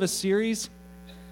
of 0.00 0.04
a 0.04 0.08
series. 0.08 0.70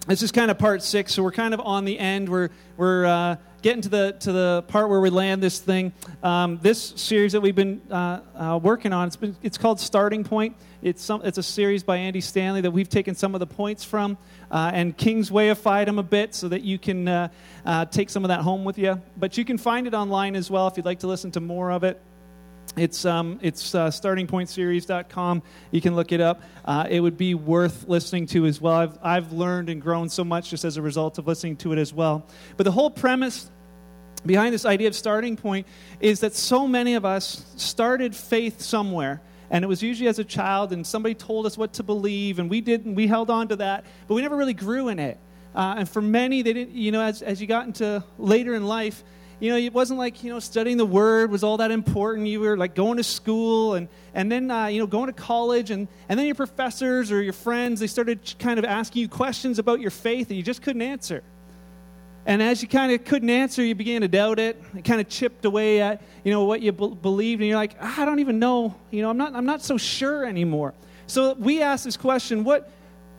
This 0.06 0.22
is 0.22 0.30
kind 0.30 0.50
of 0.50 0.58
part 0.58 0.82
six, 0.82 1.14
so 1.14 1.22
we're 1.22 1.32
kind 1.32 1.54
of 1.54 1.60
on 1.60 1.86
the 1.86 1.98
end. 1.98 2.28
We're 2.28 2.50
we're 2.76 3.06
uh, 3.06 3.36
getting 3.62 3.80
to 3.80 3.88
the 3.88 4.16
to 4.20 4.30
the 4.30 4.62
part 4.68 4.90
where 4.90 5.00
we 5.00 5.08
land 5.08 5.42
this 5.42 5.58
thing. 5.58 5.90
Um, 6.22 6.58
this 6.60 6.92
series 6.96 7.32
that 7.32 7.40
we've 7.40 7.54
been 7.54 7.80
uh, 7.90 8.20
uh, 8.36 8.60
working 8.62 8.92
on, 8.92 9.06
it's 9.06 9.16
been 9.16 9.34
it's 9.42 9.56
called 9.56 9.80
Starting 9.80 10.22
Point. 10.22 10.54
It's 10.82 11.02
some 11.02 11.22
it's 11.24 11.38
a 11.38 11.42
series 11.42 11.82
by 11.82 11.96
Andy 11.96 12.20
Stanley 12.20 12.60
that 12.60 12.70
we've 12.70 12.90
taken 12.90 13.14
some 13.14 13.34
of 13.34 13.38
the 13.38 13.46
points 13.46 13.84
from 13.84 14.18
uh, 14.50 14.70
and 14.74 14.94
Kingswayified 14.98 15.86
them 15.86 15.98
a 15.98 16.02
bit 16.02 16.34
so 16.34 16.48
that 16.48 16.60
you 16.60 16.78
can 16.78 17.08
uh, 17.08 17.28
uh, 17.64 17.86
take 17.86 18.10
some 18.10 18.22
of 18.22 18.28
that 18.28 18.40
home 18.40 18.66
with 18.66 18.76
you. 18.76 19.00
But 19.16 19.38
you 19.38 19.46
can 19.46 19.56
find 19.56 19.86
it 19.86 19.94
online 19.94 20.36
as 20.36 20.50
well 20.50 20.68
if 20.68 20.76
you'd 20.76 20.84
like 20.84 21.00
to 21.00 21.06
listen 21.06 21.30
to 21.30 21.40
more 21.40 21.72
of 21.72 21.84
it. 21.84 22.02
It's, 22.76 23.04
um, 23.04 23.40
it's 23.42 23.74
uh, 23.74 23.88
startingpointseries.com. 23.88 25.42
You 25.70 25.80
can 25.80 25.96
look 25.96 26.12
it 26.12 26.20
up. 26.20 26.42
Uh, 26.64 26.86
it 26.88 27.00
would 27.00 27.16
be 27.16 27.34
worth 27.34 27.88
listening 27.88 28.26
to 28.26 28.46
as 28.46 28.60
well. 28.60 28.74
I've, 28.74 28.98
I've 29.02 29.32
learned 29.32 29.68
and 29.68 29.80
grown 29.82 30.08
so 30.08 30.24
much 30.24 30.50
just 30.50 30.64
as 30.64 30.76
a 30.76 30.82
result 30.82 31.18
of 31.18 31.26
listening 31.26 31.56
to 31.58 31.72
it 31.72 31.78
as 31.78 31.92
well. 31.92 32.26
But 32.56 32.64
the 32.64 32.70
whole 32.70 32.90
premise 32.90 33.50
behind 34.26 34.52
this 34.52 34.64
idea 34.64 34.88
of 34.88 34.94
starting 34.94 35.36
point 35.36 35.66
is 36.00 36.20
that 36.20 36.34
so 36.34 36.68
many 36.68 36.94
of 36.94 37.04
us 37.04 37.44
started 37.56 38.14
faith 38.14 38.60
somewhere 38.60 39.22
and 39.50 39.64
it 39.64 39.68
was 39.68 39.82
usually 39.82 40.08
as 40.08 40.18
a 40.18 40.24
child 40.24 40.72
and 40.72 40.86
somebody 40.86 41.14
told 41.14 41.46
us 41.46 41.56
what 41.56 41.72
to 41.74 41.82
believe 41.82 42.38
and 42.38 42.50
we 42.50 42.60
did 42.60 42.84
and 42.84 42.96
we 42.96 43.06
held 43.06 43.30
on 43.30 43.48
to 43.48 43.56
that 43.56 43.84
but 44.06 44.14
we 44.14 44.22
never 44.22 44.36
really 44.36 44.54
grew 44.54 44.88
in 44.88 44.98
it 44.98 45.18
uh, 45.54 45.76
and 45.78 45.88
for 45.88 46.02
many 46.02 46.42
they 46.42 46.52
didn't 46.52 46.74
you 46.74 46.92
know 46.92 47.00
as, 47.00 47.22
as 47.22 47.40
you 47.40 47.46
got 47.46 47.66
into 47.66 48.02
later 48.18 48.54
in 48.54 48.66
life 48.66 49.04
you 49.40 49.50
know, 49.50 49.56
it 49.56 49.72
wasn't 49.72 49.98
like, 49.98 50.24
you 50.24 50.32
know, 50.32 50.40
studying 50.40 50.76
the 50.76 50.86
word 50.86 51.30
was 51.30 51.44
all 51.44 51.58
that 51.58 51.70
important. 51.70 52.26
You 52.26 52.40
were 52.40 52.56
like 52.56 52.74
going 52.74 52.96
to 52.96 53.04
school 53.04 53.74
and, 53.74 53.88
and 54.14 54.30
then, 54.30 54.50
uh, 54.50 54.66
you 54.66 54.80
know, 54.80 54.86
going 54.86 55.06
to 55.06 55.12
college 55.12 55.70
and, 55.70 55.86
and 56.08 56.18
then 56.18 56.26
your 56.26 56.34
professors 56.34 57.12
or 57.12 57.22
your 57.22 57.32
friends, 57.32 57.78
they 57.78 57.86
started 57.86 58.34
kind 58.38 58.58
of 58.58 58.64
asking 58.64 59.02
you 59.02 59.08
questions 59.08 59.58
about 59.58 59.80
your 59.80 59.92
faith 59.92 60.28
and 60.28 60.36
you 60.36 60.42
just 60.42 60.62
couldn't 60.62 60.82
answer. 60.82 61.22
And 62.26 62.42
as 62.42 62.62
you 62.62 62.68
kind 62.68 62.92
of 62.92 63.04
couldn't 63.04 63.30
answer, 63.30 63.62
you 63.62 63.74
began 63.74 64.02
to 64.02 64.08
doubt 64.08 64.38
it. 64.38 64.62
It 64.76 64.84
kind 64.84 65.00
of 65.00 65.08
chipped 65.08 65.44
away 65.44 65.80
at, 65.80 66.02
you 66.24 66.32
know, 66.32 66.44
what 66.44 66.60
you 66.60 66.72
be- 66.72 66.88
believed. 66.88 67.40
And 67.40 67.48
you're 67.48 67.56
like, 67.56 67.76
ah, 67.80 68.02
I 68.02 68.04
don't 68.04 68.18
even 68.18 68.38
know. 68.38 68.74
You 68.90 69.02
know, 69.02 69.10
I'm 69.10 69.16
not, 69.16 69.34
I'm 69.34 69.46
not 69.46 69.62
so 69.62 69.78
sure 69.78 70.26
anymore. 70.26 70.74
So 71.06 71.34
we 71.34 71.62
asked 71.62 71.84
this 71.84 71.96
question, 71.96 72.44
what, 72.44 72.70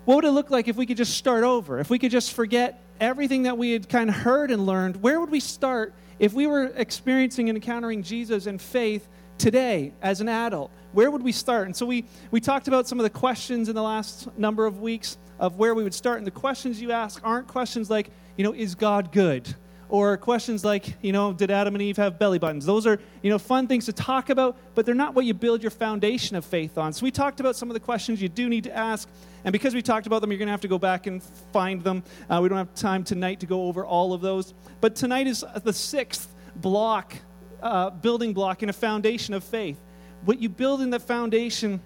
what 0.05 0.17
would 0.17 0.25
it 0.25 0.31
look 0.31 0.51
like 0.51 0.67
if 0.67 0.75
we 0.75 0.85
could 0.85 0.97
just 0.97 1.15
start 1.15 1.43
over? 1.43 1.79
If 1.79 1.89
we 1.89 1.97
could 1.97 2.11
just 2.11 2.33
forget 2.33 2.83
everything 2.99 3.43
that 3.43 3.57
we 3.57 3.71
had 3.71 3.89
kind 3.89 4.09
of 4.09 4.15
heard 4.15 4.51
and 4.51 4.65
learned, 4.65 5.01
where 5.01 5.19
would 5.19 5.29
we 5.29 5.39
start 5.39 5.93
if 6.19 6.33
we 6.33 6.47
were 6.47 6.65
experiencing 6.75 7.49
and 7.49 7.57
encountering 7.57 8.03
Jesus 8.03 8.45
in 8.45 8.57
faith 8.57 9.07
today 9.37 9.93
as 10.01 10.21
an 10.21 10.27
adult, 10.27 10.69
where 10.91 11.09
would 11.09 11.23
we 11.23 11.31
start? 11.31 11.65
And 11.65 11.75
so 11.75 11.85
we, 11.85 12.05
we 12.29 12.41
talked 12.41 12.67
about 12.67 12.87
some 12.87 12.99
of 12.99 13.03
the 13.03 13.09
questions 13.09 13.69
in 13.69 13.75
the 13.75 13.81
last 13.81 14.27
number 14.37 14.65
of 14.65 14.81
weeks 14.81 15.17
of 15.39 15.55
where 15.55 15.73
we 15.73 15.83
would 15.83 15.93
start. 15.93 16.17
And 16.17 16.27
the 16.27 16.31
questions 16.31 16.81
you 16.81 16.91
ask 16.91 17.21
aren't 17.23 17.47
questions 17.47 17.89
like, 17.89 18.09
you 18.37 18.43
know, 18.43 18.53
is 18.53 18.75
God 18.75 19.11
good? 19.11 19.55
Or 19.89 20.17
questions 20.17 20.63
like, 20.63 20.97
you 21.01 21.11
know, 21.11 21.33
did 21.33 21.49
Adam 21.49 21.73
and 21.73 21.81
Eve 21.81 21.97
have 21.97 22.19
belly 22.19 22.37
buttons? 22.37 22.63
Those 22.63 22.85
are, 22.85 22.99
you 23.23 23.31
know, 23.31 23.39
fun 23.39 23.67
things 23.67 23.85
to 23.85 23.93
talk 23.93 24.29
about, 24.29 24.55
but 24.75 24.85
they're 24.85 24.93
not 24.93 25.15
what 25.15 25.25
you 25.25 25.33
build 25.33 25.63
your 25.63 25.71
foundation 25.71 26.35
of 26.35 26.45
faith 26.45 26.77
on. 26.77 26.93
So 26.93 27.03
we 27.03 27.11
talked 27.11 27.39
about 27.39 27.55
some 27.55 27.71
of 27.71 27.73
the 27.73 27.79
questions 27.79 28.21
you 28.21 28.29
do 28.29 28.47
need 28.49 28.65
to 28.65 28.77
ask. 28.77 29.09
And 29.43 29.51
because 29.51 29.73
we 29.73 29.81
talked 29.81 30.05
about 30.05 30.21
them, 30.21 30.31
you're 30.31 30.37
going 30.37 30.47
to 30.47 30.51
have 30.51 30.61
to 30.61 30.67
go 30.67 30.77
back 30.77 31.07
and 31.07 31.23
find 31.51 31.83
them. 31.83 32.03
Uh, 32.29 32.39
we 32.41 32.49
don't 32.49 32.57
have 32.59 32.73
time 32.75 33.03
tonight 33.03 33.39
to 33.39 33.47
go 33.47 33.63
over 33.63 33.83
all 33.83 34.13
of 34.13 34.21
those. 34.21 34.53
But 34.79 34.95
tonight 34.95 35.25
is 35.25 35.43
the 35.63 35.73
sixth 35.73 36.35
block, 36.57 37.15
uh, 37.63 37.89
building 37.89 38.33
block 38.33 38.61
in 38.61 38.69
a 38.69 38.73
foundation 38.73 39.33
of 39.33 39.43
faith. 39.43 39.79
What 40.23 40.39
you 40.39 40.49
build 40.49 40.81
in 40.81 40.91
the 40.91 40.99
foundation 40.99 41.81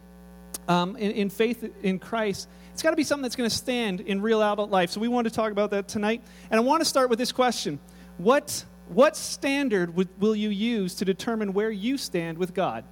um, 0.68 0.96
in, 0.96 1.12
in 1.12 1.30
faith 1.30 1.70
in 1.84 2.00
Christ, 2.00 2.50
it's 2.74 2.82
got 2.82 2.90
to 2.90 2.96
be 2.96 3.04
something 3.04 3.22
that's 3.22 3.36
going 3.36 3.50
to 3.50 3.56
stand 3.56 4.02
in 4.02 4.22
real 4.22 4.42
adult 4.42 4.72
life. 4.72 4.90
So 4.90 5.00
we 5.00 5.08
want 5.08 5.26
to 5.26 5.34
talk 5.34 5.52
about 5.52 5.72
that 5.72 5.88
tonight. 5.88 6.24
And 6.50 6.60
I 6.60 6.64
want 6.64 6.82
to 6.82 6.86
start 6.86 7.10
with 7.10 7.20
this 7.20 7.32
question 7.32 7.80
What, 8.18 8.66
what 8.88 9.16
standard 9.16 9.96
will 10.20 10.36
you 10.36 10.50
use 10.50 10.96
to 10.96 11.06
determine 11.06 11.54
where 11.54 11.72
you 11.72 11.98
stand 11.98 12.38
with 12.38 12.54
God? 12.54 12.84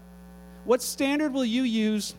What 0.63 0.81
standard 0.81 1.33
will 1.33 1.45
you 1.45 1.63
use 1.63 2.15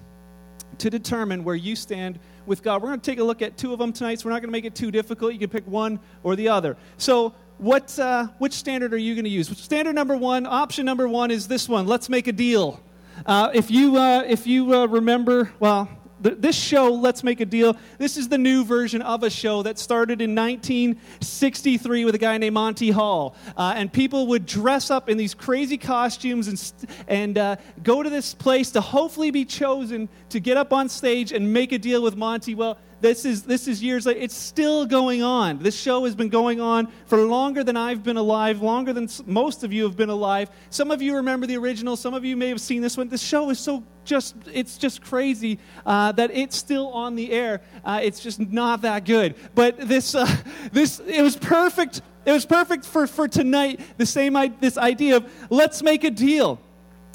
to 0.78 0.90
determine 0.90 1.44
where 1.44 1.54
you 1.54 1.76
stand 1.76 2.18
with 2.46 2.62
God. 2.62 2.82
We're 2.82 2.88
going 2.88 3.00
to 3.00 3.10
take 3.10 3.18
a 3.18 3.24
look 3.24 3.42
at 3.42 3.56
two 3.56 3.72
of 3.72 3.78
them 3.78 3.92
tonight, 3.92 4.20
so 4.20 4.26
we're 4.26 4.32
not 4.32 4.40
going 4.40 4.48
to 4.48 4.52
make 4.52 4.64
it 4.64 4.74
too 4.74 4.90
difficult. 4.90 5.32
You 5.32 5.38
can 5.38 5.50
pick 5.50 5.66
one 5.66 6.00
or 6.22 6.36
the 6.36 6.48
other. 6.48 6.76
So, 6.96 7.34
what, 7.58 7.96
uh, 7.98 8.28
which 8.38 8.54
standard 8.54 8.92
are 8.92 8.98
you 8.98 9.14
going 9.14 9.24
to 9.24 9.30
use? 9.30 9.48
Standard 9.58 9.94
number 9.94 10.16
one, 10.16 10.46
option 10.46 10.84
number 10.84 11.06
one 11.06 11.30
is 11.30 11.46
this 11.46 11.68
one 11.68 11.86
let's 11.86 12.08
make 12.08 12.26
a 12.26 12.32
deal. 12.32 12.82
Uh, 13.24 13.50
if 13.54 13.70
you, 13.70 13.96
uh, 13.96 14.24
if 14.26 14.46
you 14.46 14.74
uh, 14.74 14.86
remember, 14.86 15.52
well, 15.60 15.88
this 16.22 16.56
show, 16.56 16.92
Let's 16.92 17.24
Make 17.24 17.40
a 17.40 17.44
Deal, 17.44 17.76
this 17.98 18.16
is 18.16 18.28
the 18.28 18.38
new 18.38 18.64
version 18.64 19.02
of 19.02 19.22
a 19.22 19.30
show 19.30 19.62
that 19.62 19.78
started 19.78 20.20
in 20.20 20.34
1963 20.34 22.04
with 22.04 22.14
a 22.14 22.18
guy 22.18 22.38
named 22.38 22.54
Monty 22.54 22.90
Hall. 22.90 23.34
Uh, 23.56 23.74
and 23.76 23.92
people 23.92 24.28
would 24.28 24.46
dress 24.46 24.90
up 24.90 25.08
in 25.08 25.16
these 25.16 25.34
crazy 25.34 25.76
costumes 25.76 26.48
and, 26.48 26.72
and 27.08 27.38
uh, 27.38 27.56
go 27.82 28.02
to 28.02 28.10
this 28.10 28.34
place 28.34 28.70
to 28.70 28.80
hopefully 28.80 29.30
be 29.30 29.44
chosen 29.44 30.08
to 30.28 30.40
get 30.40 30.56
up 30.56 30.72
on 30.72 30.88
stage 30.88 31.32
and 31.32 31.52
make 31.52 31.72
a 31.72 31.78
deal 31.78 32.02
with 32.02 32.16
Monty. 32.16 32.54
Well, 32.54 32.78
this 33.02 33.24
is, 33.24 33.42
this 33.42 33.66
is 33.66 33.82
years 33.82 34.06
later. 34.06 34.20
It's 34.20 34.36
still 34.36 34.86
going 34.86 35.22
on. 35.22 35.58
This 35.58 35.78
show 35.78 36.04
has 36.04 36.14
been 36.14 36.28
going 36.28 36.60
on 36.60 36.86
for 37.06 37.18
longer 37.18 37.64
than 37.64 37.76
I've 37.76 38.04
been 38.04 38.16
alive, 38.16 38.62
longer 38.62 38.92
than 38.92 39.08
most 39.26 39.64
of 39.64 39.72
you 39.72 39.82
have 39.82 39.96
been 39.96 40.08
alive. 40.08 40.50
Some 40.70 40.92
of 40.92 41.02
you 41.02 41.16
remember 41.16 41.46
the 41.46 41.56
original. 41.56 41.96
Some 41.96 42.14
of 42.14 42.24
you 42.24 42.36
may 42.36 42.48
have 42.48 42.60
seen 42.60 42.80
this 42.80 42.96
one. 42.96 43.08
This 43.08 43.20
show 43.20 43.50
is 43.50 43.58
so 43.58 43.82
just, 44.04 44.36
it's 44.52 44.78
just 44.78 45.02
crazy 45.02 45.58
uh, 45.84 46.12
that 46.12 46.30
it's 46.32 46.56
still 46.56 46.88
on 46.92 47.16
the 47.16 47.32
air. 47.32 47.60
Uh, 47.84 48.00
it's 48.02 48.20
just 48.20 48.38
not 48.38 48.82
that 48.82 49.04
good. 49.04 49.34
But 49.54 49.78
this, 49.88 50.14
uh, 50.14 50.32
this, 50.72 51.00
it 51.00 51.22
was 51.22 51.36
perfect. 51.36 52.02
It 52.24 52.30
was 52.30 52.46
perfect 52.46 52.84
for, 52.84 53.08
for 53.08 53.26
tonight. 53.26 53.80
The 53.98 54.06
same, 54.06 54.36
this 54.60 54.78
idea 54.78 55.16
of 55.16 55.32
let's 55.50 55.82
make 55.82 56.04
a 56.04 56.10
deal 56.10 56.60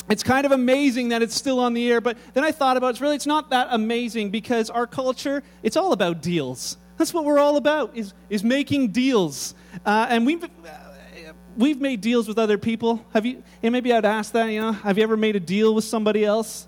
it's 0.09 0.23
kind 0.23 0.45
of 0.45 0.51
amazing 0.51 1.09
that 1.09 1.21
it's 1.21 1.35
still 1.35 1.59
on 1.59 1.73
the 1.73 1.91
air 1.91 2.01
but 2.01 2.17
then 2.33 2.43
i 2.43 2.51
thought 2.51 2.77
about 2.77 2.87
it, 2.87 2.91
it's 2.91 3.01
really 3.01 3.15
it's 3.15 3.25
not 3.25 3.49
that 3.49 3.67
amazing 3.71 4.29
because 4.29 4.69
our 4.69 4.87
culture 4.87 5.43
it's 5.63 5.77
all 5.77 5.91
about 5.91 6.21
deals. 6.21 6.77
That's 6.97 7.13
what 7.13 7.25
we're 7.25 7.39
all 7.39 7.57
about 7.57 7.95
is, 7.95 8.13
is 8.29 8.43
making 8.43 8.91
deals. 8.91 9.53
Uh, 9.85 10.07
and 10.09 10.25
we've 10.25 10.43
uh, 10.43 10.47
we've 11.55 11.79
made 11.79 12.01
deals 12.01 12.27
with 12.27 12.39
other 12.39 12.57
people. 12.57 13.05
Have 13.13 13.25
you 13.25 13.43
and 13.63 13.73
maybe 13.73 13.91
i'd 13.93 14.05
ask 14.05 14.33
that 14.33 14.47
you 14.47 14.61
know 14.61 14.71
have 14.71 14.97
you 14.97 15.03
ever 15.03 15.17
made 15.17 15.35
a 15.35 15.39
deal 15.39 15.73
with 15.73 15.83
somebody 15.83 16.23
else 16.23 16.67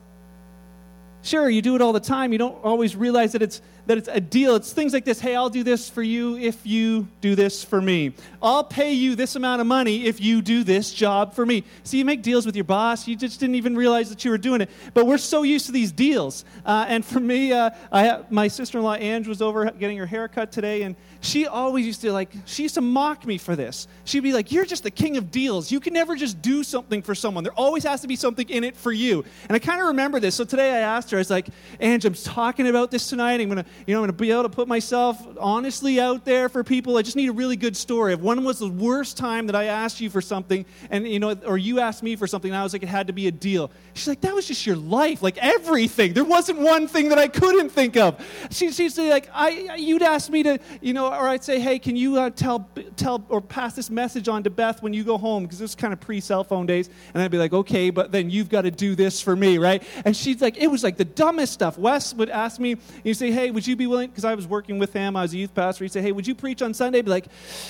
Sure, 1.22 1.50
you 1.50 1.62
do 1.62 1.76
it 1.76 1.82
all 1.82 1.92
the 1.92 2.00
time. 2.00 2.32
You 2.32 2.38
don't 2.38 2.64
always 2.64 2.96
realize 2.96 3.34
that 3.34 3.42
it's, 3.42 3.62
that 3.88 3.98
it's 3.98 4.08
a 4.08 4.22
deal. 4.22 4.56
It's 4.56 4.72
things 4.72 4.94
like 4.94 5.04
this 5.04 5.20
hey, 5.20 5.36
I'll 5.36 5.50
do 5.50 5.64
this 5.64 5.90
for 5.90 6.02
you 6.02 6.38
if 6.38 6.66
you 6.66 7.08
do 7.20 7.36
this 7.36 7.62
for 7.64 7.82
me. 7.82 8.14
I'll 8.42 8.64
pay 8.64 8.94
you 8.94 9.16
this 9.16 9.36
amount 9.36 9.60
of 9.60 9.68
money 9.68 10.06
if 10.06 10.22
you 10.22 10.42
do 10.42 10.64
this 10.64 10.94
job 10.94 11.34
for 11.34 11.46
me. 11.46 11.66
See, 11.84 11.98
you 11.98 12.06
make 12.06 12.22
deals 12.22 12.46
with 12.46 12.56
your 12.56 12.64
boss. 12.64 13.06
You 13.06 13.18
just 13.18 13.40
didn't 13.40 13.56
even 13.56 13.76
realize 13.76 14.10
that 14.10 14.24
you 14.24 14.32
were 14.32 14.38
doing 14.38 14.62
it. 14.62 14.70
But 14.94 15.08
we're 15.08 15.18
so 15.18 15.44
used 15.44 15.66
to 15.66 15.72
these 15.74 15.92
deals. 15.92 16.46
Uh, 16.66 16.86
and 16.88 17.04
for 17.04 17.20
me, 17.20 17.52
uh, 17.52 17.72
I, 17.92 18.22
my 18.30 18.48
sister 18.48 18.78
in 18.78 18.86
law, 18.86 18.96
Ange, 18.96 19.28
was 19.28 19.42
over 19.42 19.70
getting 19.72 19.98
her 19.98 20.06
hair 20.06 20.28
cut 20.30 20.54
today, 20.54 20.84
and 20.84 20.96
she 21.20 21.48
always 21.48 21.86
used 21.86 22.00
to 22.02 22.14
like, 22.14 22.32
she 22.46 22.64
used 22.64 22.76
to 22.76 22.82
mock 22.82 23.26
me 23.26 23.38
for 23.38 23.58
this. 23.58 23.88
She'd 24.06 24.22
be 24.22 24.32
like, 24.32 24.54
You're 24.54 24.66
just 24.66 24.84
the 24.84 24.92
king 24.92 25.18
of 25.18 25.32
deals. 25.32 25.70
You 25.70 25.82
can 25.82 25.94
never 25.94 26.16
just 26.16 26.42
do 26.42 26.64
something 26.64 27.02
for 27.02 27.14
someone. 27.14 27.44
There 27.44 27.54
always 27.54 27.84
has 27.84 28.02
to 28.02 28.08
be 28.08 28.16
something 28.16 28.48
in 28.50 28.64
it 28.64 28.78
for 28.78 28.92
you. 28.94 29.26
And 29.50 29.56
I 29.56 29.60
kind 29.60 29.82
of 29.82 29.88
remember 29.88 30.20
this. 30.20 30.36
So 30.36 30.46
today 30.46 30.72
I 30.72 30.80
asked 30.80 31.09
her, 31.12 31.18
I 31.18 31.20
was 31.20 31.30
like, 31.30 31.50
Ange, 31.80 32.06
I'm 32.06 32.14
talking 32.14 32.68
about 32.68 32.92
this 32.92 33.10
tonight. 33.10 33.42
I'm 33.42 33.50
gonna, 33.50 33.66
you 33.86 33.94
know, 33.94 34.00
I'm 34.00 34.04
gonna 34.04 34.14
be 34.14 34.32
able 34.32 34.44
to 34.44 34.50
put 34.50 34.68
myself 34.68 35.26
honestly 35.40 36.00
out 36.00 36.26
there 36.26 36.50
for 36.50 36.64
people. 36.64 36.98
I 36.98 37.02
just 37.02 37.16
need 37.16 37.30
a 37.30 37.34
really 37.34 37.56
good 37.56 37.76
story. 37.76 38.14
If 38.14 38.20
one 38.20 38.44
was 38.44 38.60
the 38.60 38.70
worst 38.70 39.18
time 39.18 39.48
that 39.48 39.56
I 39.56 39.66
asked 39.66 40.02
you 40.02 40.10
for 40.10 40.22
something, 40.22 40.66
and 40.90 41.08
you 41.08 41.20
know, 41.20 41.36
or 41.46 41.58
you 41.58 41.80
asked 41.80 42.04
me 42.04 42.16
for 42.16 42.28
something, 42.28 42.52
and 42.52 42.58
I 42.58 42.64
was 42.64 42.74
like, 42.74 42.84
it 42.84 42.90
had 42.90 43.08
to 43.08 43.14
be 43.14 43.28
a 43.28 43.32
deal. 43.32 43.72
She's 43.94 44.08
like, 44.08 44.22
that 44.22 44.34
was 44.34 44.48
just 44.48 44.66
your 44.66 44.76
life, 44.76 45.22
like 45.22 45.38
everything. 45.38 46.14
There 46.14 46.24
wasn't 46.24 46.60
one 46.60 46.88
thing 46.88 47.10
that 47.10 47.18
I 47.18 47.28
couldn't 47.28 47.70
think 47.70 47.98
of. 47.98 48.24
She, 48.52 48.72
she'd 48.72 48.92
say 48.92 49.10
like, 49.10 49.30
I, 49.34 49.76
you'd 49.76 50.04
ask 50.04 50.30
me 50.30 50.44
to, 50.44 50.60
you 50.82 50.94
know, 50.94 51.08
or 51.08 51.28
I'd 51.28 51.44
say, 51.44 51.60
hey, 51.60 51.80
can 51.80 51.96
you 51.96 52.20
uh, 52.20 52.30
tell, 52.30 52.70
tell, 52.96 53.26
or 53.30 53.42
pass 53.42 53.74
this 53.74 53.90
message 53.90 54.28
on 54.28 54.44
to 54.44 54.50
Beth 54.50 54.82
when 54.82 54.94
you 54.94 55.04
go 55.04 55.18
home? 55.18 55.44
Because 55.44 55.60
this 55.60 55.72
was 55.72 55.76
kind 55.76 55.94
of 55.94 56.00
pre 56.00 56.20
cell 56.20 56.44
phone 56.44 56.66
days. 56.66 56.90
And 57.14 57.22
I'd 57.22 57.32
be 57.32 57.38
like, 57.38 57.54
okay, 57.54 57.90
but 57.90 58.12
then 58.12 58.30
you've 58.30 58.50
got 58.50 58.62
to 58.62 58.72
do 58.72 58.96
this 58.96 59.22
for 59.22 59.36
me, 59.36 59.58
right? 59.58 59.84
And 60.06 60.16
she's 60.16 60.42
like, 60.42 60.58
it 60.58 60.68
was 60.68 60.84
like 60.84 60.98
the 61.00 61.06
dumbest 61.06 61.54
stuff. 61.54 61.78
Wes 61.78 62.14
would 62.14 62.30
ask 62.30 62.60
me, 62.60 62.76
you 63.06 63.14
say, 63.14 63.32
hey, 63.32 63.52
would 63.52 63.66
you 63.66 63.78
be 63.78 63.88
willing? 63.88 64.10
Because 64.10 64.26
I 64.26 64.36
was 64.36 64.46
working 64.46 64.80
with 64.80 64.92
him, 64.92 65.16
I 65.16 65.22
was 65.22 65.34
a 65.34 65.38
youth 65.38 65.56
pastor. 65.56 65.86
He'd 65.86 65.94
say, 65.94 66.02
hey, 66.02 66.12
would 66.12 66.28
you 66.28 66.36
preach 66.36 66.62
on 66.62 66.74
Sunday? 66.74 67.00
I'd 67.00 67.06
be 67.06 67.12
like, 67.12 67.28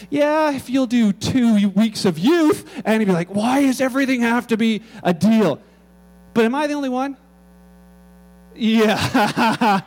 yeah, 0.09 0.51
if 0.51 0.67
you'll 0.67 0.87
do 0.87 1.13
two 1.13 1.69
weeks 1.69 2.05
of 2.05 2.17
youth. 2.17 2.67
And 2.83 2.99
he'd 2.99 3.05
be 3.05 3.11
like, 3.11 3.29
why 3.29 3.61
does 3.61 3.81
everything 3.81 4.21
have 4.21 4.47
to 4.47 4.57
be 4.57 4.81
a 5.03 5.13
deal? 5.13 5.61
But 6.33 6.45
am 6.45 6.55
I 6.55 6.65
the 6.65 6.73
only 6.73 6.89
one? 6.89 7.17
Yeah. 8.59 8.97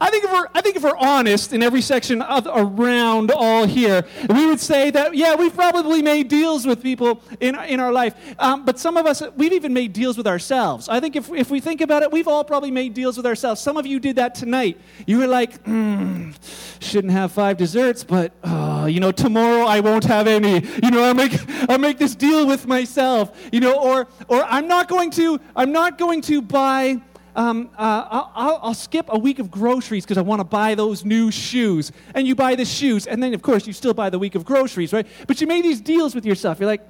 I 0.00 0.10
think 0.10 0.24
if 0.24 0.32
we're, 0.32 0.48
I 0.52 0.60
think 0.60 0.76
if 0.76 0.82
we're 0.82 0.96
honest 0.96 1.52
in 1.52 1.62
every 1.62 1.80
section 1.80 2.20
of, 2.22 2.46
around 2.46 3.30
all 3.30 3.64
here, 3.64 4.04
we 4.28 4.46
would 4.46 4.60
say 4.60 4.90
that, 4.90 5.14
yeah, 5.14 5.36
we've 5.36 5.54
probably 5.54 6.02
made 6.02 6.28
deals 6.28 6.66
with 6.66 6.82
people 6.82 7.22
in, 7.40 7.54
in 7.54 7.78
our 7.78 7.92
life. 7.92 8.14
Um, 8.38 8.64
but 8.64 8.80
some 8.80 8.96
of 8.96 9.06
us, 9.06 9.22
we've 9.36 9.52
even 9.52 9.72
made 9.72 9.92
deals 9.92 10.16
with 10.16 10.26
ourselves. 10.26 10.88
I 10.88 10.98
think 10.98 11.14
if, 11.14 11.30
if 11.30 11.50
we 11.50 11.60
think 11.60 11.80
about 11.80 12.02
it, 12.02 12.10
we've 12.10 12.26
all 12.26 12.44
probably 12.44 12.72
made 12.72 12.94
deals 12.94 13.16
with 13.16 13.26
ourselves. 13.26 13.60
Some 13.60 13.76
of 13.76 13.86
you 13.86 14.00
did 14.00 14.16
that 14.16 14.34
tonight. 14.34 14.80
You 15.06 15.18
were 15.18 15.28
like, 15.28 15.62
mm, 15.64 16.34
shouldn't 16.80 17.12
have 17.12 17.30
five 17.30 17.56
desserts, 17.56 18.02
but, 18.02 18.32
uh, 18.42 18.88
you 18.90 18.98
know, 18.98 19.12
tomorrow 19.12 19.64
I 19.64 19.78
won't 19.78 20.04
have 20.04 20.26
any. 20.26 20.66
You 20.82 20.90
know, 20.90 21.04
I'll 21.04 21.14
make, 21.14 21.38
I'll 21.70 21.78
make 21.78 21.98
this 21.98 22.16
deal 22.16 22.46
with 22.46 22.66
myself. 22.66 23.30
You 23.52 23.60
know, 23.60 23.80
or, 23.80 24.08
or 24.26 24.44
I'm 24.44 24.66
not 24.66 24.88
going 24.88 25.12
to, 25.12 25.40
I'm 25.54 25.70
not 25.70 25.98
going 25.98 26.20
to 26.22 26.42
buy 26.42 27.00
um, 27.36 27.70
uh, 27.76 28.28
I'll, 28.34 28.60
I'll, 28.62 28.74
skip 28.74 29.06
a 29.08 29.18
week 29.18 29.38
of 29.38 29.50
groceries 29.50 30.04
because 30.04 30.18
I 30.18 30.22
want 30.22 30.40
to 30.40 30.44
buy 30.44 30.74
those 30.74 31.04
new 31.04 31.30
shoes. 31.30 31.90
And 32.14 32.26
you 32.26 32.34
buy 32.34 32.54
the 32.54 32.64
shoes, 32.64 33.06
and 33.06 33.22
then, 33.22 33.34
of 33.34 33.42
course, 33.42 33.66
you 33.66 33.72
still 33.72 33.94
buy 33.94 34.10
the 34.10 34.18
week 34.18 34.34
of 34.34 34.44
groceries, 34.44 34.92
right? 34.92 35.06
But 35.26 35.40
you 35.40 35.46
made 35.46 35.64
these 35.64 35.80
deals 35.80 36.14
with 36.14 36.24
yourself. 36.24 36.60
You're 36.60 36.68
like, 36.68 36.88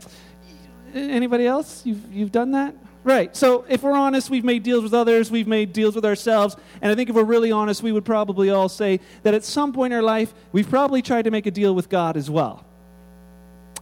anybody 0.94 1.46
else? 1.46 1.84
You've, 1.86 2.12
you've 2.12 2.32
done 2.32 2.52
that? 2.52 2.74
Right. 3.04 3.36
So 3.36 3.66
if 3.68 3.82
we're 3.82 3.92
honest, 3.92 4.30
we've 4.30 4.44
made 4.44 4.62
deals 4.62 4.82
with 4.82 4.94
others, 4.94 5.30
we've 5.30 5.46
made 5.46 5.74
deals 5.74 5.94
with 5.94 6.06
ourselves. 6.06 6.56
And 6.80 6.90
I 6.90 6.94
think 6.94 7.10
if 7.10 7.16
we're 7.16 7.24
really 7.24 7.52
honest, 7.52 7.82
we 7.82 7.92
would 7.92 8.04
probably 8.04 8.48
all 8.48 8.70
say 8.70 8.98
that 9.24 9.34
at 9.34 9.44
some 9.44 9.74
point 9.74 9.92
in 9.92 9.96
our 9.98 10.02
life, 10.02 10.32
we've 10.52 10.68
probably 10.68 11.02
tried 11.02 11.22
to 11.22 11.30
make 11.30 11.44
a 11.44 11.50
deal 11.50 11.74
with 11.74 11.90
God 11.90 12.16
as 12.16 12.30
well. 12.30 12.64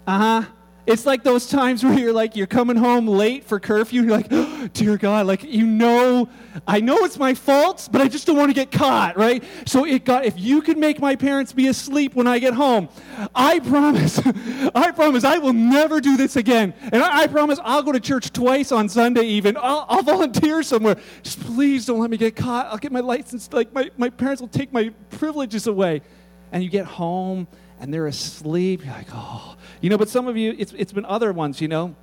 Uh 0.06 0.19
huh. 0.19 0.50
It's 0.84 1.06
like 1.06 1.23
those 1.23 1.46
times 1.46 1.84
where 1.84 1.96
you're 1.96 2.12
like, 2.12 2.34
you're 2.34 2.49
coming 2.49 2.76
home 2.76 3.06
late 3.06 3.44
for 3.44 3.61
curfew, 3.61 4.02
you're 4.02 4.11
like, 4.11 4.26
oh, 4.32 4.69
dear 4.73 4.96
God, 4.96 5.26
like, 5.26 5.44
you 5.44 5.64
know, 5.64 6.29
I 6.67 6.81
know 6.81 6.99
it's 7.05 7.19
my 7.19 7.34
fault, 7.34 7.88
but 7.93 8.00
I 8.00 8.08
just 8.08 8.26
don't 8.26 8.37
want 8.37 8.50
to 8.50 8.55
get 8.55 8.73
caught, 8.73 9.17
right? 9.17 9.44
So, 9.64 9.84
it 9.84 10.05
got, 10.05 10.25
if 10.25 10.38
you 10.38 10.61
could 10.61 10.76
make 10.76 10.99
my 10.99 11.14
parents 11.14 11.52
be 11.52 11.69
asleep 11.69 12.17
when 12.17 12.26
I 12.26 12.40
get 12.40 12.55
home, 12.55 12.88
I 13.32 13.61
promise, 13.61 14.20
I 14.75 14.90
promise 14.90 15.23
I 15.23 15.38
will 15.38 15.52
never 15.52 16.00
do 16.00 16.17
this 16.17 16.34
again. 16.34 16.75
And 16.81 16.96
I, 16.96 17.23
I, 17.23 17.26
promise 17.28 17.61
I'll 17.62 17.85
go 17.85 17.93
to 17.93 18.00
church 18.00 18.32
twice 18.32 18.73
on 18.73 18.88
Sunday, 18.88 19.25
even. 19.25 19.56
I'll, 19.56 19.87
I'll 19.88 20.02
volunteer 20.02 20.64
somewhere. 20.64 20.96
Just 21.23 21.38
please 21.40 21.87
don't 21.87 22.00
let 22.00 22.11
me 22.11 22.17
get 22.17 22.35
caught. 22.35 22.67
I'll 22.67 22.78
get 22.78 22.90
my 22.90 23.00
license. 23.00 23.49
Like, 23.52 23.73
my, 23.73 23.90
my 23.96 24.11
parents 24.11 24.40
will 24.40 24.49
take 24.49 24.73
my 24.73 24.90
privileges 25.11 25.69
away. 25.69 26.02
And 26.50 26.62
you 26.62 26.69
get 26.69 26.85
home, 26.85 27.46
and 27.82 27.93
they're 27.93 28.06
asleep. 28.06 28.84
You're 28.84 28.94
like, 28.94 29.08
oh. 29.12 29.56
You 29.81 29.90
know, 29.90 29.99
but 29.99 30.08
some 30.08 30.29
of 30.29 30.37
you, 30.37 30.55
it's, 30.56 30.73
it's 30.73 30.93
been 30.93 31.05
other 31.05 31.32
ones, 31.32 31.61
you 31.61 31.67
know. 31.67 31.96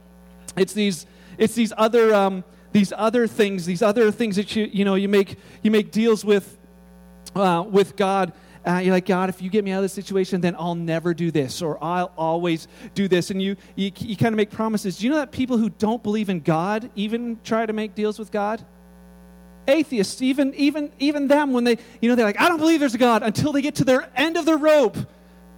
It's 0.58 0.74
these, 0.74 1.06
it's 1.38 1.56
these 1.56 1.72
other, 1.78 2.14
um, 2.14 2.44
these 2.74 2.92
other 2.96 3.28
things, 3.28 3.66
these 3.66 3.82
other 3.82 4.12
things 4.12 4.36
that 4.36 4.54
you, 4.58 4.70
you 4.72 4.84
know, 4.84 4.96
you 4.96 5.08
make, 5.08 5.38
you 5.64 5.72
make 5.72 5.92
deals 5.92 6.26
with, 6.26 6.58
uh, 7.34 7.64
with 7.66 7.96
God. 7.96 8.34
Uh, 8.68 8.82
you're 8.84 8.94
like, 8.94 9.06
God, 9.06 9.30
if 9.30 9.42
you 9.42 9.50
get 9.50 9.64
me 9.64 9.72
out 9.72 9.78
of 9.78 9.84
this 9.84 9.94
situation, 9.94 10.42
then 10.42 10.54
I'll 10.60 10.76
never 10.76 11.14
do 11.14 11.32
this, 11.32 11.62
or 11.62 11.82
I'll 11.82 12.12
always 12.18 12.68
do 12.94 13.08
this. 13.08 13.32
And 13.32 13.42
you, 13.42 13.56
you, 13.78 13.90
you 14.00 14.18
kind 14.18 14.34
of 14.34 14.38
make 14.38 14.52
promises. 14.52 14.98
Do 14.98 15.06
you 15.06 15.12
know 15.12 15.20
that 15.20 15.32
people 15.32 15.58
who 15.58 15.70
don't 15.70 16.04
believe 16.04 16.28
in 16.28 16.42
God 16.42 16.92
even 16.96 17.40
try 17.46 17.66
to 17.66 17.72
make 17.72 17.96
deals 17.96 18.20
with 18.20 18.32
God? 18.32 18.66
Atheists, 19.66 20.22
even, 20.22 20.54
even, 20.56 20.92
even 21.00 21.30
them, 21.30 21.54
when 21.54 21.64
they, 21.64 21.78
you 22.02 22.10
know, 22.10 22.16
they're 22.16 22.26
like, 22.26 22.42
I 22.42 22.50
don't 22.50 22.58
believe 22.58 22.82
there's 22.82 22.96
a 22.96 22.98
God 22.98 23.24
until 23.24 23.54
they 23.54 23.62
get 23.62 23.76
to 23.76 23.86
their 23.86 24.10
end 24.18 24.36
of 24.36 24.44
the 24.44 24.58
rope 24.58 24.98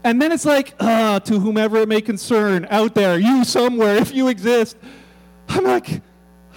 and 0.03 0.21
then 0.21 0.31
it's 0.31 0.45
like, 0.45 0.73
ah, 0.79 1.19
to 1.19 1.39
whomever 1.39 1.77
it 1.77 1.87
may 1.87 2.01
concern 2.01 2.67
out 2.69 2.95
there, 2.95 3.19
you 3.19 3.43
somewhere, 3.43 3.95
if 3.97 4.13
you 4.13 4.27
exist. 4.27 4.77
I'm 5.47 5.63
like, 5.63 6.01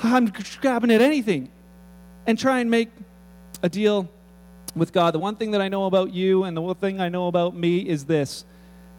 I'm 0.02 0.32
grabbing 0.60 0.90
at 0.90 1.00
anything 1.00 1.50
and 2.26 2.38
try 2.38 2.60
and 2.60 2.70
make 2.70 2.90
a 3.62 3.68
deal 3.68 4.08
with 4.74 4.92
God. 4.92 5.14
The 5.14 5.18
one 5.18 5.36
thing 5.36 5.50
that 5.52 5.60
I 5.60 5.68
know 5.68 5.86
about 5.86 6.12
you 6.12 6.44
and 6.44 6.56
the 6.56 6.60
one 6.60 6.74
thing 6.76 7.00
I 7.00 7.08
know 7.08 7.28
about 7.28 7.54
me 7.54 7.78
is 7.78 8.04
this 8.04 8.44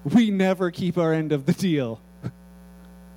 we 0.04 0.30
never 0.30 0.70
keep 0.70 0.98
our 0.98 1.14
end 1.14 1.32
of 1.32 1.46
the 1.46 1.54
deal. 1.54 2.00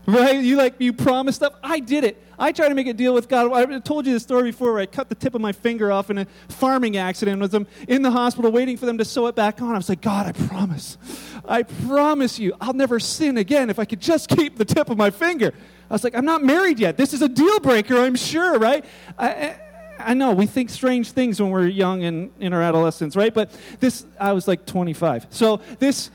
Right? 0.08 0.40
You 0.40 0.56
like, 0.56 0.76
you 0.78 0.94
promise 0.94 1.37
stuff. 1.37 1.55
I 1.62 1.81
did 1.81 2.02
it. 2.02 2.22
I 2.38 2.52
tried 2.52 2.70
to 2.70 2.75
make 2.75 2.87
a 2.87 2.94
deal 2.94 3.12
with 3.12 3.28
God. 3.28 3.52
I 3.52 3.78
told 3.81 4.06
you 4.06 4.14
the 4.14 4.20
story 4.20 4.50
before 4.50 4.72
where 4.72 4.81
I 4.81 4.87
cut 4.87 5.10
the 5.10 5.14
tip 5.14 5.34
of 5.34 5.40
my 5.43 5.52
finger 5.52 5.93
off 5.93 6.08
in 6.08 6.19
a 6.19 6.26
farming 6.49 6.96
accident 6.96 7.43
with 7.43 7.50
them 7.50 7.66
in 7.88 8.00
the 8.00 8.10
hospital 8.10 8.50
waiting 8.50 8.78
for 8.78 8.87
them 8.87 8.96
to 8.99 9.05
sew 9.05 9.26
it 9.26 9.34
back 9.34 9.60
on. 9.60 9.75
I 9.75 9.76
was 9.76 9.88
like, 9.88 10.00
God, 10.00 10.26
I 10.26 10.32
promise. 10.32 10.96
I 11.44 11.62
promise 11.62 12.38
you, 12.38 12.55
I'll 12.58 12.72
never 12.72 12.99
sin 12.99 13.37
again 13.37 13.69
if 13.69 13.78
I 13.78 13.84
could 13.84 14.00
just 14.00 14.31
keep 14.31 14.56
the 14.56 14.64
tip 14.64 14.88
of 14.88 14.96
my 14.96 15.10
finger. 15.10 15.52
I 15.90 15.93
was 15.93 16.05
like, 16.05 16.16
I'm 16.16 16.25
not 16.25 16.43
married 16.43 16.81
yet. 16.81 16.96
This 16.96 17.12
is 17.12 17.20
a 17.20 17.28
deal 17.28 17.60
breaker, 17.60 17.99
I'm 17.99 18.16
sure, 18.16 18.58
right? 18.58 18.84
I, 19.19 19.56
I 19.99 20.14
know 20.14 20.32
we 20.32 20.46
think 20.46 20.70
strange 20.70 21.10
things 21.10 21.43
when 21.43 21.50
we're 21.50 21.66
young 21.66 22.05
and 22.05 22.31
in 22.38 22.55
our 22.55 22.62
adolescence, 22.62 23.14
right? 23.14 23.34
But 23.34 23.50
this, 23.81 24.06
I 24.19 24.32
was 24.32 24.49
like 24.49 24.64
25. 24.64 25.26
So 25.31 25.60
this, 25.78 26.10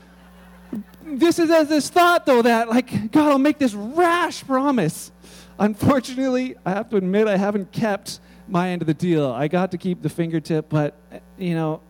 this 1.06 1.38
is 1.38 1.50
as 1.50 1.68
this 1.68 1.90
thought 1.90 2.26
though 2.26 2.42
that 2.42 2.68
like 2.68 3.12
God, 3.12 3.30
I'll 3.30 3.38
make 3.38 3.58
this 3.58 3.74
rash 3.74 4.44
promise 4.44 5.12
Unfortunately, 5.58 6.56
I 6.66 6.70
have 6.70 6.90
to 6.90 6.96
admit 6.96 7.28
I 7.28 7.36
haven't 7.36 7.70
kept 7.70 8.18
my 8.48 8.70
end 8.70 8.82
of 8.82 8.86
the 8.86 8.94
deal. 8.94 9.30
I 9.30 9.48
got 9.48 9.70
to 9.70 9.78
keep 9.78 10.02
the 10.02 10.08
fingertip, 10.08 10.68
but 10.68 10.98
you 11.38 11.54
know, 11.54 11.80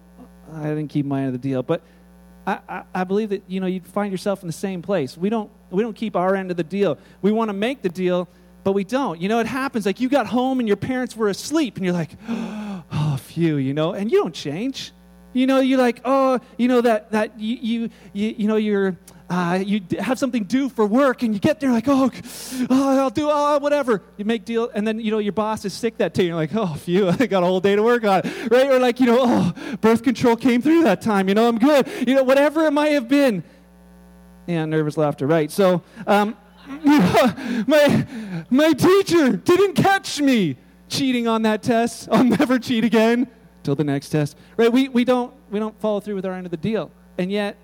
I 0.53 0.65
didn't 0.65 0.89
keep 0.89 1.07
my 1.07 1.21
end 1.21 1.29
of 1.29 1.33
the 1.33 1.49
deal. 1.49 1.63
But 1.63 1.83
I, 2.47 2.59
I, 2.69 2.83
I 2.95 3.05
believe 3.05 3.31
that 3.31 3.43
you 3.47 3.61
know 3.61 3.67
you'd 3.67 3.87
find 3.87 4.13
yourself 4.13 4.43
in 4.43 4.47
the 4.47 4.53
same 4.53 4.83
place. 4.83 5.17
We 5.17 5.31
don't 5.31 5.51
we 5.71 5.83
don't 5.83 5.97
keep 5.97 6.15
our 6.15 6.35
end 6.35 6.51
of 6.51 6.57
the 6.57 6.65
deal. 6.65 6.99
We 7.23 7.33
want 7.33 7.49
to 7.49 7.55
make 7.55 7.81
the 7.81 7.89
deal, 7.89 8.29
but 8.65 8.73
we 8.73 8.85
don't. 8.85 9.21
You 9.21 9.29
know, 9.29 9.41
it 9.41 9.47
happens. 9.47 9.87
Like 9.87 9.99
you 9.99 10.09
got 10.11 10.27
home 10.27 10.59
and 10.59 10.69
your 10.69 10.77
parents 10.77 11.17
were 11.17 11.29
asleep, 11.29 11.77
and 11.77 11.85
you're 11.85 11.95
like, 11.95 12.11
oh, 12.29 13.19
phew, 13.19 13.57
you 13.57 13.73
know, 13.73 13.95
and 13.95 14.13
you 14.13 14.19
don't 14.19 14.35
change. 14.35 14.93
You 15.35 15.47
know, 15.47 15.61
you're 15.61 15.79
like, 15.79 16.01
oh, 16.05 16.41
you 16.57 16.69
know 16.69 16.81
that 16.81 17.11
that 17.11 17.39
you 17.39 17.57
you 17.61 17.91
you, 18.13 18.35
you 18.39 18.49
know 18.49 18.57
you're 18.57 18.97
uh, 19.31 19.59
you 19.65 19.81
have 19.99 20.19
something 20.19 20.45
due 20.45 20.69
for 20.69 20.87
work 20.87 21.23
and 21.23 21.33
you 21.33 21.41
get 21.41 21.59
there 21.59 21.73
like, 21.73 21.89
oh, 21.89 22.11
oh 22.71 22.99
I'll 22.99 23.11
do 23.11 23.29
oh, 23.31 23.59
whatever. 23.59 24.03
You 24.17 24.25
make 24.25 24.45
deal, 24.45 24.71
and 24.75 24.87
then, 24.87 25.01
you 25.01 25.11
know, 25.11 25.19
your 25.19 25.33
boss 25.33 25.65
is 25.65 25.73
sick 25.73 25.97
that 25.97 26.13
day. 26.13 26.27
You're 26.27 26.35
like, 26.35 26.55
oh, 26.55 26.75
phew, 26.75 27.09
I 27.19 27.27
got 27.27 27.43
a 27.43 27.47
whole 27.47 27.61
day 27.61 27.75
to 27.75 27.83
work 27.83 28.05
on 28.05 28.23
right? 28.51 28.71
Or 28.71 28.79
like, 28.79 29.01
you 29.01 29.07
know, 29.07 29.19
oh, 29.21 29.77
birth 29.81 30.03
control 30.03 30.37
came 30.37 30.61
through 30.61 30.85
that 30.85 31.01
time. 31.01 31.29
You 31.29 31.35
know, 31.35 31.49
I'm 31.49 31.59
good. 31.59 31.89
You 32.07 32.15
know, 32.15 32.23
whatever 32.23 32.67
it 32.67 32.73
might 32.73 32.93
have 32.93 33.09
been. 33.09 33.43
Yeah, 34.47 34.67
nervous 34.67 34.97
laughter, 34.97 35.27
right. 35.27 35.51
So, 35.51 35.83
um, 36.07 36.37
my, 36.67 38.07
my 38.51 38.73
teacher 38.73 39.37
didn't 39.37 39.75
catch 39.75 40.21
me 40.21 40.59
cheating 40.89 41.27
on 41.27 41.43
that 41.43 41.63
test. 41.63 42.09
I'll 42.13 42.25
never 42.25 42.59
cheat 42.59 42.85
again 42.85 43.29
till 43.65 43.75
the 43.75 43.83
next 43.85 44.11
test. 44.11 44.37
Right? 44.57 44.73
We, 44.73 44.89
we, 44.89 45.05
don't, 45.05 45.35
we 45.51 45.59
don't 45.59 45.79
follow 45.81 45.99
through 45.99 46.15
with 46.15 46.27
our 46.27 46.35
end 46.35 46.47
of 46.47 46.53
the 46.53 46.57
deal. 46.57 46.93
And 47.19 47.33
yet, 47.33 47.57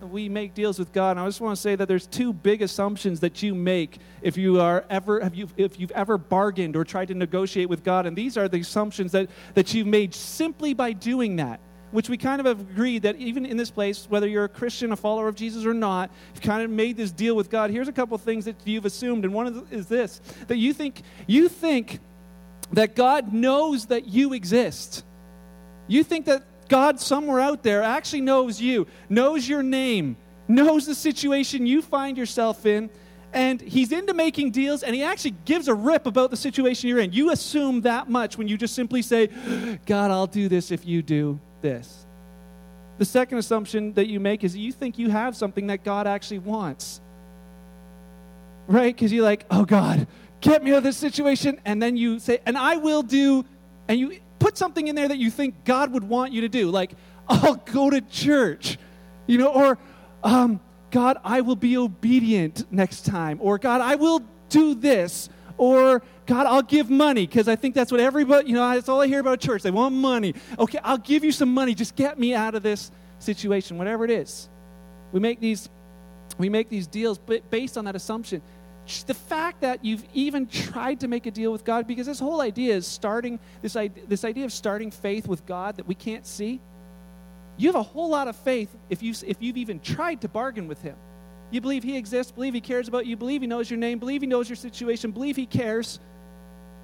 we 0.00 0.30
make 0.30 0.54
deals 0.54 0.78
with 0.78 0.92
God. 0.92 1.12
And 1.12 1.20
I 1.20 1.26
just 1.26 1.42
want 1.42 1.56
to 1.56 1.60
say 1.60 1.76
that 1.76 1.86
there's 1.86 2.06
two 2.06 2.32
big 2.32 2.62
assumptions 2.62 3.20
that 3.20 3.42
you 3.42 3.54
make 3.54 3.98
if 4.22 4.38
you 4.38 4.58
are 4.58 4.84
ever 4.88 5.20
have 5.20 5.34
you 5.34 5.46
if 5.58 5.78
you've 5.78 5.90
ever 5.90 6.16
bargained 6.16 6.74
or 6.74 6.84
tried 6.84 7.08
to 7.08 7.14
negotiate 7.14 7.68
with 7.68 7.84
God. 7.84 8.06
And 8.06 8.16
these 8.16 8.38
are 8.38 8.48
the 8.48 8.60
assumptions 8.60 9.12
that, 9.12 9.28
that 9.52 9.74
you've 9.74 9.86
made 9.86 10.14
simply 10.14 10.72
by 10.72 10.92
doing 10.92 11.36
that. 11.36 11.60
Which 11.90 12.08
we 12.08 12.16
kind 12.16 12.40
of 12.40 12.46
have 12.46 12.60
agreed 12.60 13.02
that 13.02 13.16
even 13.16 13.44
in 13.44 13.56
this 13.56 13.70
place, 13.70 14.06
whether 14.08 14.28
you're 14.28 14.44
a 14.44 14.48
Christian, 14.48 14.92
a 14.92 14.96
follower 14.96 15.26
of 15.26 15.34
Jesus 15.34 15.66
or 15.66 15.74
not, 15.74 16.10
you've 16.32 16.42
kind 16.42 16.62
of 16.62 16.70
made 16.70 16.96
this 16.96 17.10
deal 17.10 17.34
with 17.34 17.50
God. 17.50 17.70
Here's 17.70 17.88
a 17.88 17.92
couple 17.92 18.16
things 18.16 18.44
that 18.44 18.56
you've 18.64 18.84
assumed, 18.84 19.24
and 19.24 19.34
one 19.34 19.66
is 19.72 19.86
this: 19.86 20.20
that 20.46 20.56
you 20.56 20.72
think 20.72 21.02
you 21.26 21.48
think 21.48 21.98
that 22.72 22.94
God 22.94 23.32
knows 23.32 23.86
that 23.86 24.06
you 24.06 24.32
exist. 24.32 25.04
You 25.90 26.04
think 26.04 26.26
that 26.26 26.44
God 26.68 27.00
somewhere 27.00 27.40
out 27.40 27.64
there 27.64 27.82
actually 27.82 28.20
knows 28.20 28.60
you, 28.60 28.86
knows 29.08 29.48
your 29.48 29.62
name, 29.62 30.16
knows 30.46 30.86
the 30.86 30.94
situation 30.94 31.66
you 31.66 31.82
find 31.82 32.16
yourself 32.16 32.64
in, 32.64 32.90
and 33.32 33.60
he's 33.60 33.90
into 33.90 34.14
making 34.14 34.52
deals 34.52 34.84
and 34.84 34.94
he 34.94 35.02
actually 35.02 35.34
gives 35.44 35.66
a 35.66 35.74
rip 35.74 36.06
about 36.06 36.30
the 36.30 36.36
situation 36.36 36.88
you're 36.88 37.00
in. 37.00 37.12
You 37.12 37.32
assume 37.32 37.80
that 37.80 38.08
much 38.08 38.38
when 38.38 38.46
you 38.46 38.56
just 38.56 38.74
simply 38.74 39.02
say, 39.02 39.30
God, 39.84 40.12
I'll 40.12 40.28
do 40.28 40.48
this 40.48 40.70
if 40.70 40.86
you 40.86 41.02
do 41.02 41.40
this. 41.60 42.06
The 42.98 43.04
second 43.04 43.38
assumption 43.38 43.92
that 43.94 44.06
you 44.06 44.20
make 44.20 44.44
is 44.44 44.56
you 44.56 44.70
think 44.70 44.96
you 44.96 45.10
have 45.10 45.34
something 45.36 45.66
that 45.68 45.82
God 45.82 46.06
actually 46.06 46.38
wants. 46.38 47.00
Right? 48.68 48.94
Because 48.94 49.12
you're 49.12 49.24
like, 49.24 49.44
oh 49.50 49.64
God, 49.64 50.06
get 50.40 50.62
me 50.62 50.70
out 50.70 50.78
of 50.78 50.84
this 50.84 50.96
situation. 50.96 51.60
And 51.64 51.82
then 51.82 51.96
you 51.96 52.20
say, 52.20 52.38
and 52.46 52.56
I 52.56 52.76
will 52.76 53.02
do, 53.02 53.44
and 53.88 53.98
you 53.98 54.20
put 54.40 54.58
something 54.58 54.88
in 54.88 54.96
there 54.96 55.06
that 55.06 55.18
you 55.18 55.30
think 55.30 55.64
God 55.64 55.92
would 55.92 56.02
want 56.02 56.32
you 56.32 56.40
to 56.40 56.48
do, 56.48 56.70
like, 56.70 56.92
I'll 57.28 57.54
go 57.54 57.90
to 57.90 58.00
church, 58.00 58.78
you 59.28 59.38
know, 59.38 59.52
or, 59.52 59.78
um, 60.24 60.58
God, 60.90 61.18
I 61.22 61.42
will 61.42 61.54
be 61.54 61.76
obedient 61.76 62.70
next 62.72 63.06
time, 63.06 63.38
or 63.40 63.58
God, 63.58 63.80
I 63.80 63.94
will 63.94 64.22
do 64.48 64.74
this, 64.74 65.28
or 65.56 66.02
God, 66.26 66.46
I'll 66.46 66.62
give 66.62 66.90
money 66.90 67.26
because 67.26 67.46
I 67.46 67.54
think 67.54 67.74
that's 67.74 67.92
what 67.92 68.00
everybody, 68.00 68.48
you 68.48 68.54
know, 68.54 68.68
that's 68.70 68.88
all 68.88 69.00
I 69.00 69.06
hear 69.06 69.20
about 69.20 69.40
church. 69.40 69.62
They 69.62 69.70
want 69.70 69.94
money. 69.94 70.34
Okay, 70.58 70.78
I'll 70.82 70.98
give 70.98 71.22
you 71.22 71.32
some 71.32 71.52
money. 71.54 71.74
Just 71.74 71.94
get 71.94 72.18
me 72.18 72.34
out 72.34 72.54
of 72.54 72.62
this 72.62 72.90
situation, 73.18 73.78
whatever 73.78 74.04
it 74.04 74.10
is. 74.10 74.48
We 75.12 75.20
make 75.20 75.38
these, 75.38 75.68
we 76.38 76.48
make 76.48 76.68
these 76.68 76.86
deals 76.86 77.18
based 77.18 77.76
on 77.76 77.84
that 77.84 77.94
assumption 77.94 78.42
the 79.06 79.14
fact 79.14 79.60
that 79.60 79.84
you've 79.84 80.04
even 80.14 80.46
tried 80.46 81.00
to 81.00 81.08
make 81.08 81.26
a 81.26 81.30
deal 81.30 81.52
with 81.52 81.64
God, 81.64 81.86
because 81.86 82.06
this 82.06 82.20
whole 82.20 82.40
idea 82.40 82.74
is 82.74 82.86
starting, 82.86 83.38
this 83.62 83.76
this 84.08 84.24
idea 84.24 84.44
of 84.44 84.52
starting 84.52 84.90
faith 84.90 85.26
with 85.26 85.46
God 85.46 85.76
that 85.76 85.86
we 85.86 85.94
can't 85.94 86.26
see, 86.26 86.60
you 87.56 87.68
have 87.68 87.76
a 87.76 87.82
whole 87.82 88.08
lot 88.08 88.28
of 88.28 88.36
faith 88.36 88.74
if, 88.88 89.02
you, 89.02 89.14
if 89.26 89.36
you've 89.40 89.56
even 89.56 89.80
tried 89.80 90.20
to 90.22 90.28
bargain 90.28 90.66
with 90.66 90.80
Him. 90.82 90.96
You 91.50 91.60
believe 91.60 91.82
He 91.82 91.96
exists, 91.96 92.32
believe 92.32 92.54
He 92.54 92.60
cares 92.60 92.88
about 92.88 93.06
you, 93.06 93.16
believe 93.16 93.40
He 93.42 93.46
knows 93.46 93.70
your 93.70 93.78
name, 93.78 93.98
believe 93.98 94.22
He 94.22 94.26
knows 94.26 94.48
your 94.48 94.56
situation, 94.56 95.10
believe 95.10 95.36
He 95.36 95.46
cares, 95.46 96.00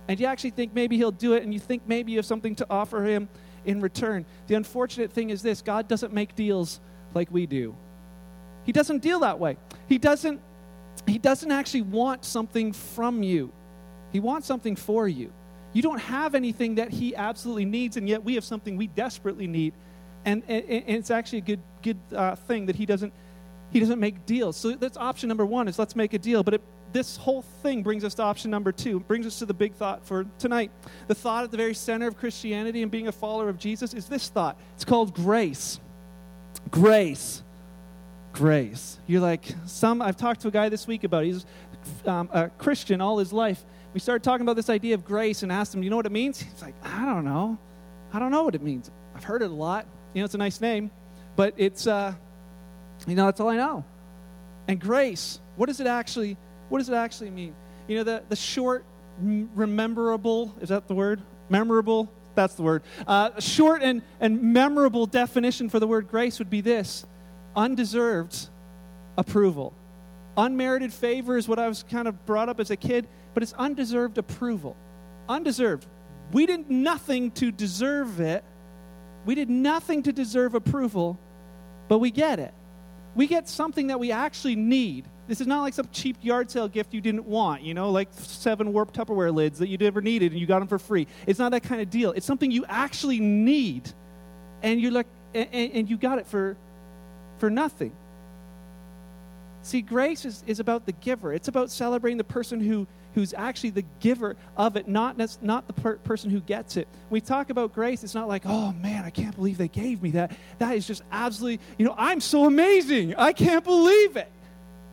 and 0.09 0.21
you 0.21 0.27
actually 0.27 0.51
think 0.51 0.75
maybe 0.75 0.97
He'll 0.97 1.11
do 1.11 1.35
it, 1.35 1.43
and 1.43 1.55
you 1.55 1.61
think 1.61 1.83
maybe 1.87 2.13
you 2.13 2.19
have 2.19 2.27
something 2.27 2.55
to 2.57 2.67
offer 2.69 3.03
Him 3.05 3.29
in 3.65 3.81
return. 3.81 4.27
The 4.49 4.55
unfortunate 4.55 5.13
thing 5.13 5.31
is 5.31 5.43
this 5.43 5.63
God 5.63 5.89
doesn't 5.89 6.13
make 6.13 6.35
deals 6.35 6.81
like 7.15 7.31
we 7.31 7.47
do. 7.47 7.75
He 8.65 8.73
doesn't 8.73 8.99
deal 8.99 9.21
that 9.21 9.39
way. 9.39 9.57
He 9.89 9.99
doesn't, 9.99 10.41
he 11.07 11.19
doesn't 11.19 11.51
actually 11.51 11.83
want 11.83 12.25
something 12.25 12.73
from 12.73 13.23
you, 13.23 13.53
He 14.13 14.21
wants 14.21 14.47
something 14.47 14.77
for 14.77 15.09
you. 15.09 15.33
You 15.73 15.83
don't 15.83 16.01
have 16.01 16.35
anything 16.35 16.77
that 16.77 16.91
He 16.91 17.15
absolutely 17.15 17.67
needs, 17.67 17.97
and 17.97 18.09
yet 18.09 18.25
we 18.25 18.35
have 18.35 18.45
something 18.45 18.77
we 18.77 18.87
desperately 18.87 19.47
need 19.47 19.75
and, 20.27 20.43
and, 20.49 20.65
and 20.69 20.97
it's 20.97 21.11
actually 21.11 21.39
a 21.39 21.43
good 21.43 21.61
good 21.83 21.99
uh, 22.15 22.35
thing 22.35 22.67
that 22.67 22.77
he 22.77 22.85
doesn't 22.85 23.13
he 23.71 23.81
doesn't 23.81 23.99
make 23.99 24.27
deals. 24.27 24.57
So 24.57 24.73
that's 24.73 24.97
option 24.97 25.29
number 25.29 25.47
one 25.47 25.69
is 25.69 25.79
let's 25.79 25.97
make 25.97 26.13
a 26.13 26.19
deal. 26.19 26.43
But 26.43 26.55
it, 26.55 26.63
this 26.93 27.17
whole 27.17 27.43
thing 27.43 27.83
brings 27.83 28.05
us 28.05 28.15
to 28.15 28.23
option 28.23 28.51
number 28.51 28.73
two. 28.73 28.99
It 28.99 29.09
brings 29.09 29.27
us 29.27 29.39
to 29.41 29.47
the 29.47 29.55
big 29.55 29.75
thought 29.75 30.05
for 30.05 30.27
tonight. 30.39 30.71
The 31.09 31.15
thought 31.15 31.45
at 31.45 31.51
the 31.51 31.57
very 31.57 31.75
center 31.75 32.07
of 32.07 32.17
Christianity 32.17 32.83
and 32.83 32.91
being 32.91 33.09
a 33.09 33.13
follower 33.13 33.49
of 33.49 33.59
Jesus 33.59 33.95
is 33.95 34.07
this 34.07 34.29
thought. 34.29 34.59
It's 34.75 34.85
called 34.85 35.15
grace. 35.15 35.81
Grace. 36.71 37.43
Grace. 38.37 38.99
You're 39.07 39.23
like 39.23 39.45
some. 39.65 40.03
I've 40.03 40.17
talked 40.17 40.43
to 40.43 40.49
a 40.49 40.51
guy 40.51 40.69
this 40.69 40.87
week 40.87 41.05
about. 41.05 41.25
He's 41.25 41.47
um, 42.05 42.29
a 42.33 42.51
Christian 42.51 43.01
all 43.01 43.17
his 43.17 43.33
life. 43.33 43.65
We 43.95 44.01
started 44.01 44.23
talking 44.23 44.43
about 44.43 44.57
this 44.57 44.69
idea 44.69 44.95
of 44.95 45.07
grace 45.07 45.43
and 45.43 45.51
asked 45.51 45.75
him, 45.75 45.83
"You 45.83 45.89
know 45.89 45.97
what 45.97 46.05
it 46.05 46.13
means?" 46.13 46.41
He's 46.41 46.61
like, 46.61 46.75
"I 46.85 47.07
don't 47.07 47.25
know. 47.25 47.57
I 48.13 48.19
don't 48.19 48.31
know 48.31 48.45
what 48.45 48.55
it 48.55 48.63
means. 48.63 48.91
I've 49.15 49.25
heard 49.25 49.41
it 49.41 49.51
a 49.51 49.55
lot. 49.55 49.87
You 50.13 50.21
know, 50.21 50.27
it's 50.27 50.35
a 50.35 50.39
nice 50.39 50.61
name, 50.61 50.91
but 51.35 51.55
it's, 51.57 51.87
uh, 51.87 52.15
you 53.07 53.15
know, 53.15 53.27
that's 53.27 53.41
all 53.41 53.49
I 53.49 53.57
know. 53.57 53.85
And 54.69 54.81
grace, 54.81 55.41
what 55.57 55.67
does 55.67 55.81
it 55.81 55.87
actually, 55.87 56.37
what 56.69 56.79
does 56.79 56.89
it 56.89 56.95
actually 56.95 57.31
mean? 57.31 57.55
You 57.89 57.99
know, 57.99 58.05
the, 58.05 58.23
the 58.29 58.37
short, 58.37 58.85
rememberable, 59.21 60.55
is 60.61 60.69
that 60.69 60.89
the 60.89 60.95
word? 60.95 61.23
Memorable, 61.49 62.13
that's 62.35 62.55
the 62.55 62.63
word. 62.63 62.83
Uh, 63.07 63.39
short 63.41 63.83
and, 63.83 64.03
and 64.21 64.43
memorable 64.43 65.07
definition 65.07 65.69
for 65.69 65.79
the 65.79 65.87
word 65.87 66.09
grace 66.09 66.39
would 66.39 66.51
be 66.51 66.61
this 66.61 67.07
undeserved 67.57 68.49
approval. 69.17 69.75
Unmerited 70.37 70.93
favor 70.93 71.37
is 71.37 71.49
what 71.49 71.59
I 71.59 71.67
was 71.67 71.83
kind 71.83 72.07
of 72.07 72.27
brought 72.27 72.49
up 72.49 72.61
as 72.61 72.71
a 72.71 72.77
kid, 72.77 73.09
but 73.33 73.43
it's 73.43 73.55
undeserved 73.55 74.19
approval. 74.19 74.77
Undeserved. 75.29 75.87
We 76.33 76.45
did 76.45 76.71
nothing 76.71 77.31
to 77.33 77.51
deserve 77.51 78.21
it, 78.21 78.45
we 79.25 79.35
did 79.35 79.51
nothing 79.51 80.03
to 80.05 80.13
deserve 80.13 80.55
approval, 80.55 81.19
but 81.89 81.99
we 81.99 82.11
get 82.11 82.39
it. 82.39 82.55
We 83.17 83.27
get 83.27 83.49
something 83.49 83.87
that 83.87 83.99
we 83.99 84.13
actually 84.13 84.57
need. 84.57 85.07
This 85.27 85.41
is 85.41 85.47
not 85.47 85.63
like 85.63 85.75
some 85.75 85.89
cheap 85.91 86.17
yard 86.21 86.51
sale 86.51 86.69
gift 86.69 86.95
you 86.95 87.01
didn't 87.01 87.25
want, 87.25 87.63
you 87.63 87.75
know, 87.75 87.91
like 87.91 88.09
seven 88.13 88.73
warped 88.73 88.95
Tupperware 88.95 89.35
lids 89.35 89.59
that 89.59 89.69
you 89.69 89.79
never 89.79 90.01
needed 90.01 90.31
and 90.33 90.41
you 90.41 90.47
got 90.47 90.61
them 90.61 90.69
for 90.69 90.79
free. 90.79 91.09
It's 91.27 91.39
not 91.39 91.51
that 91.53 91.63
kind 91.63 91.81
of 91.81 91.91
deal. 91.91 92.13
It's 92.13 92.27
something 92.27 92.51
you 92.51 92.65
actually 92.69 93.19
need, 93.19 93.91
and 94.63 94.81
you're 94.81 94.93
like, 94.93 95.09
and, 95.35 95.49
and 95.53 95.91
you 95.91 95.97
got 95.97 96.19
it 96.19 96.27
for, 96.27 96.57
for 97.39 97.51
nothing. 97.51 97.93
See, 99.63 99.83
grace 99.83 100.25
is, 100.25 100.45
is 100.47 100.61
about 100.61 100.87
the 100.87 100.93
giver. 100.93 101.33
It's 101.33 101.49
about 101.49 101.71
celebrating 101.71 102.19
the 102.19 102.25
person 102.25 102.61
who 102.61 102.87
who's 103.17 103.33
actually 103.33 103.71
the 103.71 103.85
giver 103.99 104.37
of 104.59 104.77
it, 104.77 104.87
not, 104.87 105.17
not 105.41 105.67
the 105.67 105.73
per- 105.73 105.97
person 105.97 106.29
who 106.31 106.39
gets 106.39 106.77
it. 106.77 106.87
When 107.09 107.17
we 107.17 107.21
talk 107.23 107.49
about 107.49 107.73
grace, 107.73 108.05
it's 108.05 108.15
not 108.15 108.29
like, 108.29 108.43
oh 108.45 108.75
man, 108.75 109.05
I 109.07 109.11
can't 109.11 109.35
believe 109.35 109.57
they 109.57 109.69
gave 109.69 110.03
me 110.03 110.11
that. 110.11 110.37
That 110.59 110.77
is 110.77 110.87
just 110.87 111.03
absolutely, 111.11 111.65
you 111.79 111.87
know, 111.87 111.95
I'm 111.97 112.21
so 112.21 112.45
amazing. 112.45 113.15
I 113.15 113.33
can't 113.33 113.65
believe 113.65 114.17
it. 114.17 114.31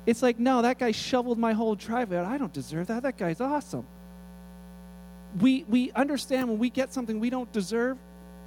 It's 0.05 0.21
like, 0.21 0.39
no, 0.39 0.61
that 0.61 0.79
guy 0.79 0.91
shoveled 0.91 1.37
my 1.37 1.51
whole 1.51 1.75
driveway. 1.75 2.17
I 2.17 2.37
don't 2.37 2.53
deserve 2.53 2.87
that. 2.87 3.03
That 3.03 3.17
guy's 3.17 3.41
awesome. 3.41 3.85
We, 5.41 5.65
we 5.67 5.91
understand 5.91 6.47
when 6.47 6.59
we 6.59 6.69
get 6.69 6.93
something 6.93 7.19
we 7.19 7.29
don't 7.29 7.51
deserve 7.51 7.97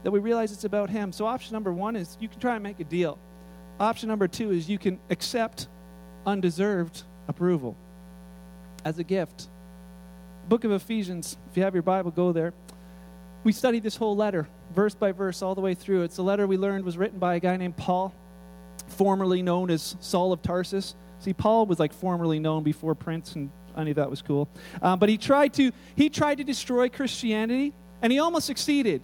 that 0.04 0.10
we 0.10 0.20
realize 0.20 0.52
it's 0.52 0.64
about 0.64 0.88
him. 0.88 1.12
So, 1.12 1.26
option 1.26 1.52
number 1.52 1.72
one 1.72 1.96
is 1.96 2.16
you 2.18 2.28
can 2.28 2.40
try 2.40 2.54
and 2.54 2.62
make 2.62 2.80
a 2.80 2.84
deal. 2.84 3.18
Option 3.78 4.08
number 4.08 4.28
two 4.28 4.50
is 4.50 4.68
you 4.68 4.78
can 4.78 4.98
accept 5.10 5.68
undeserved 6.24 7.02
approval 7.28 7.76
as 8.84 8.98
a 8.98 9.04
gift 9.04 9.48
book 10.48 10.64
of 10.64 10.72
Ephesians, 10.72 11.36
if 11.50 11.56
you 11.56 11.62
have 11.62 11.74
your 11.74 11.82
Bible, 11.82 12.10
go 12.10 12.32
there. 12.32 12.54
We 13.44 13.52
studied 13.52 13.82
this 13.82 13.96
whole 13.96 14.16
letter, 14.16 14.48
verse 14.74 14.94
by 14.94 15.12
verse, 15.12 15.42
all 15.42 15.54
the 15.54 15.60
way 15.60 15.74
through. 15.74 16.02
It's 16.02 16.18
a 16.18 16.22
letter 16.22 16.46
we 16.46 16.56
learned 16.56 16.84
was 16.84 16.96
written 16.96 17.18
by 17.18 17.36
a 17.36 17.40
guy 17.40 17.56
named 17.56 17.76
Paul, 17.76 18.14
formerly 18.88 19.42
known 19.42 19.70
as 19.70 19.96
Saul 20.00 20.32
of 20.32 20.42
Tarsus. 20.42 20.94
See, 21.20 21.32
Paul 21.32 21.66
was 21.66 21.78
like 21.78 21.92
formerly 21.92 22.38
known 22.38 22.62
before 22.62 22.94
Prince, 22.94 23.34
and 23.34 23.50
I 23.74 23.84
knew 23.84 23.94
that 23.94 24.10
was 24.10 24.22
cool. 24.22 24.48
Um, 24.82 24.98
but 24.98 25.08
he 25.08 25.18
tried 25.18 25.54
to 25.54 25.72
he 25.94 26.08
tried 26.10 26.36
to 26.36 26.44
destroy 26.44 26.88
Christianity, 26.88 27.72
and 28.02 28.12
he 28.12 28.18
almost 28.18 28.46
succeeded. 28.46 29.02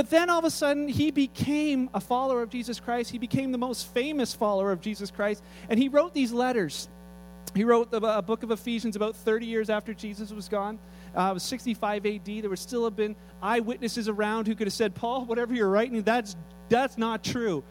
But 0.00 0.08
then 0.08 0.30
all 0.30 0.38
of 0.38 0.46
a 0.46 0.50
sudden, 0.50 0.88
he 0.88 1.10
became 1.10 1.90
a 1.92 2.00
follower 2.00 2.40
of 2.40 2.48
Jesus 2.48 2.80
Christ. 2.80 3.10
He 3.10 3.18
became 3.18 3.52
the 3.52 3.58
most 3.58 3.92
famous 3.92 4.32
follower 4.32 4.72
of 4.72 4.80
Jesus 4.80 5.10
Christ, 5.10 5.44
and 5.68 5.78
he 5.78 5.90
wrote 5.90 6.14
these 6.14 6.32
letters 6.32 6.88
he 7.54 7.64
wrote 7.64 7.90
the 7.90 8.00
uh, 8.00 8.22
book 8.22 8.42
of 8.42 8.50
Ephesians 8.50 8.96
about 8.96 9.14
30 9.14 9.44
years 9.44 9.68
after 9.68 9.92
Jesus 9.92 10.32
was 10.32 10.48
gone. 10.48 10.78
Uh, 11.14 11.28
it 11.32 11.34
was 11.34 11.42
65 11.42 12.06
AD. 12.06 12.24
There 12.24 12.48
would 12.48 12.58
still 12.58 12.84
have 12.84 12.96
been 12.96 13.14
eyewitnesses 13.42 14.08
around 14.08 14.46
who 14.46 14.54
could 14.54 14.68
have 14.68 14.72
said, 14.72 14.94
Paul, 14.94 15.26
whatever 15.26 15.52
you're 15.52 15.68
writing, 15.68 16.00
that's, 16.00 16.34
that's 16.70 16.96
not 16.96 17.22
true. 17.22 17.62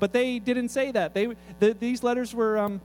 But 0.00 0.12
they 0.12 0.40
didn't 0.40 0.70
say 0.70 0.90
that. 0.90 1.14
They, 1.14 1.36
the, 1.60 1.72
these 1.72 2.02
letters 2.02 2.34
were, 2.34 2.58
um, 2.58 2.80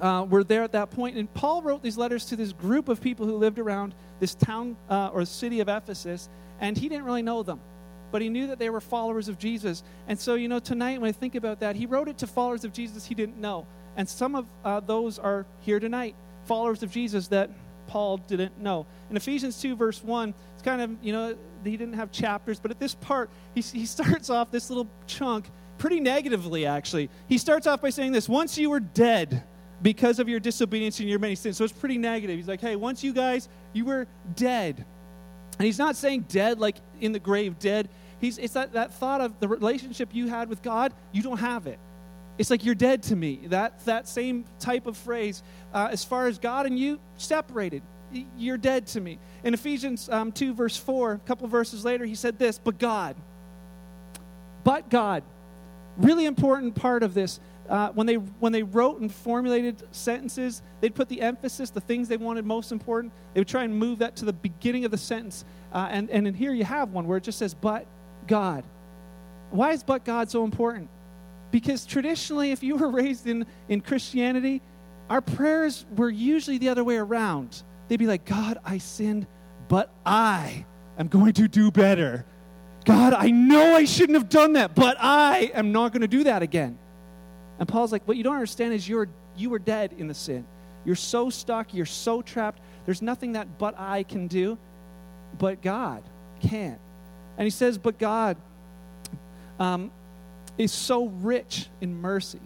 uh, 0.00 0.24
were 0.30 0.44
there 0.44 0.62
at 0.62 0.72
that 0.72 0.90
point. 0.90 1.18
And 1.18 1.32
Paul 1.34 1.60
wrote 1.60 1.82
these 1.82 1.98
letters 1.98 2.24
to 2.26 2.36
this 2.36 2.54
group 2.54 2.88
of 2.88 3.02
people 3.02 3.26
who 3.26 3.36
lived 3.36 3.58
around 3.58 3.94
this 4.18 4.34
town 4.34 4.78
uh, 4.88 5.10
or 5.12 5.26
city 5.26 5.60
of 5.60 5.68
Ephesus, 5.68 6.30
and 6.58 6.74
he 6.74 6.88
didn't 6.88 7.04
really 7.04 7.22
know 7.22 7.42
them. 7.42 7.60
But 8.14 8.22
he 8.22 8.28
knew 8.28 8.46
that 8.46 8.60
they 8.60 8.70
were 8.70 8.80
followers 8.80 9.28
of 9.28 9.40
Jesus. 9.40 9.82
And 10.06 10.16
so, 10.16 10.36
you 10.36 10.46
know, 10.46 10.60
tonight 10.60 11.00
when 11.00 11.08
I 11.08 11.12
think 11.12 11.34
about 11.34 11.58
that, 11.58 11.74
he 11.74 11.84
wrote 11.84 12.06
it 12.06 12.16
to 12.18 12.28
followers 12.28 12.64
of 12.64 12.72
Jesus 12.72 13.04
he 13.04 13.12
didn't 13.12 13.38
know. 13.38 13.66
And 13.96 14.08
some 14.08 14.36
of 14.36 14.46
uh, 14.64 14.78
those 14.78 15.18
are 15.18 15.46
here 15.62 15.80
tonight, 15.80 16.14
followers 16.44 16.84
of 16.84 16.92
Jesus 16.92 17.26
that 17.26 17.50
Paul 17.88 18.18
didn't 18.18 18.56
know. 18.60 18.86
In 19.10 19.16
Ephesians 19.16 19.60
2, 19.60 19.74
verse 19.74 20.00
1, 20.00 20.32
it's 20.52 20.62
kind 20.62 20.80
of, 20.80 20.92
you 21.02 21.12
know, 21.12 21.36
he 21.64 21.76
didn't 21.76 21.94
have 21.94 22.12
chapters, 22.12 22.60
but 22.60 22.70
at 22.70 22.78
this 22.78 22.94
part, 22.94 23.30
he, 23.52 23.60
he 23.60 23.84
starts 23.98 24.30
off 24.30 24.48
this 24.52 24.70
little 24.70 24.86
chunk 25.08 25.50
pretty 25.78 25.98
negatively, 25.98 26.66
actually. 26.66 27.10
He 27.28 27.36
starts 27.36 27.66
off 27.66 27.82
by 27.82 27.90
saying 27.90 28.12
this 28.12 28.28
Once 28.28 28.56
you 28.56 28.70
were 28.70 28.78
dead 28.78 29.42
because 29.82 30.20
of 30.20 30.28
your 30.28 30.38
disobedience 30.38 31.00
and 31.00 31.08
your 31.08 31.18
many 31.18 31.34
sins. 31.34 31.56
So 31.56 31.64
it's 31.64 31.72
pretty 31.72 31.98
negative. 31.98 32.36
He's 32.36 32.46
like, 32.46 32.60
hey, 32.60 32.76
once 32.76 33.02
you 33.02 33.12
guys, 33.12 33.48
you 33.72 33.84
were 33.84 34.06
dead. 34.36 34.86
And 35.58 35.66
he's 35.66 35.78
not 35.78 35.96
saying 35.96 36.26
dead 36.28 36.58
like 36.58 36.76
in 37.00 37.12
the 37.12 37.18
grave, 37.18 37.58
dead. 37.58 37.88
He's, 38.24 38.38
it's 38.38 38.54
that, 38.54 38.72
that 38.72 38.94
thought 38.94 39.20
of 39.20 39.38
the 39.38 39.46
relationship 39.46 40.14
you 40.14 40.28
had 40.28 40.48
with 40.48 40.62
God, 40.62 40.94
you 41.12 41.22
don't 41.22 41.40
have 41.40 41.66
it. 41.66 41.78
It's 42.38 42.48
like 42.48 42.64
you're 42.64 42.74
dead 42.74 43.02
to 43.04 43.16
me. 43.16 43.40
That, 43.48 43.84
that 43.84 44.08
same 44.08 44.46
type 44.58 44.86
of 44.86 44.96
phrase. 44.96 45.42
Uh, 45.74 45.88
as 45.92 46.06
far 46.06 46.26
as 46.26 46.38
God 46.38 46.64
and 46.64 46.78
you, 46.78 46.98
separated. 47.18 47.82
You're 48.38 48.56
dead 48.56 48.86
to 48.88 49.00
me. 49.02 49.18
In 49.42 49.52
Ephesians 49.52 50.08
um, 50.08 50.32
2, 50.32 50.54
verse 50.54 50.74
4, 50.74 51.12
a 51.12 51.18
couple 51.18 51.46
verses 51.48 51.84
later, 51.84 52.06
he 52.06 52.14
said 52.14 52.38
this, 52.38 52.58
but 52.58 52.78
God. 52.78 53.14
But 54.64 54.88
God. 54.88 55.22
Really 55.98 56.24
important 56.24 56.74
part 56.74 57.02
of 57.02 57.12
this. 57.12 57.40
Uh, 57.68 57.90
when, 57.90 58.06
they, 58.06 58.14
when 58.14 58.52
they 58.52 58.62
wrote 58.62 59.00
and 59.00 59.12
formulated 59.12 59.82
sentences, 59.94 60.62
they'd 60.80 60.94
put 60.94 61.10
the 61.10 61.20
emphasis, 61.20 61.68
the 61.68 61.80
things 61.80 62.08
they 62.08 62.16
wanted 62.16 62.46
most 62.46 62.72
important, 62.72 63.12
they 63.34 63.40
would 63.40 63.48
try 63.48 63.64
and 63.64 63.78
move 63.78 63.98
that 63.98 64.16
to 64.16 64.24
the 64.24 64.32
beginning 64.32 64.86
of 64.86 64.90
the 64.90 64.98
sentence. 64.98 65.44
Uh, 65.74 65.88
and, 65.90 66.08
and 66.08 66.26
in 66.26 66.32
here 66.32 66.54
you 66.54 66.64
have 66.64 66.92
one 66.92 67.06
where 67.06 67.18
it 67.18 67.24
just 67.24 67.38
says, 67.38 67.52
but 67.52 67.86
God. 68.26 68.64
Why 69.50 69.72
is 69.72 69.82
but 69.82 70.04
God 70.04 70.30
so 70.30 70.44
important? 70.44 70.88
Because 71.50 71.86
traditionally, 71.86 72.50
if 72.50 72.62
you 72.62 72.76
were 72.76 72.88
raised 72.88 73.26
in, 73.26 73.46
in 73.68 73.80
Christianity, 73.80 74.60
our 75.08 75.20
prayers 75.20 75.86
were 75.96 76.10
usually 76.10 76.58
the 76.58 76.68
other 76.68 76.82
way 76.82 76.96
around. 76.96 77.62
They'd 77.88 77.98
be 77.98 78.06
like, 78.06 78.24
God, 78.24 78.58
I 78.64 78.78
sinned, 78.78 79.26
but 79.68 79.92
I 80.04 80.64
am 80.98 81.08
going 81.08 81.34
to 81.34 81.46
do 81.46 81.70
better. 81.70 82.24
God, 82.84 83.14
I 83.14 83.30
know 83.30 83.74
I 83.74 83.84
shouldn't 83.84 84.18
have 84.18 84.28
done 84.28 84.54
that, 84.54 84.74
but 84.74 84.96
I 84.98 85.50
am 85.54 85.72
not 85.72 85.92
going 85.92 86.02
to 86.02 86.08
do 86.08 86.24
that 86.24 86.42
again. 86.42 86.78
And 87.58 87.68
Paul's 87.68 87.92
like, 87.92 88.06
what 88.06 88.16
you 88.16 88.22
don't 88.24 88.34
understand 88.34 88.74
is 88.74 88.88
you're 88.88 89.08
you 89.36 89.50
were 89.50 89.58
dead 89.58 89.94
in 89.98 90.06
the 90.06 90.14
sin. 90.14 90.46
You're 90.84 90.96
so 90.96 91.30
stuck, 91.30 91.74
you're 91.74 91.86
so 91.86 92.22
trapped. 92.22 92.60
There's 92.84 93.02
nothing 93.02 93.32
that 93.32 93.58
but 93.58 93.74
I 93.78 94.02
can 94.02 94.26
do, 94.26 94.58
but 95.38 95.62
God 95.62 96.02
can. 96.40 96.78
And 97.36 97.44
he 97.46 97.50
says, 97.50 97.78
but 97.78 97.98
God, 97.98 98.36
um, 99.58 99.90
is 100.56 100.72
so 100.72 101.06
rich 101.06 101.68
in 101.80 102.00
mercy. 102.00 102.40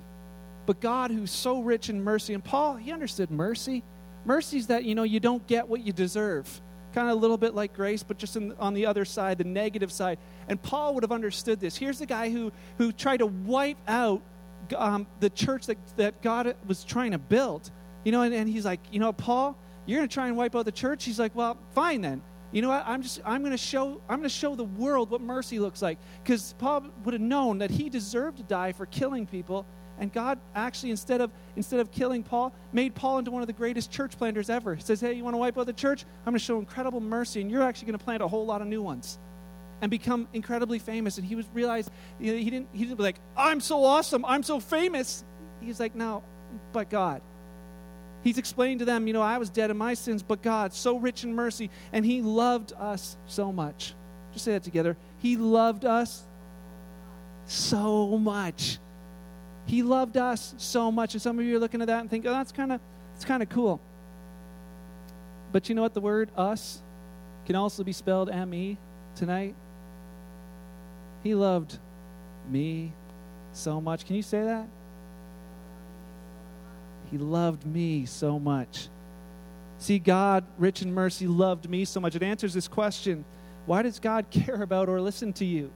But 0.66 0.80
God, 0.80 1.11
who's 1.11 1.30
so 1.30 1.61
rich 1.61 1.88
in 1.88 2.02
mercy, 2.02 2.35
and 2.35 2.45
Paul, 2.45 2.76
he 2.76 2.92
understood 2.92 3.30
mercy. 3.30 3.83
Mercy 4.25 4.59
is 4.59 4.66
that, 4.68 4.85
you 4.85 4.95
know, 4.95 5.02
you 5.02 5.21
don't 5.21 5.47
get 5.47 5.68
what 5.68 5.80
you 5.83 5.92
deserve. 5.92 6.61
kind 6.95 7.11
of 7.11 7.16
a 7.16 7.21
little 7.21 7.37
bit 7.37 7.54
like 7.54 7.75
grace, 7.75 8.02
but 8.02 8.18
just 8.18 8.37
in, 8.37 8.52
on 8.59 8.75
the 8.75 8.87
other 8.87 9.04
side, 9.04 9.38
the 9.38 9.45
negative 9.45 9.92
side. 9.92 10.18
And 10.49 10.61
Paul 10.61 10.95
would 10.95 11.04
have 11.04 11.12
understood 11.12 11.61
this. 11.61 11.76
Here's 11.76 11.99
the 11.99 12.07
guy 12.07 12.30
who, 12.30 12.50
who 12.76 12.92
tried 12.92 13.18
to 13.18 13.26
wipe 13.26 13.78
out 13.87 14.23
um, 14.76 15.07
the 15.21 15.30
church 15.30 15.66
that, 15.66 15.78
that 15.97 16.23
God 16.23 16.57
was 16.66 16.85
trying 16.85 17.12
to 17.12 17.18
build. 17.18 17.71
You 18.04 18.12
know, 18.12 18.23
and, 18.23 18.35
and 18.35 18.49
he's 18.49 18.64
like, 18.64 18.80
you 18.90 19.00
know, 19.00 19.12
Paul, 19.12 19.57
you're 19.87 19.99
going 19.99 20.09
to 20.09 20.12
try 20.12 20.28
and 20.28 20.37
wipe 20.37 20.57
out 20.57 20.64
the 20.64 20.73
church? 20.73 21.04
He's 21.04 21.18
like, 21.18 21.35
well, 21.35 21.57
fine 21.75 22.00
then. 22.00 22.23
You 22.52 22.62
know 22.62 22.69
what? 22.69 22.85
I'm 22.87 23.02
just 23.02 23.21
I'm 23.25 23.43
going 23.43 23.52
to 23.52 23.59
show 23.59 24.00
I'm 24.09 24.19
going 24.19 24.28
to 24.28 24.35
show 24.35 24.55
the 24.55 24.64
world 24.64 25.11
what 25.11 25.21
mercy 25.21 25.59
looks 25.59 25.83
like 25.83 25.99
because 26.23 26.55
Paul 26.59 26.87
would 27.05 27.12
have 27.12 27.21
known 27.21 27.59
that 27.59 27.71
he 27.71 27.90
deserved 27.90 28.38
to 28.38 28.43
die 28.43 28.73
for 28.73 28.87
killing 28.87 29.26
people 29.26 29.67
and 29.99 30.12
God 30.12 30.38
actually, 30.55 30.90
instead 30.90 31.21
of, 31.21 31.31
instead 31.57 31.81
of 31.81 31.90
killing 31.90 32.23
Paul, 32.23 32.55
made 32.73 32.95
Paul 32.95 33.19
into 33.19 33.31
one 33.31 33.43
of 33.43 33.47
the 33.47 33.52
greatest 33.52 33.90
church 33.90 34.17
planters 34.17 34.49
ever. 34.49 34.75
He 34.75 34.83
says, 34.83 35.00
Hey, 35.00 35.14
you 35.14 35.25
want 35.25 35.35
to 35.35 35.38
wipe 35.38 35.59
out 35.59 35.67
the 35.67 35.73
church? 35.73 36.05
I'm 36.21 36.33
going 36.33 36.38
to 36.38 36.45
show 36.45 36.59
incredible 36.59 37.00
mercy, 37.00 37.40
and 37.40 37.50
you're 37.50 37.62
actually 37.62 37.87
going 37.87 37.99
to 37.99 38.05
plant 38.05 38.23
a 38.23 38.28
whole 38.28 38.47
lot 38.47 38.62
of 38.62 38.69
new 38.69 38.83
ones 38.83 39.19
and 39.81 39.90
become 39.90 40.28
incredibly 40.33 40.78
famous. 40.78 41.19
And 41.19 41.26
he 41.26 41.35
was 41.35 41.47
realized 41.52 41.90
you 42.19 42.33
know, 42.33 42.38
he 42.38 42.50
didn't 42.50 42.69
he 42.73 42.85
didn't 42.85 42.97
be 42.97 43.02
like, 43.02 43.21
I'm 43.37 43.61
so 43.61 43.85
awesome, 43.85 44.25
I'm 44.25 44.43
so 44.43 44.61
famous. 44.61 45.25
He's 45.61 45.81
like, 45.81 45.95
No, 45.95 46.23
but 46.73 46.90
God. 46.90 47.23
He's 48.22 48.38
explaining 48.38 48.78
to 48.80 48.84
them, 48.84 49.06
you 49.06 49.12
know, 49.12 49.22
I 49.22 49.38
was 49.38 49.48
dead 49.48 49.70
in 49.70 49.76
my 49.76 49.94
sins, 49.94 50.22
but 50.22 50.42
God, 50.42 50.72
so 50.72 50.98
rich 50.98 51.25
in 51.25 51.34
mercy, 51.34 51.70
and 51.92 52.04
He 52.04 52.20
loved 52.20 52.72
us 52.72 53.16
so 53.26 53.52
much. 53.52 53.94
Just 54.32 54.44
say 54.44 54.52
that 54.52 54.62
together. 54.62 54.96
He 55.18 55.37
loved 55.37 55.84
us 55.84 56.25
so 57.46 58.18
much 58.18 58.78
he 59.68 59.82
loved 59.82 60.16
us 60.16 60.54
so 60.56 60.90
much. 60.90 61.12
And 61.14 61.20
some 61.20 61.38
of 61.38 61.44
you 61.44 61.56
are 61.56 61.60
looking 61.60 61.82
at 61.82 61.88
that 61.88 62.00
and 62.00 62.10
think, 62.10 62.25
oh, 62.26 62.32
that's 62.32 62.52
kind 62.52 62.72
of 62.72 62.80
it's 63.14 63.25
kind 63.25 63.42
of 63.42 63.50
cool. 63.50 63.80
But 65.52 65.68
you 65.68 65.75
know 65.75 65.82
what? 65.82 65.92
The 65.92 66.00
word 66.00 66.30
us 66.37 66.82
can 67.44 67.54
also 67.54 67.84
be 67.84 67.92
spelled 67.92 68.30
M-E 68.30 68.78
tonight. 69.14 69.54
He 71.22 71.34
loved 71.34 71.78
me 72.48 72.92
so 73.52 73.80
much. 73.80 74.06
Can 74.06 74.16
you 74.16 74.22
say 74.22 74.42
that? 74.42 74.66
He 77.10 77.18
loved 77.18 77.66
me 77.66 78.06
so 78.06 78.38
much. 78.38 78.88
See, 79.78 79.98
God, 79.98 80.44
rich 80.58 80.82
in 80.82 80.92
mercy, 80.92 81.26
loved 81.26 81.68
me 81.68 81.84
so 81.84 82.00
much. 82.00 82.14
It 82.14 82.22
answers 82.22 82.52
this 82.54 82.68
question 82.68 83.24
why 83.66 83.82
does 83.82 84.00
God 84.00 84.26
care 84.30 84.62
about 84.62 84.88
or 84.88 85.00
listen 85.00 85.32
to 85.34 85.44
you? 85.44 85.70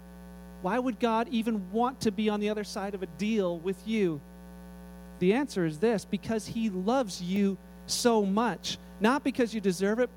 Why 0.63 0.79
would 0.79 0.99
God 1.01 1.29
even 1.31 1.71
want 1.73 2.01
to 2.03 2.13
be 2.13 2.29
on 2.29 2.41
the 2.41 2.49
other 2.49 2.65
side 2.65 2.95
of 2.95 3.03
a 3.03 3.07
deal 3.07 3.59
with 3.59 3.87
you? 3.87 4.21
The 5.19 5.35
answer 5.35 5.67
is 5.67 5.79
this 5.79 6.05
because 6.05 6.47
He 6.47 6.71
loves 6.71 7.21
you 7.21 7.59
so 7.87 8.25
much. 8.25 8.79
Not 9.01 9.25
because 9.25 9.53
you 9.53 9.61
deserve 9.61 9.99
it, 9.99 10.11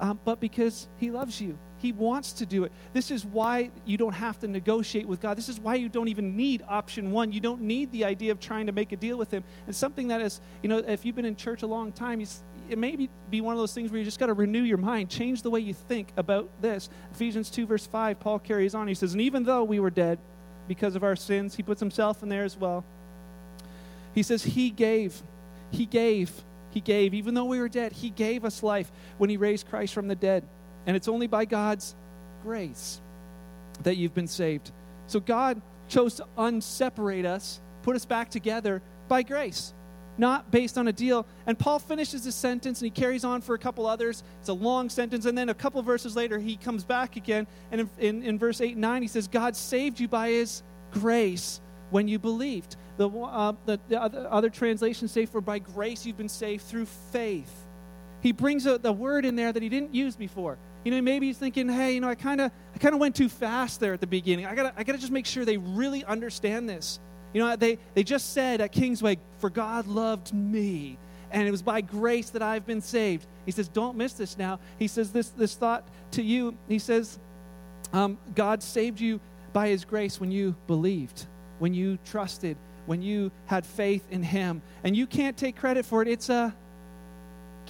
um, 0.00 0.18
but 0.24 0.40
because 0.40 0.88
He 0.98 1.10
loves 1.10 1.40
you. 1.40 1.58
He 1.78 1.92
wants 1.92 2.32
to 2.34 2.46
do 2.46 2.64
it. 2.64 2.72
This 2.92 3.10
is 3.10 3.24
why 3.24 3.70
you 3.84 3.96
don't 3.96 4.14
have 4.14 4.38
to 4.40 4.48
negotiate 4.48 5.06
with 5.06 5.20
God. 5.20 5.38
This 5.38 5.48
is 5.48 5.60
why 5.60 5.76
you 5.76 5.88
don't 5.88 6.08
even 6.08 6.36
need 6.36 6.64
option 6.68 7.12
one. 7.12 7.32
You 7.32 7.40
don't 7.40 7.62
need 7.62 7.92
the 7.92 8.04
idea 8.04 8.32
of 8.32 8.40
trying 8.40 8.66
to 8.66 8.72
make 8.72 8.92
a 8.92 8.96
deal 8.96 9.16
with 9.16 9.30
Him. 9.30 9.44
And 9.66 9.74
something 9.74 10.08
that 10.08 10.20
is, 10.20 10.40
you 10.62 10.68
know, 10.68 10.78
if 10.78 11.04
you've 11.04 11.16
been 11.16 11.24
in 11.24 11.36
church 11.36 11.62
a 11.62 11.66
long 11.66 11.92
time, 11.92 12.20
it 12.68 12.78
may 12.78 13.08
be 13.30 13.40
one 13.40 13.54
of 13.54 13.58
those 13.58 13.72
things 13.72 13.90
where 13.90 13.98
you 13.98 14.04
just 14.04 14.18
got 14.18 14.26
to 14.26 14.34
renew 14.34 14.62
your 14.62 14.78
mind, 14.78 15.08
change 15.08 15.42
the 15.42 15.50
way 15.50 15.60
you 15.60 15.72
think 15.72 16.12
about 16.16 16.48
this. 16.60 16.90
Ephesians 17.12 17.48
2, 17.50 17.66
verse 17.66 17.86
5, 17.86 18.18
Paul 18.20 18.38
carries 18.38 18.74
on. 18.74 18.88
He 18.88 18.94
says, 18.94 19.12
And 19.12 19.22
even 19.22 19.44
though 19.44 19.64
we 19.64 19.80
were 19.80 19.90
dead 19.90 20.18
because 20.66 20.96
of 20.96 21.04
our 21.04 21.16
sins, 21.16 21.54
he 21.54 21.62
puts 21.62 21.80
himself 21.80 22.22
in 22.22 22.28
there 22.28 22.44
as 22.44 22.56
well. 22.56 22.84
He 24.14 24.22
says, 24.22 24.42
He 24.42 24.70
gave, 24.70 25.22
He 25.70 25.86
gave, 25.86 26.32
He 26.70 26.80
gave. 26.80 27.14
Even 27.14 27.34
though 27.34 27.44
we 27.44 27.60
were 27.60 27.68
dead, 27.68 27.92
He 27.92 28.10
gave 28.10 28.44
us 28.44 28.62
life 28.62 28.90
when 29.16 29.30
He 29.30 29.36
raised 29.36 29.68
Christ 29.68 29.94
from 29.94 30.08
the 30.08 30.16
dead. 30.16 30.44
And 30.86 30.96
it's 30.96 31.08
only 31.08 31.26
by 31.26 31.44
God's 31.44 31.94
grace 32.42 33.00
that 33.82 33.96
you've 33.96 34.14
been 34.14 34.26
saved. 34.26 34.72
So 35.06 35.20
God 35.20 35.60
chose 35.88 36.14
to 36.16 36.26
unseparate 36.36 37.26
us, 37.26 37.60
put 37.82 37.96
us 37.96 38.04
back 38.04 38.30
together 38.30 38.82
by 39.08 39.22
grace 39.22 39.72
not 40.18 40.50
based 40.50 40.76
on 40.76 40.88
a 40.88 40.92
deal. 40.92 41.26
And 41.46 41.58
Paul 41.58 41.78
finishes 41.78 42.24
his 42.24 42.34
sentence 42.34 42.80
and 42.80 42.86
he 42.86 42.90
carries 42.90 43.24
on 43.24 43.40
for 43.40 43.54
a 43.54 43.58
couple 43.58 43.86
others. 43.86 44.22
It's 44.40 44.48
a 44.48 44.54
long 44.54 44.90
sentence. 44.90 45.24
And 45.24 45.38
then 45.38 45.48
a 45.48 45.54
couple 45.54 45.80
verses 45.82 46.16
later, 46.16 46.38
he 46.38 46.56
comes 46.56 46.84
back 46.84 47.16
again. 47.16 47.46
And 47.70 47.82
in, 47.82 47.90
in, 47.98 48.22
in 48.22 48.38
verse 48.38 48.60
8 48.60 48.72
and 48.72 48.80
9, 48.80 49.02
he 49.02 49.08
says, 49.08 49.28
God 49.28 49.56
saved 49.56 50.00
you 50.00 50.08
by 50.08 50.30
his 50.30 50.62
grace 50.92 51.60
when 51.90 52.08
you 52.08 52.18
believed. 52.18 52.76
The, 52.96 53.08
uh, 53.08 53.52
the, 53.64 53.78
the 53.88 54.02
other, 54.02 54.26
other, 54.28 54.50
translations 54.50 55.12
say, 55.12 55.24
For 55.24 55.40
by 55.40 55.60
grace 55.60 56.04
you've 56.04 56.16
been 56.16 56.28
saved 56.28 56.64
through 56.64 56.86
faith. 56.86 57.66
He 58.20 58.32
brings 58.32 58.66
a, 58.66 58.78
the 58.78 58.92
word 58.92 59.24
in 59.24 59.36
there 59.36 59.52
that 59.52 59.62
he 59.62 59.68
didn't 59.68 59.94
use 59.94 60.16
before. 60.16 60.58
You 60.84 60.92
know, 60.92 61.02
maybe 61.02 61.26
he's 61.26 61.38
thinking, 61.38 61.68
hey, 61.68 61.94
you 61.94 62.00
know, 62.00 62.08
I 62.08 62.14
kind 62.14 62.40
of 62.40 62.50
I 62.74 62.78
kind 62.78 62.94
of 62.94 63.00
went 63.00 63.16
too 63.16 63.28
fast 63.28 63.80
there 63.80 63.92
at 63.92 64.00
the 64.00 64.06
beginning. 64.06 64.46
I 64.46 64.54
gotta 64.54 64.72
I 64.76 64.84
got 64.84 64.92
to 64.92 64.98
just 64.98 65.12
make 65.12 65.26
sure 65.26 65.44
they 65.44 65.56
really 65.56 66.04
understand 66.04 66.68
this. 66.68 67.00
You 67.32 67.42
know, 67.42 67.56
they, 67.56 67.78
they 67.94 68.04
just 68.04 68.32
said 68.32 68.60
at 68.60 68.72
Kingsway, 68.72 69.18
For 69.38 69.50
God 69.50 69.86
loved 69.86 70.32
me, 70.32 70.98
and 71.30 71.46
it 71.46 71.50
was 71.50 71.62
by 71.62 71.80
grace 71.80 72.30
that 72.30 72.42
I've 72.42 72.66
been 72.66 72.80
saved. 72.80 73.26
He 73.44 73.52
says, 73.52 73.68
Don't 73.68 73.96
miss 73.96 74.14
this 74.14 74.38
now. 74.38 74.60
He 74.78 74.88
says 74.88 75.12
this, 75.12 75.28
this 75.30 75.54
thought 75.54 75.86
to 76.12 76.22
you. 76.22 76.56
He 76.68 76.78
says, 76.78 77.18
um, 77.92 78.18
God 78.34 78.62
saved 78.62 79.00
you 79.00 79.20
by 79.52 79.68
his 79.68 79.84
grace 79.84 80.20
when 80.20 80.30
you 80.30 80.54
believed, 80.66 81.26
when 81.58 81.74
you 81.74 81.98
trusted, 82.04 82.56
when 82.86 83.02
you 83.02 83.30
had 83.46 83.64
faith 83.64 84.06
in 84.10 84.22
him. 84.22 84.62
And 84.84 84.96
you 84.96 85.06
can't 85.06 85.36
take 85.36 85.56
credit 85.56 85.86
for 85.86 86.02
it. 86.02 86.08
It's 86.08 86.28
a 86.28 86.54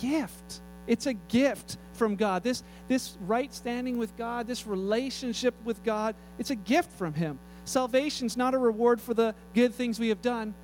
gift. 0.00 0.62
It's 0.86 1.06
a 1.06 1.14
gift 1.14 1.76
from 1.92 2.16
God. 2.16 2.42
This, 2.42 2.62
this 2.88 3.18
right 3.20 3.52
standing 3.52 3.98
with 3.98 4.16
God, 4.16 4.46
this 4.46 4.66
relationship 4.66 5.54
with 5.64 5.82
God, 5.84 6.14
it's 6.38 6.50
a 6.50 6.56
gift 6.56 6.90
from 6.92 7.12
him. 7.12 7.38
Salvation's 7.64 8.36
not 8.36 8.54
a 8.54 8.58
reward 8.58 9.00
for 9.00 9.12
the 9.12 9.34
good 9.54 9.74
things 9.74 10.00
we 10.00 10.08
have 10.08 10.22
done. 10.22 10.54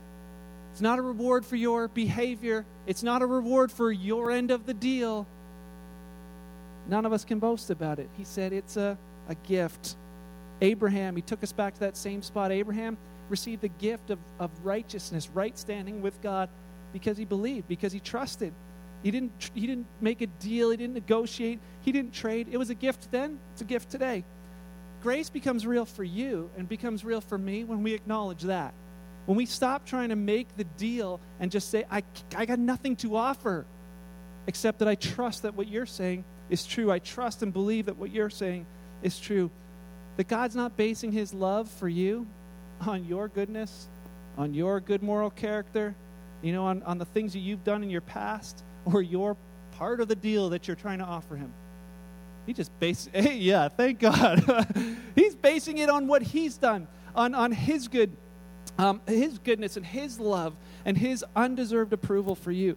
It's 0.73 0.81
not 0.81 0.99
a 0.99 1.03
reward 1.03 1.45
for 1.45 1.57
your 1.57 1.89
behavior. 1.89 2.65
It's 2.87 3.03
not 3.03 3.23
a 3.23 3.27
reward 3.27 3.71
for 3.71 3.93
your 3.93 4.31
end 4.31 4.51
of 4.51 4.65
the 4.67 4.75
deal. 4.75 5.27
None 6.89 7.05
of 7.05 7.13
us 7.13 7.25
can 7.25 7.39
boast 7.39 7.71
about 7.71 7.99
it. 7.99 8.09
He 8.17 8.25
said 8.25 8.53
it's 8.53 8.77
a, 8.77 8.99
a 9.29 9.35
gift. 9.35 9.97
Abraham, 10.61 11.17
he 11.17 11.23
took 11.23 11.43
us 11.43 11.53
back 11.53 11.75
to 11.75 11.81
that 11.81 11.97
same 11.97 12.23
spot. 12.23 12.51
Abraham 12.51 12.97
received 13.29 13.63
the 13.63 13.69
gift 13.69 14.11
of, 14.11 14.19
of 14.39 14.51
righteousness, 14.65 15.29
right 15.31 15.57
standing 15.59 16.03
with 16.03 16.21
God, 16.23 16.49
because 16.93 17.17
he 17.17 17.25
believed, 17.25 17.69
because 17.69 17.93
he 17.93 18.01
trusted. 18.01 18.53
He 19.05 19.13
didn't, 19.13 19.51
he 19.55 19.67
didn't 19.69 19.87
make 20.01 20.21
a 20.21 20.27
deal, 20.27 20.71
he 20.71 20.77
didn't 20.77 20.95
negotiate, 20.95 21.61
he 21.83 21.93
didn't 21.93 22.13
trade. 22.13 22.49
It 22.51 22.57
was 22.57 22.71
a 22.71 22.75
gift 22.75 23.13
then, 23.13 23.39
it's 23.53 23.63
a 23.63 23.65
gift 23.65 23.91
today 23.91 24.25
grace 25.05 25.29
becomes 25.29 25.67
real 25.67 25.85
for 25.85 26.03
you 26.03 26.49
and 26.57 26.67
becomes 26.67 27.05
real 27.05 27.21
for 27.21 27.37
me 27.37 27.63
when 27.63 27.83
we 27.83 27.93
acknowledge 27.93 28.41
that. 28.41 28.73
When 29.27 29.37
we 29.37 29.45
stop 29.45 29.85
trying 29.85 30.09
to 30.09 30.17
make 30.17 30.57
the 30.57 30.65
deal 30.65 31.21
and 31.39 31.51
just 31.51 31.71
say, 31.71 31.85
I, 31.91 32.03
I 32.35 32.47
got 32.47 32.59
nothing 32.59 32.97
to 32.97 33.15
offer, 33.15 33.67
except 34.47 34.79
that 34.79 34.89
I 34.89 34.95
trust 34.95 35.43
that 35.43 35.55
what 35.55 35.69
you're 35.69 35.85
saying 35.85 36.25
is 36.49 36.65
true. 36.65 36.91
I 36.91 37.01
trust 37.01 37.43
and 37.43 37.53
believe 37.53 37.85
that 37.87 37.99
what 37.99 38.13
you're 38.13 38.31
saying 38.31 38.65
is 39.03 39.21
true. 39.21 39.51
That 40.17 40.27
God's 40.27 40.57
not 40.57 40.75
basing 40.75 41.13
his 41.13 41.35
love 41.35 41.69
for 41.69 41.89
you 41.89 42.27
on 42.81 43.05
your 43.05 43.29
goodness, 43.29 43.89
on 44.39 44.55
your 44.55 44.81
good 44.81 45.03
moral 45.03 45.29
character, 45.29 45.95
you 46.41 46.55
know, 46.55 46.65
on, 46.65 46.83
on 46.85 46.97
the 46.97 47.05
things 47.05 47.35
that 47.35 47.41
you've 47.41 47.63
done 47.63 47.83
in 47.83 47.91
your 47.91 48.01
past, 48.01 48.65
or 48.85 49.03
your 49.03 49.37
part 49.73 50.01
of 50.01 50.09
the 50.09 50.17
deal 50.17 50.51
that 50.51 50.67
you're 50.67 50.77
trying 50.77 50.99
to 50.99 51.05
offer 51.05 51.37
him. 51.37 51.53
He 52.47 52.53
just 52.53 52.79
based, 52.79 53.11
hey, 53.15 53.37
yeah, 53.37 53.69
thank 53.69 53.99
God. 53.99 54.45
he's 55.15 55.35
basing 55.35 55.79
it 55.79 55.89
on 55.89 56.07
what 56.07 56.23
he's 56.23 56.57
done, 56.57 56.87
on, 57.15 57.35
on 57.35 57.53
his 57.53 57.89
good, 57.89 58.17
um, 58.79 59.01
his 59.07 59.39
goodness 59.39 59.77
and 59.77 59.85
his 59.85 60.21
love 60.21 60.55
and 60.85 60.97
his 60.97 61.25
undeserved 61.35 61.93
approval 61.93 62.35
for 62.35 62.53
you. 62.53 62.77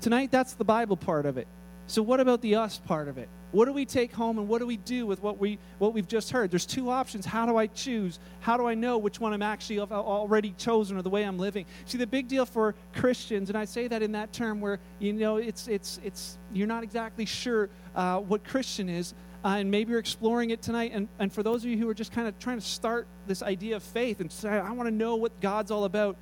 Tonight, 0.00 0.30
that's 0.30 0.54
the 0.54 0.64
Bible 0.64 0.96
part 0.96 1.26
of 1.26 1.38
it. 1.38 1.46
So, 1.86 2.02
what 2.02 2.20
about 2.20 2.42
the 2.42 2.56
us 2.56 2.78
part 2.78 3.08
of 3.08 3.16
it? 3.18 3.28
What 3.56 3.64
do 3.64 3.72
we 3.72 3.86
take 3.86 4.12
home 4.12 4.36
and 4.36 4.48
what 4.48 4.58
do 4.58 4.66
we 4.66 4.76
do 4.76 5.06
with 5.06 5.22
what, 5.22 5.38
we, 5.38 5.58
what 5.78 5.94
we've 5.94 6.06
just 6.06 6.30
heard? 6.30 6.50
There's 6.50 6.66
two 6.66 6.90
options. 6.90 7.24
How 7.24 7.46
do 7.46 7.56
I 7.56 7.68
choose? 7.68 8.18
How 8.40 8.58
do 8.58 8.66
I 8.66 8.74
know 8.74 8.98
which 8.98 9.18
one 9.18 9.32
I'm 9.32 9.40
actually 9.40 9.80
already 9.80 10.52
chosen 10.58 10.94
or 10.94 11.00
the 11.00 11.08
way 11.08 11.22
I'm 11.22 11.38
living? 11.38 11.64
See, 11.86 11.96
the 11.96 12.06
big 12.06 12.28
deal 12.28 12.44
for 12.44 12.74
Christians, 12.94 13.48
and 13.48 13.56
I 13.56 13.64
say 13.64 13.88
that 13.88 14.02
in 14.02 14.12
that 14.12 14.30
term 14.34 14.60
where, 14.60 14.78
you 14.98 15.14
know, 15.14 15.38
it's, 15.38 15.68
it's, 15.68 15.98
it's, 16.04 16.36
you're 16.52 16.66
not 16.66 16.82
exactly 16.82 17.24
sure 17.24 17.70
uh, 17.94 18.18
what 18.18 18.44
Christian 18.44 18.90
is, 18.90 19.14
uh, 19.42 19.56
and 19.56 19.70
maybe 19.70 19.92
you're 19.92 20.00
exploring 20.00 20.50
it 20.50 20.60
tonight. 20.60 20.90
And, 20.92 21.08
and 21.18 21.32
for 21.32 21.42
those 21.42 21.64
of 21.64 21.70
you 21.70 21.78
who 21.78 21.88
are 21.88 21.94
just 21.94 22.12
kind 22.12 22.28
of 22.28 22.38
trying 22.38 22.58
to 22.58 22.66
start 22.66 23.06
this 23.26 23.42
idea 23.42 23.76
of 23.76 23.82
faith 23.82 24.20
and 24.20 24.30
say, 24.30 24.50
I 24.50 24.70
want 24.72 24.86
to 24.86 24.94
know 24.94 25.16
what 25.16 25.40
God's 25.40 25.70
all 25.70 25.84
about, 25.84 26.18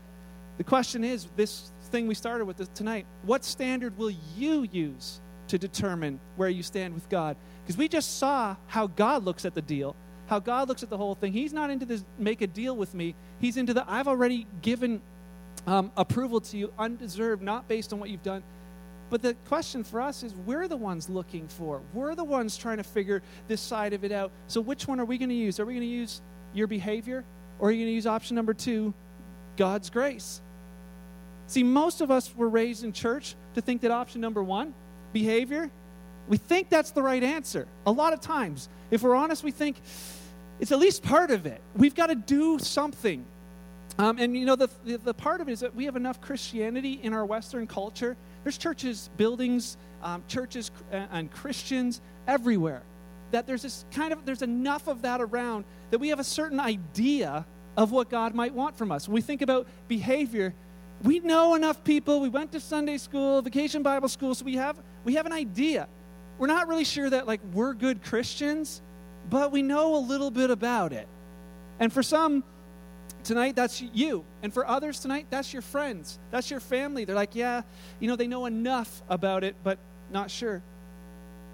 the 0.58 0.64
question 0.64 1.02
is 1.02 1.26
this 1.34 1.72
thing 1.86 2.06
we 2.06 2.14
started 2.14 2.44
with 2.44 2.72
tonight 2.74 3.06
what 3.22 3.44
standard 3.44 3.98
will 3.98 4.10
you 4.36 4.68
use 4.70 5.20
to 5.54 5.58
determine 5.58 6.18
where 6.34 6.48
you 6.48 6.64
stand 6.64 6.94
with 6.94 7.08
God. 7.08 7.36
Because 7.62 7.78
we 7.78 7.86
just 7.86 8.18
saw 8.18 8.56
how 8.66 8.88
God 8.88 9.24
looks 9.24 9.44
at 9.44 9.54
the 9.54 9.62
deal, 9.62 9.94
how 10.26 10.40
God 10.40 10.68
looks 10.68 10.82
at 10.82 10.90
the 10.90 10.96
whole 10.96 11.14
thing. 11.14 11.32
He's 11.32 11.52
not 11.52 11.70
into 11.70 11.86
this 11.86 12.04
make 12.18 12.42
a 12.42 12.48
deal 12.48 12.76
with 12.76 12.92
me. 12.92 13.14
He's 13.38 13.56
into 13.56 13.72
the 13.72 13.88
I've 13.88 14.08
already 14.08 14.48
given 14.62 15.00
um, 15.68 15.92
approval 15.96 16.40
to 16.40 16.56
you 16.56 16.72
undeserved, 16.76 17.40
not 17.40 17.68
based 17.68 17.92
on 17.92 18.00
what 18.00 18.10
you've 18.10 18.24
done, 18.24 18.42
But 19.10 19.22
the 19.22 19.34
question 19.46 19.84
for 19.84 20.00
us 20.00 20.24
is 20.24 20.34
we're 20.34 20.66
the 20.66 20.76
ones 20.76 21.08
looking 21.08 21.46
for. 21.46 21.80
We're 21.92 22.16
the 22.16 22.24
ones 22.24 22.56
trying 22.56 22.78
to 22.78 22.82
figure 22.82 23.22
this 23.46 23.60
side 23.60 23.92
of 23.92 24.02
it 24.04 24.10
out. 24.10 24.32
So 24.48 24.60
which 24.60 24.88
one 24.88 24.98
are 24.98 25.04
we 25.04 25.18
going 25.18 25.28
to 25.28 25.36
use? 25.36 25.60
Are 25.60 25.64
we 25.64 25.74
going 25.74 25.86
to 25.86 25.94
use 25.94 26.20
your 26.52 26.66
behavior 26.66 27.24
or 27.60 27.68
are 27.68 27.70
you 27.70 27.78
going 27.78 27.90
to 27.90 27.94
use 27.94 28.08
option 28.08 28.34
number 28.34 28.54
2, 28.54 28.92
God's 29.56 29.88
grace? 29.88 30.42
See, 31.46 31.62
most 31.62 32.00
of 32.00 32.10
us 32.10 32.34
were 32.34 32.48
raised 32.48 32.82
in 32.82 32.92
church 32.92 33.36
to 33.54 33.60
think 33.60 33.82
that 33.82 33.92
option 33.92 34.20
number 34.20 34.42
1, 34.42 34.74
behavior, 35.14 35.70
we 36.28 36.36
think 36.36 36.68
that's 36.68 36.90
the 36.90 37.02
right 37.02 37.22
answer. 37.22 37.66
A 37.86 37.92
lot 37.92 38.12
of 38.12 38.20
times, 38.20 38.68
if 38.90 39.02
we're 39.02 39.14
honest, 39.14 39.42
we 39.42 39.50
think 39.50 39.80
it's 40.60 40.72
at 40.72 40.78
least 40.78 41.02
part 41.02 41.30
of 41.30 41.46
it. 41.46 41.62
We've 41.74 41.94
got 41.94 42.08
to 42.08 42.14
do 42.14 42.58
something. 42.58 43.24
Um, 43.98 44.18
and 44.18 44.36
you 44.36 44.44
know, 44.44 44.56
the, 44.56 44.68
the, 44.84 44.98
the, 44.98 45.14
part 45.14 45.40
of 45.40 45.48
it 45.48 45.52
is 45.52 45.60
that 45.60 45.74
we 45.74 45.84
have 45.84 45.96
enough 45.96 46.20
Christianity 46.20 47.00
in 47.02 47.14
our 47.14 47.24
Western 47.24 47.66
culture. 47.66 48.16
There's 48.42 48.58
churches, 48.58 49.08
buildings, 49.16 49.76
um, 50.02 50.24
churches, 50.26 50.70
uh, 50.92 51.06
and 51.12 51.30
Christians 51.30 52.00
everywhere. 52.26 52.82
That 53.30 53.46
there's 53.46 53.62
this 53.62 53.84
kind 53.92 54.12
of, 54.12 54.24
there's 54.26 54.42
enough 54.42 54.88
of 54.88 55.02
that 55.02 55.20
around 55.20 55.64
that 55.90 55.98
we 55.98 56.08
have 56.08 56.18
a 56.18 56.24
certain 56.24 56.58
idea 56.58 57.46
of 57.76 57.92
what 57.92 58.08
God 58.08 58.34
might 58.34 58.52
want 58.54 58.76
from 58.76 58.90
us. 58.90 59.08
When 59.08 59.14
we 59.14 59.20
think 59.20 59.42
about 59.42 59.66
behavior, 59.88 60.54
we 61.02 61.20
know 61.20 61.54
enough 61.54 61.82
people. 61.84 62.20
We 62.20 62.28
went 62.28 62.52
to 62.52 62.60
Sunday 62.60 62.98
school, 62.98 63.42
vacation 63.42 63.82
Bible 63.82 64.08
school, 64.08 64.34
so 64.34 64.44
we 64.44 64.56
have, 64.56 64.80
we 65.04 65.14
have 65.14 65.26
an 65.26 65.32
idea. 65.32 65.88
We're 66.38 66.46
not 66.46 66.68
really 66.68 66.84
sure 66.84 67.10
that, 67.10 67.26
like, 67.26 67.40
we're 67.52 67.74
good 67.74 68.02
Christians, 68.02 68.82
but 69.30 69.52
we 69.52 69.62
know 69.62 69.96
a 69.96 69.98
little 69.98 70.30
bit 70.30 70.50
about 70.50 70.92
it. 70.92 71.08
And 71.78 71.92
for 71.92 72.02
some, 72.02 72.44
tonight, 73.24 73.56
that's 73.56 73.80
you. 73.80 74.24
And 74.42 74.52
for 74.52 74.66
others 74.66 75.00
tonight, 75.00 75.26
that's 75.30 75.52
your 75.52 75.62
friends. 75.62 76.18
That's 76.30 76.50
your 76.50 76.60
family. 76.60 77.04
They're 77.04 77.16
like, 77.16 77.34
yeah, 77.34 77.62
you 78.00 78.08
know, 78.08 78.16
they 78.16 78.26
know 78.26 78.46
enough 78.46 79.02
about 79.08 79.44
it, 79.44 79.56
but 79.62 79.78
not 80.10 80.30
sure. 80.30 80.62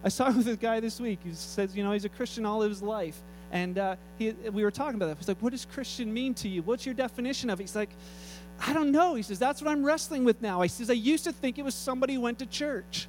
I 0.04 0.08
saw 0.08 0.30
with 0.36 0.48
a 0.48 0.56
guy 0.56 0.80
this 0.80 1.00
week 1.00 1.20
who 1.24 1.32
says, 1.34 1.76
you 1.76 1.84
know, 1.84 1.92
he's 1.92 2.04
a 2.04 2.10
Christian 2.10 2.44
all 2.44 2.60
his 2.60 2.82
life. 2.82 3.22
And 3.52 3.78
uh, 3.78 3.96
he, 4.16 4.30
we 4.30 4.62
were 4.62 4.70
talking 4.70 4.94
about 4.94 5.06
that. 5.06 5.18
He's 5.18 5.28
like, 5.28 5.42
what 5.42 5.50
does 5.50 5.64
Christian 5.64 6.12
mean 6.12 6.34
to 6.34 6.48
you? 6.48 6.62
What's 6.62 6.86
your 6.86 6.94
definition 6.94 7.50
of 7.50 7.58
it? 7.58 7.64
He's 7.64 7.76
like, 7.76 7.90
I 8.60 8.72
don't 8.72 8.92
know. 8.92 9.14
He 9.14 9.22
says, 9.22 9.38
that's 9.38 9.62
what 9.62 9.70
I'm 9.70 9.84
wrestling 9.84 10.24
with 10.24 10.42
now. 10.42 10.60
He 10.60 10.68
says, 10.68 10.90
I 10.90 10.94
used 10.94 11.24
to 11.24 11.32
think 11.32 11.58
it 11.58 11.64
was 11.64 11.74
somebody 11.74 12.14
who 12.14 12.20
went 12.20 12.38
to 12.40 12.46
church. 12.46 13.08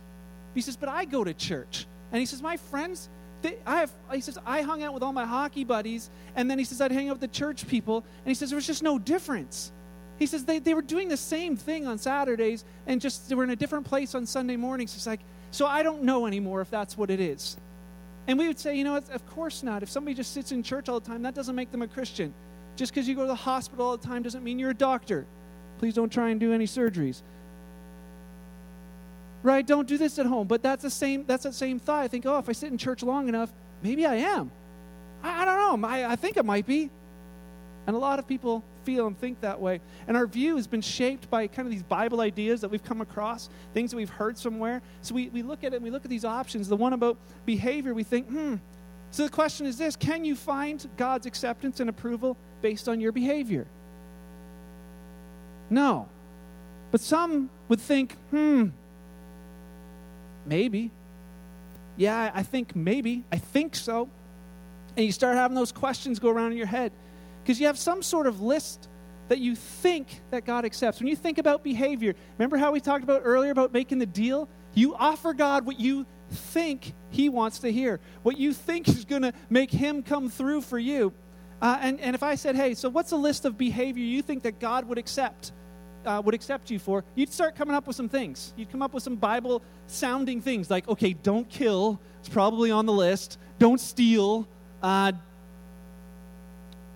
He 0.56 0.62
says, 0.62 0.76
but 0.78 0.90
I 0.90 1.06
go 1.06 1.24
to 1.24 1.34
church. 1.34 1.86
And 2.12 2.20
he 2.20 2.26
says, 2.26 2.42
my 2.42 2.58
friends, 2.58 3.10
they, 3.42 3.58
I 3.66 3.80
have, 3.82 3.92
he 4.14 4.22
says, 4.22 4.38
I 4.46 4.62
hung 4.62 4.84
out 4.84 4.94
with 4.94 5.04
all 5.04 5.14
my 5.14 5.26
hockey 5.26 5.64
buddies, 5.64 6.10
and 6.36 6.50
then 6.50 6.58
he 6.58 6.66
says, 6.66 6.80
I'd 6.80 6.92
hang 6.92 7.10
out 7.10 7.14
with 7.14 7.22
the 7.22 7.28
church 7.40 7.68
people, 7.68 7.98
and 7.98 8.28
he 8.28 8.34
says, 8.34 8.50
there 8.50 8.58
was 8.58 8.68
just 8.68 8.84
no 8.84 9.00
difference. 9.00 9.72
He 10.20 10.26
says, 10.26 10.46
they, 10.46 10.60
they 10.60 10.74
were 10.74 10.82
doing 10.82 11.10
the 11.10 11.18
same 11.18 11.58
thing 11.58 11.88
on 11.88 11.98
Saturdays, 11.98 12.64
and 12.86 13.02
just 13.02 13.28
they 13.28 13.36
were 13.36 13.44
in 13.44 13.50
a 13.50 13.56
different 13.56 13.86
place 13.86 14.14
on 14.14 14.26
Sunday 14.26 14.56
mornings. 14.56 14.94
He's 14.94 15.08
like, 15.08 15.22
so 15.50 15.66
I 15.66 15.84
don't 15.84 16.04
know 16.04 16.28
anymore 16.28 16.62
if 16.62 16.70
that's 16.70 16.98
what 16.98 17.10
it 17.10 17.20
is. 17.20 17.58
And 18.28 18.38
we 18.38 18.48
would 18.48 18.60
say, 18.60 18.78
you 18.78 18.84
know, 18.84 18.98
of 18.98 19.26
course 19.28 19.64
not. 19.64 19.82
If 19.82 19.90
somebody 19.90 20.14
just 20.14 20.34
sits 20.34 20.52
in 20.52 20.62
church 20.62 20.88
all 20.88 21.00
the 21.00 21.08
time, 21.08 21.24
that 21.24 21.34
doesn't 21.34 21.56
make 21.56 21.72
them 21.72 21.82
a 21.82 21.88
Christian. 21.88 22.34
Just 22.76 22.94
because 22.94 23.08
you 23.08 23.16
go 23.16 23.22
to 23.22 23.28
the 23.28 23.36
hospital 23.36 23.88
all 23.88 23.98
the 23.98 24.08
time 24.08 24.22
doesn't 24.22 24.44
mean 24.44 24.60
you're 24.60 24.70
a 24.70 24.76
doctor. 24.76 25.26
Please 25.82 25.94
don't 25.94 26.14
try 26.14 26.30
and 26.30 26.40
do 26.40 26.54
any 26.54 26.66
surgeries 26.66 27.22
right? 29.44 29.66
Don't 29.66 29.88
do 29.88 29.98
this 29.98 30.20
at 30.20 30.26
home. 30.26 30.48
But 30.48 30.62
that's 30.62 30.84
the 30.84 30.90
same, 30.90 31.26
that's 31.26 31.44
the 31.44 31.54
same 31.54 31.80
thought. 31.80 32.04
I 32.04 32.08
think, 32.08 32.26
oh, 32.26 32.38
if 32.38 32.50
I 32.50 32.52
sit 32.52 32.72
in 32.72 32.78
church 32.78 33.04
long 33.04 33.28
enough, 33.28 33.52
maybe 33.82 34.06
I 34.06 34.16
am. 34.16 34.52
I, 35.24 35.42
I 35.42 35.46
don't 35.46 35.82
know. 35.82 35.88
I, 35.88 36.12
I 36.12 36.16
think 36.16 36.38
it 36.38 36.46
might 36.46 36.66
be. 36.66 36.90
And 37.88 37.96
a 37.96 38.00
lot 38.00 38.20
of 38.20 38.28
people 38.28 38.64
feel 38.84 39.08
and 39.08 39.18
think 39.18 39.42
that 39.42 39.60
way. 39.60 39.82
And 40.08 40.16
our 40.16 40.28
view 40.28 40.56
has 40.56 40.68
been 40.68 40.82
shaped 40.82 41.30
by 41.30 41.48
kind 41.48 41.68
of 41.68 41.72
these 41.72 41.84
Bible 41.84 42.22
ideas 42.22 42.62
that 42.62 42.70
we've 42.70 42.84
come 42.84 43.02
across, 43.02 43.50
things 43.74 43.92
that 43.92 43.98
we've 43.98 44.10
heard 44.10 44.38
somewhere. 44.38 44.82
So 45.02 45.16
we, 45.16 45.30
we 45.30 45.42
look 45.42 45.64
at 45.64 45.74
it 45.74 45.78
and 45.78 45.84
we 45.84 45.90
look 45.90 46.06
at 46.06 46.12
these 46.12 46.26
options. 46.26 46.68
The 46.68 46.76
one 46.76 46.94
about 46.94 47.18
behavior, 47.46 47.94
we 47.94 48.04
think, 48.04 48.28
hmm. 48.28 48.56
So 49.10 49.24
the 49.24 49.30
question 49.30 49.66
is 49.66 49.78
this 49.78 49.96
can 49.96 50.24
you 50.24 50.36
find 50.36 50.88
God's 50.96 51.26
acceptance 51.26 51.80
and 51.80 51.90
approval 51.90 52.38
based 52.62 52.88
on 52.88 53.02
your 53.02 53.12
behavior? 53.12 53.68
No. 55.72 56.08
But 56.92 57.02
some 57.02 57.50
would 57.68 57.82
think, 57.82 58.14
hmm, 58.30 58.68
Maybe. 60.46 60.92
Yeah, 61.98 62.32
I 62.34 62.44
think 62.44 62.76
maybe. 62.76 63.24
I 63.32 63.38
think 63.38 63.76
so. 63.76 64.10
And 64.98 65.06
you 65.06 65.12
start 65.12 65.36
having 65.36 65.56
those 65.56 65.72
questions 65.72 66.20
go 66.20 66.30
around 66.30 66.52
in 66.52 66.58
your 66.58 66.68
head 66.68 66.92
because 67.44 67.60
you 67.60 67.68
have 67.68 67.78
some 67.78 68.02
sort 68.02 68.28
of 68.28 68.42
list 68.42 68.90
that 69.30 69.40
you 69.40 69.56
think 69.56 70.22
that 70.32 70.46
God 70.46 70.66
accepts. 70.66 71.00
When 71.00 71.08
you 71.08 71.16
think 71.16 71.38
about 71.38 71.64
behavior, 71.64 72.16
remember 72.38 72.58
how 72.58 72.72
we 72.72 72.80
talked 72.80 73.04
about 73.04 73.22
earlier 73.24 73.52
about 73.52 73.72
making 73.72 74.00
the 74.00 74.06
deal? 74.06 74.50
You 74.74 74.96
offer 74.96 75.34
God 75.34 75.66
what 75.66 75.80
you 75.80 76.06
think 76.30 76.94
He 77.10 77.30
wants 77.30 77.60
to 77.60 77.72
hear, 77.72 78.00
what 78.24 78.38
you 78.38 78.54
think 78.54 78.88
is 78.90 79.06
going 79.06 79.22
to 79.22 79.34
make 79.50 79.72
Him 79.72 80.04
come 80.04 80.30
through 80.30 80.62
for 80.62 80.80
you. 80.80 81.14
Uh, 81.62 81.78
and, 81.82 82.00
and 82.00 82.16
if 82.16 82.24
I 82.24 82.36
said, 82.36 82.56
hey, 82.56 82.74
so 82.74 82.90
what's 82.90 83.12
a 83.12 83.18
list 83.18 83.46
of 83.46 83.58
behavior 83.58 84.04
you 84.04 84.22
think 84.22 84.44
that 84.44 84.60
God 84.60 84.86
would 84.86 84.98
accept? 84.98 85.52
Uh, 86.06 86.22
would 86.24 86.34
accept 86.34 86.70
you 86.70 86.80
for, 86.80 87.04
you'd 87.16 87.32
start 87.32 87.56
coming 87.56 87.76
up 87.76 87.88
with 87.88 87.96
some 87.96 88.10
things. 88.10 88.54
You'd 88.56 88.72
come 88.72 88.82
up 88.82 88.94
with 88.94 89.04
some 89.04 89.16
Bible 89.16 89.62
sounding 89.88 90.42
things 90.42 90.70
like, 90.70 90.88
okay, 90.88 91.14
don't 91.14 91.48
kill, 91.50 92.00
it's 92.20 92.30
probably 92.30 92.70
on 92.72 92.86
the 92.86 92.94
list. 92.94 93.40
Don't 93.58 93.80
steal. 93.80 94.48
Uh, 94.82 95.12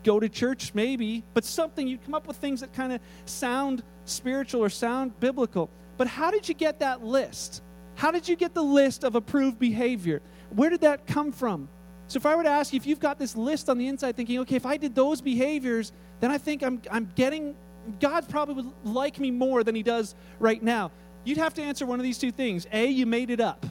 go 0.03 0.19
to 0.19 0.29
church, 0.29 0.73
maybe. 0.73 1.23
But 1.33 1.43
something, 1.43 1.87
you'd 1.87 2.03
come 2.03 2.13
up 2.13 2.27
with 2.27 2.37
things 2.37 2.61
that 2.61 2.73
kind 2.73 2.93
of 2.93 3.01
sound 3.25 3.83
spiritual 4.05 4.63
or 4.63 4.69
sound 4.69 5.19
biblical. 5.19 5.69
But 5.97 6.07
how 6.07 6.29
did 6.29 6.47
you 6.47 6.53
get 6.53 6.79
that 6.79 7.03
list? 7.03 7.63
How 7.95 8.11
did 8.11 8.27
you 8.27 8.35
get 8.35 8.53
the 8.53 8.63
list 8.63 9.03
of 9.03 9.15
approved 9.15 9.57
behavior? 9.57 10.21
Where 10.51 10.69
did 10.69 10.81
that 10.81 11.07
come 11.07 11.31
from? 11.31 11.69
So 12.07 12.17
if 12.17 12.25
I 12.25 12.35
were 12.35 12.43
to 12.43 12.49
ask 12.49 12.71
you 12.71 12.77
if 12.77 12.85
you've 12.85 12.99
got 12.99 13.17
this 13.17 13.35
list 13.35 13.67
on 13.67 13.77
the 13.77 13.87
inside 13.87 14.15
thinking, 14.15 14.39
okay, 14.39 14.55
if 14.55 14.65
I 14.65 14.77
did 14.77 14.93
those 14.93 15.21
behaviors, 15.21 15.91
then 16.19 16.29
I 16.29 16.37
think 16.37 16.61
I'm, 16.61 16.81
I'm 16.91 17.11
getting 17.15 17.55
God 17.99 18.27
probably 18.29 18.55
would 18.55 18.71
like 18.83 19.19
me 19.19 19.31
more 19.31 19.63
than 19.63 19.75
he 19.75 19.83
does 19.83 20.15
right 20.39 20.61
now. 20.61 20.91
You'd 21.23 21.37
have 21.37 21.53
to 21.55 21.61
answer 21.61 21.85
one 21.85 21.99
of 21.99 22.03
these 22.03 22.17
two 22.17 22.31
things. 22.31 22.67
A, 22.71 22.85
you 22.85 23.05
made 23.05 23.29
it 23.29 23.39
up. 23.39 23.65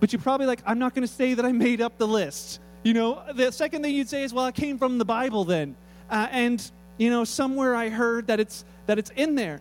But 0.00 0.12
you're 0.12 0.22
probably 0.22 0.46
like, 0.46 0.62
I'm 0.66 0.78
not 0.78 0.94
going 0.94 1.06
to 1.06 1.12
say 1.12 1.34
that 1.34 1.44
I 1.44 1.52
made 1.52 1.80
up 1.80 1.98
the 1.98 2.06
list. 2.06 2.60
You 2.84 2.94
know, 2.94 3.22
the 3.34 3.50
second 3.50 3.82
thing 3.82 3.94
you'd 3.94 4.08
say 4.08 4.22
is, 4.22 4.32
well, 4.32 4.46
it 4.46 4.54
came 4.54 4.78
from 4.78 4.98
the 4.98 5.04
Bible 5.04 5.44
then. 5.44 5.76
Uh, 6.10 6.28
and, 6.30 6.70
you 6.98 7.10
know, 7.10 7.24
somewhere 7.24 7.74
I 7.74 7.88
heard 7.88 8.26
that 8.28 8.40
it's, 8.40 8.64
that 8.86 8.98
it's 8.98 9.10
in 9.16 9.34
there. 9.34 9.60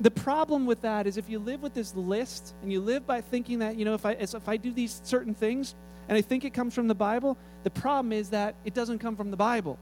The 0.00 0.10
problem 0.10 0.66
with 0.66 0.80
that 0.82 1.06
is 1.06 1.16
if 1.16 1.28
you 1.28 1.38
live 1.38 1.62
with 1.62 1.74
this 1.74 1.94
list 1.94 2.54
and 2.62 2.72
you 2.72 2.80
live 2.80 3.06
by 3.06 3.20
thinking 3.20 3.60
that, 3.60 3.76
you 3.76 3.84
know, 3.84 3.94
if 3.94 4.04
I, 4.04 4.12
if 4.12 4.48
I 4.48 4.56
do 4.56 4.72
these 4.72 5.00
certain 5.04 5.34
things 5.34 5.74
and 6.08 6.18
I 6.18 6.20
think 6.20 6.44
it 6.44 6.52
comes 6.52 6.74
from 6.74 6.88
the 6.88 6.94
Bible, 6.94 7.38
the 7.62 7.70
problem 7.70 8.12
is 8.12 8.30
that 8.30 8.56
it 8.64 8.74
doesn't 8.74 8.98
come 8.98 9.16
from 9.16 9.30
the 9.30 9.36
Bible. 9.36 9.78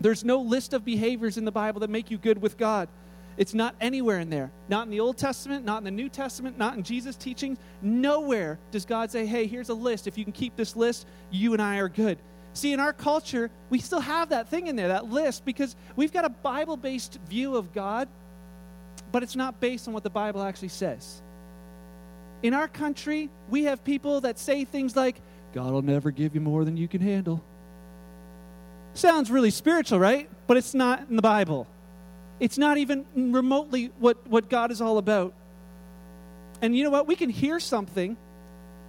There's 0.00 0.24
no 0.24 0.40
list 0.40 0.72
of 0.72 0.84
behaviors 0.84 1.36
in 1.36 1.44
the 1.44 1.52
Bible 1.52 1.80
that 1.80 1.90
make 1.90 2.10
you 2.10 2.18
good 2.18 2.40
with 2.40 2.56
God. 2.56 2.88
It's 3.36 3.54
not 3.54 3.74
anywhere 3.80 4.18
in 4.18 4.30
there. 4.30 4.50
Not 4.68 4.86
in 4.86 4.90
the 4.90 5.00
Old 5.00 5.16
Testament, 5.16 5.64
not 5.64 5.78
in 5.78 5.84
the 5.84 5.90
New 5.90 6.08
Testament, 6.08 6.58
not 6.58 6.76
in 6.76 6.82
Jesus' 6.82 7.16
teachings. 7.16 7.58
Nowhere 7.80 8.58
does 8.70 8.84
God 8.84 9.10
say, 9.10 9.26
hey, 9.26 9.46
here's 9.46 9.68
a 9.68 9.74
list. 9.74 10.06
If 10.06 10.18
you 10.18 10.24
can 10.24 10.32
keep 10.32 10.56
this 10.56 10.76
list, 10.76 11.06
you 11.30 11.52
and 11.52 11.62
I 11.62 11.78
are 11.78 11.88
good. 11.88 12.18
See, 12.52 12.72
in 12.72 12.80
our 12.80 12.92
culture, 12.92 13.50
we 13.68 13.78
still 13.78 14.00
have 14.00 14.30
that 14.30 14.48
thing 14.48 14.66
in 14.66 14.76
there, 14.76 14.88
that 14.88 15.06
list, 15.06 15.44
because 15.44 15.76
we've 15.96 16.12
got 16.12 16.24
a 16.24 16.30
Bible 16.30 16.76
based 16.76 17.18
view 17.28 17.56
of 17.56 17.72
God, 17.72 18.08
but 19.12 19.22
it's 19.22 19.36
not 19.36 19.60
based 19.60 19.86
on 19.86 19.94
what 19.94 20.02
the 20.02 20.10
Bible 20.10 20.42
actually 20.42 20.68
says. 20.68 21.22
In 22.42 22.54
our 22.54 22.68
country, 22.68 23.30
we 23.48 23.64
have 23.64 23.84
people 23.84 24.22
that 24.22 24.38
say 24.38 24.64
things 24.64 24.96
like, 24.96 25.20
God 25.52 25.72
will 25.72 25.82
never 25.82 26.10
give 26.10 26.34
you 26.34 26.40
more 26.40 26.64
than 26.64 26.76
you 26.76 26.88
can 26.88 27.00
handle. 27.00 27.44
Sounds 28.94 29.30
really 29.30 29.50
spiritual, 29.50 29.98
right? 29.98 30.28
But 30.46 30.56
it's 30.56 30.74
not 30.74 31.08
in 31.08 31.16
the 31.16 31.22
Bible. 31.22 31.66
It's 32.40 32.58
not 32.58 32.78
even 32.78 33.04
remotely 33.14 33.92
what, 33.98 34.26
what 34.26 34.48
God 34.48 34.70
is 34.70 34.80
all 34.80 34.98
about. 34.98 35.34
And 36.62 36.76
you 36.76 36.84
know 36.84 36.90
what? 36.90 37.06
We 37.06 37.16
can 37.16 37.30
hear 37.30 37.60
something. 37.60 38.16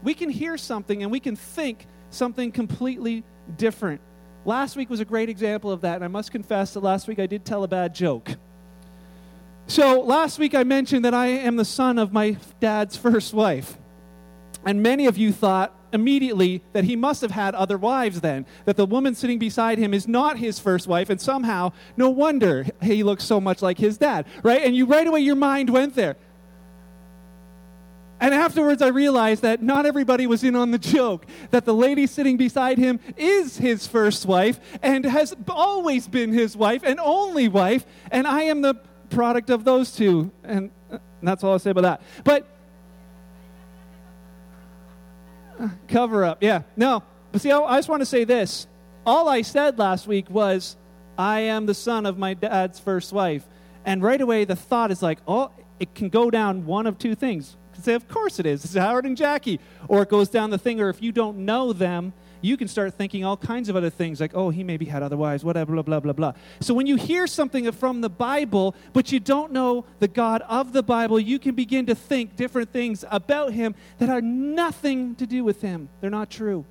We 0.03 0.13
can 0.13 0.29
hear 0.29 0.57
something 0.57 1.03
and 1.03 1.11
we 1.11 1.19
can 1.19 1.35
think 1.35 1.85
something 2.09 2.51
completely 2.51 3.23
different. 3.57 4.01
Last 4.45 4.75
week 4.75 4.89
was 4.89 4.99
a 4.99 5.05
great 5.05 5.29
example 5.29 5.71
of 5.71 5.81
that, 5.81 5.95
and 5.95 6.03
I 6.03 6.07
must 6.07 6.31
confess 6.31 6.73
that 6.73 6.79
last 6.79 7.07
week 7.07 7.19
I 7.19 7.27
did 7.27 7.45
tell 7.45 7.63
a 7.63 7.67
bad 7.67 7.93
joke. 7.93 8.31
So, 9.67 10.01
last 10.01 10.39
week 10.39 10.55
I 10.55 10.63
mentioned 10.63 11.05
that 11.05 11.13
I 11.13 11.27
am 11.27 11.55
the 11.55 11.65
son 11.65 11.99
of 11.99 12.11
my 12.11 12.37
dad's 12.59 12.97
first 12.97 13.33
wife. 13.33 13.77
And 14.65 14.81
many 14.81 15.05
of 15.05 15.17
you 15.17 15.31
thought, 15.31 15.75
immediately 15.93 16.63
that 16.73 16.83
he 16.83 16.95
must 16.95 17.21
have 17.21 17.31
had 17.31 17.55
other 17.55 17.77
wives 17.77 18.21
then, 18.21 18.45
that 18.65 18.77
the 18.77 18.85
woman 18.85 19.15
sitting 19.15 19.39
beside 19.39 19.77
him 19.77 19.93
is 19.93 20.07
not 20.07 20.37
his 20.37 20.59
first 20.59 20.87
wife, 20.87 21.09
and 21.09 21.19
somehow, 21.19 21.71
no 21.97 22.09
wonder 22.09 22.65
he 22.81 23.03
looks 23.03 23.23
so 23.23 23.39
much 23.39 23.61
like 23.61 23.77
his 23.77 23.97
dad, 23.97 24.25
right? 24.43 24.61
And 24.63 24.75
you 24.75 24.85
right 24.85 25.05
away, 25.05 25.21
your 25.21 25.35
mind 25.35 25.69
went 25.69 25.95
there. 25.95 26.17
And 28.19 28.35
afterwards, 28.35 28.83
I 28.83 28.89
realized 28.89 29.41
that 29.41 29.63
not 29.63 29.87
everybody 29.87 30.27
was 30.27 30.43
in 30.43 30.55
on 30.55 30.69
the 30.69 30.77
joke, 30.77 31.25
that 31.49 31.65
the 31.65 31.73
lady 31.73 32.05
sitting 32.05 32.37
beside 32.37 32.77
him 32.77 32.99
is 33.17 33.57
his 33.57 33.87
first 33.87 34.27
wife 34.27 34.59
and 34.83 35.03
has 35.05 35.35
always 35.49 36.07
been 36.07 36.31
his 36.31 36.55
wife 36.55 36.83
and 36.83 36.99
only 36.99 37.47
wife, 37.47 37.83
and 38.11 38.27
I 38.27 38.43
am 38.43 38.61
the 38.61 38.75
product 39.09 39.49
of 39.49 39.63
those 39.63 39.95
two. 39.95 40.31
And 40.43 40.69
uh, 40.91 40.99
that's 41.23 41.43
all 41.43 41.53
I'll 41.53 41.59
say 41.59 41.71
about 41.71 41.81
that. 41.81 42.01
But 42.23 42.47
Cover 45.87 46.23
up. 46.23 46.41
Yeah. 46.41 46.63
No. 46.75 47.03
But 47.31 47.41
see, 47.41 47.51
I 47.51 47.77
just 47.77 47.89
want 47.89 48.01
to 48.01 48.05
say 48.05 48.23
this. 48.23 48.67
All 49.05 49.29
I 49.29 49.41
said 49.41 49.79
last 49.79 50.07
week 50.07 50.29
was, 50.29 50.75
I 51.17 51.41
am 51.41 51.65
the 51.65 51.73
son 51.73 52.05
of 52.05 52.17
my 52.17 52.33
dad's 52.33 52.79
first 52.79 53.13
wife. 53.13 53.45
And 53.85 54.03
right 54.03 54.21
away, 54.21 54.45
the 54.45 54.55
thought 54.55 54.91
is 54.91 55.01
like, 55.01 55.19
oh, 55.27 55.51
it 55.79 55.95
can 55.95 56.09
go 56.09 56.29
down 56.29 56.65
one 56.65 56.85
of 56.87 56.97
two 56.97 57.15
things. 57.15 57.57
You 57.71 57.75
can 57.75 57.83
say, 57.83 57.93
of 57.93 58.07
course 58.07 58.39
it 58.39 58.45
is. 58.45 58.63
It's 58.63 58.75
Howard 58.75 59.05
and 59.05 59.17
Jackie. 59.17 59.59
Or 59.87 60.03
it 60.03 60.09
goes 60.09 60.29
down 60.29 60.49
the 60.49 60.57
thing, 60.57 60.81
or 60.81 60.89
if 60.89 61.01
you 61.01 61.11
don't 61.11 61.39
know 61.39 61.73
them, 61.73 62.13
you 62.41 62.57
can 62.57 62.67
start 62.67 62.93
thinking 62.93 63.23
all 63.23 63.37
kinds 63.37 63.69
of 63.69 63.75
other 63.75 63.89
things 63.89 64.19
like, 64.19 64.31
oh, 64.33 64.49
he 64.49 64.63
maybe 64.63 64.85
had 64.85 65.03
other 65.03 65.17
wives, 65.17 65.43
whatever, 65.43 65.73
blah, 65.73 65.81
blah, 65.81 65.99
blah, 65.99 66.13
blah. 66.13 66.33
So 66.59 66.73
when 66.73 66.87
you 66.87 66.95
hear 66.95 67.27
something 67.27 67.71
from 67.71 68.01
the 68.01 68.09
Bible, 68.09 68.75
but 68.93 69.11
you 69.11 69.19
don't 69.19 69.51
know 69.51 69.85
the 69.99 70.07
God 70.07 70.41
of 70.47 70.73
the 70.73 70.83
Bible, 70.83 71.19
you 71.19 71.39
can 71.39 71.55
begin 71.55 71.85
to 71.85 71.95
think 71.95 72.35
different 72.35 72.71
things 72.71 73.05
about 73.09 73.53
him 73.53 73.75
that 73.99 74.09
are 74.09 74.21
nothing 74.21 75.15
to 75.15 75.27
do 75.27 75.43
with 75.43 75.61
him. 75.61 75.89
They're 76.01 76.09
not 76.09 76.29
true. 76.29 76.65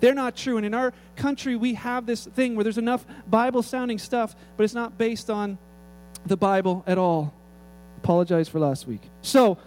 They're 0.00 0.14
not 0.14 0.36
true. 0.36 0.56
And 0.56 0.66
in 0.66 0.74
our 0.74 0.92
country, 1.16 1.56
we 1.56 1.74
have 1.74 2.06
this 2.06 2.26
thing 2.26 2.54
where 2.54 2.64
there's 2.64 2.78
enough 2.78 3.04
Bible 3.26 3.62
sounding 3.62 3.98
stuff, 3.98 4.36
but 4.56 4.64
it's 4.64 4.74
not 4.74 4.98
based 4.98 5.30
on 5.30 5.58
the 6.26 6.36
Bible 6.36 6.84
at 6.86 6.98
all. 6.98 7.32
Apologize 7.98 8.48
for 8.48 8.58
last 8.58 8.86
week. 8.86 9.02
So, 9.22 9.58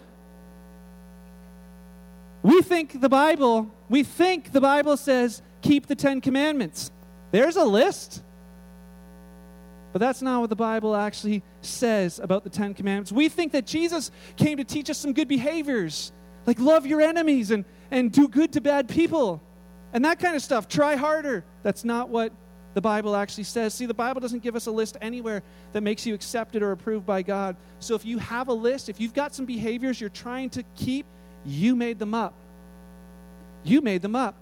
we 2.42 2.62
think 2.62 3.02
the 3.02 3.10
Bible, 3.10 3.72
we 3.90 4.04
think 4.04 4.52
the 4.52 4.62
Bible 4.62 4.98
says 4.98 5.42
keep 5.62 5.88
the 5.88 5.96
10 5.96 6.22
commandments. 6.22 6.92
There's 7.32 7.56
a 7.56 7.66
list. 7.66 8.24
But 9.92 10.00
that's 10.00 10.22
not 10.22 10.42
what 10.42 10.50
the 10.50 10.56
Bible 10.56 10.96
actually 10.96 11.44
says 11.62 12.20
about 12.20 12.44
the 12.44 12.50
10 12.50 12.76
commandments. 12.76 13.12
We 13.12 13.28
think 13.28 13.52
that 13.54 13.66
Jesus 13.66 14.12
came 14.38 14.58
to 14.58 14.64
teach 14.64 14.90
us 14.90 14.98
some 14.98 15.14
good 15.14 15.28
behaviors, 15.28 16.12
like 16.46 16.60
love 16.60 16.86
your 16.86 17.02
enemies 17.02 17.52
and, 17.52 17.66
and 17.90 18.12
do 18.12 18.28
good 18.28 18.54
to 18.54 18.62
bad 18.62 18.88
people 18.88 19.42
and 19.94 20.06
that 20.06 20.20
kind 20.20 20.36
of 20.36 20.42
stuff. 20.42 20.68
Try 20.68 20.96
harder. 20.96 21.44
That's 21.64 21.84
not 21.84 22.10
what 22.10 22.32
the 22.74 22.82
Bible 22.82 23.16
actually 23.16 23.46
says. 23.46 23.74
See, 23.74 23.86
the 23.86 23.94
Bible 23.94 24.22
doesn't 24.22 24.44
give 24.44 24.56
us 24.56 24.68
a 24.68 24.72
list 24.72 24.98
anywhere 25.02 25.42
that 25.74 25.82
makes 25.82 26.06
you 26.06 26.14
accepted 26.14 26.62
or 26.62 26.72
approved 26.72 27.06
by 27.06 27.24
God. 27.24 27.56
So 27.80 27.96
if 27.96 28.06
you 28.06 28.20
have 28.20 28.48
a 28.48 28.54
list, 28.54 28.90
if 28.90 29.00
you've 29.00 29.14
got 29.14 29.34
some 29.34 29.46
behaviors 29.46 30.00
you're 30.00 30.10
trying 30.10 30.52
to 30.52 30.64
keep, 30.76 31.06
you 31.46 31.76
made 31.76 32.00
them 32.00 32.14
up. 32.14 32.34
You 33.64 33.82
made 33.82 34.02
them 34.02 34.16
up. 34.16 34.36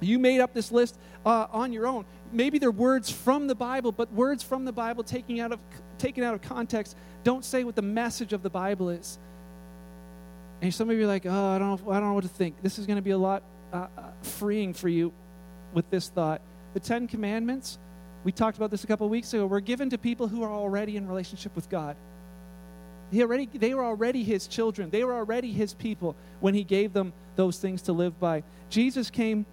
You 0.00 0.18
made 0.18 0.40
up 0.40 0.54
this 0.54 0.72
list 0.72 0.98
uh, 1.26 1.46
on 1.50 1.72
your 1.72 1.86
own. 1.86 2.04
Maybe 2.32 2.58
they're 2.58 2.70
words 2.70 3.10
from 3.10 3.46
the 3.46 3.54
Bible, 3.54 3.92
but 3.92 4.12
words 4.12 4.42
from 4.42 4.64
the 4.64 4.72
Bible 4.72 5.02
taken 5.02 5.38
out 5.40 5.52
of 5.52 5.60
taken 5.98 6.24
out 6.24 6.34
of 6.34 6.40
context 6.40 6.96
don't 7.22 7.44
say 7.44 7.64
what 7.64 7.76
the 7.76 7.82
message 7.82 8.32
of 8.32 8.42
the 8.42 8.48
Bible 8.48 8.88
is. 8.88 9.18
And 10.62 10.72
some 10.72 10.90
of 10.90 10.96
you 10.96 11.04
are 11.04 11.06
like, 11.06 11.26
"Oh, 11.26 11.48
I 11.48 11.58
don't 11.58 11.84
know. 11.84 11.90
I 11.90 12.00
don't 12.00 12.08
know 12.08 12.14
what 12.14 12.24
to 12.24 12.28
think." 12.28 12.62
This 12.62 12.78
is 12.78 12.86
going 12.86 12.96
to 12.96 13.02
be 13.02 13.10
a 13.10 13.18
lot 13.18 13.42
uh, 13.72 13.86
uh, 13.96 14.02
freeing 14.22 14.72
for 14.72 14.88
you 14.88 15.12
with 15.72 15.88
this 15.90 16.08
thought. 16.08 16.40
The 16.74 16.80
Ten 16.80 17.06
Commandments, 17.06 17.78
we 18.24 18.32
talked 18.32 18.56
about 18.56 18.70
this 18.70 18.84
a 18.84 18.86
couple 18.86 19.08
weeks 19.08 19.32
ago, 19.32 19.46
were 19.46 19.60
given 19.60 19.90
to 19.90 19.98
people 19.98 20.28
who 20.28 20.42
are 20.42 20.50
already 20.50 20.96
in 20.96 21.08
relationship 21.08 21.56
with 21.56 21.68
God. 21.68 21.96
He 23.10 23.22
already, 23.22 23.46
they 23.52 23.74
were 23.74 23.84
already 23.84 24.22
his 24.22 24.46
children. 24.46 24.90
They 24.90 25.04
were 25.04 25.14
already 25.14 25.52
his 25.52 25.74
people 25.74 26.16
when 26.40 26.54
he 26.54 26.64
gave 26.64 26.92
them 26.92 27.12
those 27.36 27.58
things 27.58 27.82
to 27.82 27.92
live 27.92 28.18
by. 28.20 28.42
Jesus 28.68 29.10
came, 29.10 29.46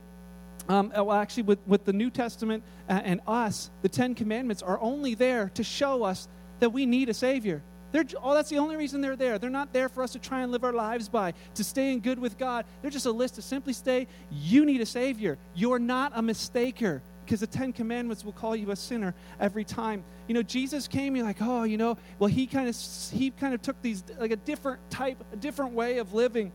um, 0.70 0.92
well, 0.96 1.14
actually, 1.14 1.44
with, 1.44 1.60
with 1.66 1.86
the 1.86 1.94
New 1.94 2.10
Testament 2.10 2.64
and 2.88 3.22
us, 3.28 3.70
the 3.82 3.90
Ten 3.90 4.16
Commandments 4.16 4.62
are 4.62 4.80
only 4.82 5.16
there 5.16 5.50
to 5.56 5.64
show 5.64 6.04
us 6.04 6.28
that 6.60 6.70
we 6.70 6.86
need 6.86 7.10
a 7.10 7.14
Savior. 7.14 7.64
They're, 7.92 8.04
oh, 8.22 8.34
that's 8.34 8.50
the 8.50 8.58
only 8.58 8.76
reason 8.76 9.00
they're 9.00 9.16
there. 9.16 9.40
They're 9.40 9.50
not 9.50 9.72
there 9.72 9.88
for 9.88 10.04
us 10.04 10.12
to 10.12 10.20
try 10.20 10.42
and 10.42 10.52
live 10.52 10.64
our 10.64 10.74
lives 10.74 11.08
by, 11.08 11.34
to 11.56 11.64
stay 11.64 11.94
in 11.94 12.02
good 12.02 12.20
with 12.20 12.38
God. 12.38 12.66
They're 12.82 12.92
just 12.92 13.06
a 13.06 13.12
list 13.12 13.36
to 13.36 13.42
simply 13.42 13.74
say, 13.74 14.08
you 14.30 14.66
need 14.66 14.82
a 14.82 14.86
Savior. 14.86 15.38
You're 15.56 15.80
not 15.80 16.12
a 16.14 16.22
mistaker 16.22 17.02
because 17.28 17.42
the 17.42 17.48
Ten 17.48 17.74
Commandments 17.74 18.24
will 18.24 18.32
call 18.32 18.56
you 18.56 18.72
a 18.72 18.76
sinner 18.76 19.14
every 19.38 19.66
time. 19.66 20.06
You 20.30 20.34
know, 20.34 20.42
Jesus 20.42 20.88
came, 20.88 21.14
you're 21.14 21.26
like, 21.26 21.42
oh, 21.42 21.64
you 21.64 21.76
know, 21.76 21.98
well, 22.20 22.30
he 22.30 22.48
kind 22.48 22.70
of 22.70 22.78
he 23.12 23.32
kind 23.32 23.54
of 23.54 23.62
took 23.62 23.82
these 23.82 24.02
like 24.18 24.32
a 24.32 24.38
different 24.38 24.80
type, 24.90 25.22
a 25.34 25.36
different 25.36 25.74
way 25.74 25.98
of 25.98 26.14
living. 26.14 26.54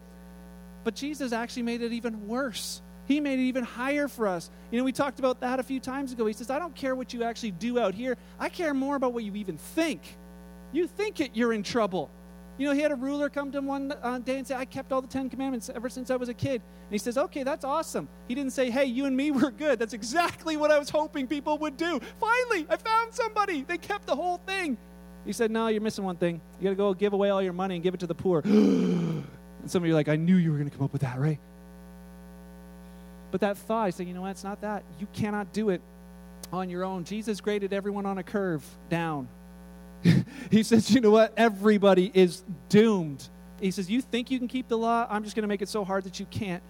But 0.83 0.95
Jesus 0.95 1.33
actually 1.33 1.65
made 1.65 1.83
it 1.83 1.93
even 1.93 2.27
worse. 2.27 2.81
He 3.05 3.21
made 3.21 3.39
it 3.39 3.43
even 3.43 3.65
higher 3.65 4.09
for 4.09 4.27
us. 4.27 4.51
You 4.71 4.79
know, 4.79 4.85
we 4.85 4.93
talked 4.93 5.19
about 5.19 5.41
that 5.41 5.61
a 5.61 5.63
few 5.63 5.79
times 5.79 6.13
ago. 6.13 6.25
He 6.25 6.33
says, 6.33 6.49
I 6.49 6.59
don't 6.59 6.75
care 6.75 6.95
what 6.95 7.13
you 7.13 7.23
actually 7.23 7.51
do 7.51 7.79
out 7.79 7.95
here. 7.95 8.17
I 8.41 8.49
care 8.49 8.73
more 8.73 8.97
about 8.97 9.13
what 9.13 9.25
you 9.25 9.35
even 9.35 9.59
think. 9.59 10.01
You 10.73 10.87
think 10.87 11.21
it, 11.21 11.33
you're 11.35 11.53
in 11.53 11.63
trouble. 11.63 12.11
You 12.59 12.69
know, 12.69 12.75
he 12.75 12.81
had 12.81 12.93
a 12.93 12.97
ruler 12.97 13.31
come 13.31 13.51
to 13.53 13.59
him 13.59 13.67
one 13.67 13.93
uh, 14.03 14.19
day 14.19 14.39
and 14.39 14.47
say, 14.47 14.55
I 14.55 14.65
kept 14.65 14.93
all 14.93 15.01
the 15.01 15.09
Ten 15.09 15.31
Commandments 15.31 15.71
ever 15.75 15.89
since 15.89 16.11
I 16.11 16.17
was 16.17 16.29
a 16.29 16.35
kid. 16.35 16.61
And 16.61 16.91
he 16.91 16.99
says, 16.99 17.17
Okay, 17.17 17.43
that's 17.43 17.65
awesome. 17.65 18.09
He 18.29 18.35
didn't 18.35 18.53
say, 18.53 18.71
Hey, 18.71 18.85
you 18.85 19.07
and 19.07 19.17
me 19.17 19.31
were 19.33 19.51
good. 19.51 19.79
That's 19.79 19.95
exactly 19.95 20.57
what 20.57 20.71
I 20.71 20.79
was 20.79 20.91
hoping 20.91 21.27
people 21.27 21.59
would 21.59 21.77
do. 21.77 22.01
Finally, 22.21 22.67
I 22.69 22.77
found 22.77 23.15
somebody. 23.15 23.63
They 23.63 23.79
kept 23.79 24.07
the 24.07 24.15
whole 24.15 24.37
thing. 24.39 24.77
He 25.25 25.33
said, 25.33 25.51
No, 25.51 25.69
you're 25.69 25.81
missing 25.81 26.05
one 26.05 26.17
thing. 26.17 26.41
You 26.61 26.65
got 26.65 26.71
to 26.71 26.77
go 26.77 26.95
give 26.95 27.15
away 27.15 27.31
all 27.31 27.43
your 27.43 27.53
money 27.53 27.77
and 27.77 27.83
give 27.83 27.95
it 27.95 28.01
to 28.01 28.07
the 28.07 28.15
poor. 28.15 28.41
and 28.45 29.25
some 29.67 29.83
of 29.83 29.87
you 29.87 29.95
are 29.95 29.97
like, 29.97 30.09
I 30.09 30.17
knew 30.17 30.37
you 30.37 30.51
were 30.51 30.59
going 30.59 30.69
to 30.71 30.77
come 30.77 30.85
up 30.85 30.93
with 30.93 31.03
that, 31.03 31.19
right? 31.19 31.39
But 33.31 33.41
that 33.41 33.57
thought, 33.57 33.87
I 33.87 33.91
said, 33.91 34.07
You 34.07 34.15
know 34.15 34.23
what? 34.23 34.33
It's 34.33 34.45
not 34.45 34.61
that. 34.61 34.85
You 35.01 35.07
cannot 35.15 35.53
do 35.55 35.71
it 35.71 35.81
on 36.53 36.69
your 36.69 36.85
own. 36.85 37.05
Jesus 37.05 37.41
graded 37.41 37.73
everyone 37.73 38.05
on 38.05 38.19
a 38.19 38.23
curve 38.23 38.65
down 38.91 39.27
he 40.51 40.63
says, 40.63 40.91
you 40.91 41.01
know 41.01 41.11
what? 41.11 41.33
Everybody 41.37 42.11
is 42.15 42.45
doomed. 42.69 43.29
He 43.63 43.71
says, 43.71 43.89
You 43.89 44.01
think 44.01 44.31
you 44.31 44.39
can 44.39 44.49
keep 44.49 44.69
the 44.69 44.77
law? 44.77 45.07
I'm 45.09 45.23
just 45.23 45.37
going 45.37 45.43
to 45.43 45.49
make 45.49 45.63
it 45.63 45.69
so 45.69 45.85
hard 45.85 46.05
that 46.05 46.19
you 46.19 46.27
can't. 46.27 46.63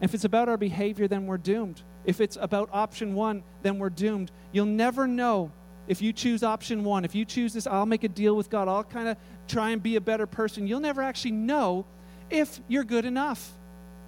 If 0.00 0.14
it's 0.14 0.24
about 0.24 0.48
our 0.48 0.56
behavior, 0.56 1.06
then 1.06 1.26
we're 1.26 1.38
doomed. 1.38 1.82
If 2.04 2.20
it's 2.20 2.36
about 2.40 2.70
option 2.72 3.14
one, 3.14 3.44
then 3.62 3.78
we're 3.78 3.90
doomed. 3.90 4.32
You'll 4.50 4.66
never 4.66 5.06
know 5.06 5.52
if 5.86 6.00
you 6.02 6.12
choose 6.12 6.42
option 6.42 6.82
one. 6.82 7.04
If 7.04 7.14
you 7.14 7.24
choose 7.24 7.52
this, 7.52 7.66
I'll 7.66 7.86
make 7.86 8.04
a 8.04 8.08
deal 8.08 8.34
with 8.34 8.50
God, 8.50 8.68
I'll 8.68 8.84
kind 8.84 9.08
of 9.08 9.16
try 9.46 9.70
and 9.70 9.82
be 9.82 9.96
a 9.96 10.00
better 10.00 10.26
person. 10.26 10.66
You'll 10.66 10.80
never 10.80 11.02
actually 11.02 11.32
know 11.32 11.84
if 12.30 12.60
you're 12.68 12.84
good 12.84 13.04
enough. 13.04 13.52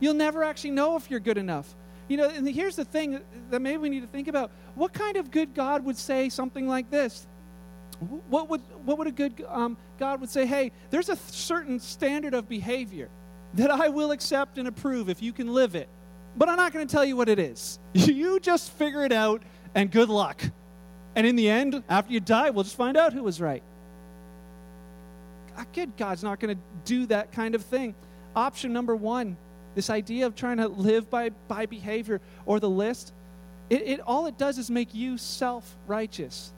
You'll 0.01 0.15
never 0.15 0.43
actually 0.43 0.71
know 0.71 0.97
if 0.97 1.11
you're 1.11 1.21
good 1.21 1.39
enough. 1.39 1.77
You 2.09 2.17
know, 2.17 2.29
and 2.29 2.49
here's 2.49 2.77
the 2.77 2.85
thing 2.85 3.21
that 3.51 3.61
maybe 3.61 3.79
we 3.79 3.89
need 3.89 4.01
to 4.01 4.07
think 4.07 4.29
about. 4.29 4.51
What 4.75 4.93
kind 4.93 5.17
of 5.17 5.31
good 5.31 5.55
God 5.55 5.85
would 5.85 5.97
say 5.97 6.29
something 6.29 6.67
like 6.67 6.91
this? 6.91 7.27
What 8.29 8.49
would, 8.51 8.61
what 8.85 8.99
would 8.99 9.07
a 9.07 9.13
good 9.13 9.45
um, 9.49 9.77
God 9.99 10.21
would 10.21 10.31
say, 10.31 10.47
hey, 10.47 10.73
there's 10.91 11.09
a 11.09 11.17
certain 11.17 11.79
standard 11.79 12.35
of 12.35 12.49
behavior 12.49 13.09
that 13.55 13.71
I 13.71 13.89
will 13.89 14.11
accept 14.11 14.59
and 14.59 14.69
approve 14.69 15.09
if 15.09 15.23
you 15.23 15.33
can 15.33 15.53
live 15.53 15.75
it. 15.75 15.89
But 16.37 16.49
I'm 16.49 16.57
not 16.57 16.73
going 16.73 16.87
to 16.87 16.93
tell 16.93 17.05
you 17.05 17.17
what 17.17 17.29
it 17.29 17.39
is. 17.39 17.79
You 17.95 18.41
just 18.41 18.73
figure 18.73 19.05
it 19.05 19.13
out 19.13 19.43
and 19.75 19.91
good 19.91 20.09
luck. 20.09 20.43
And 21.15 21.27
in 21.27 21.37
the 21.37 21.49
end, 21.49 21.83
after 21.89 22.13
you 22.13 22.21
die, 22.21 22.51
we'll 22.51 22.65
just 22.65 22.77
find 22.77 22.97
out 22.97 23.13
who 23.13 23.23
was 23.23 23.41
right. 23.41 23.63
A 25.57 25.65
good 25.73 25.97
God's 25.97 26.25
not 26.25 26.41
going 26.41 26.57
to 26.57 26.63
do 26.85 27.07
that 27.07 27.31
kind 27.31 27.55
of 27.55 27.65
thing. 27.65 27.95
Option 28.35 28.73
number 28.73 28.97
one, 28.97 29.37
this 29.77 29.91
idea 29.91 30.27
of 30.27 30.35
trying 30.35 30.57
to 30.57 30.67
live 30.67 31.09
by, 31.09 31.31
by 31.47 31.67
behavior 31.67 32.21
or 32.47 32.59
the 32.59 32.69
list, 32.69 33.13
it, 33.71 33.83
it 33.83 34.01
all 34.01 34.27
it 34.27 34.37
does 34.37 34.59
is 34.59 34.71
make 34.71 34.95
you 34.95 35.17
self 35.17 35.77
righteous 35.87 36.53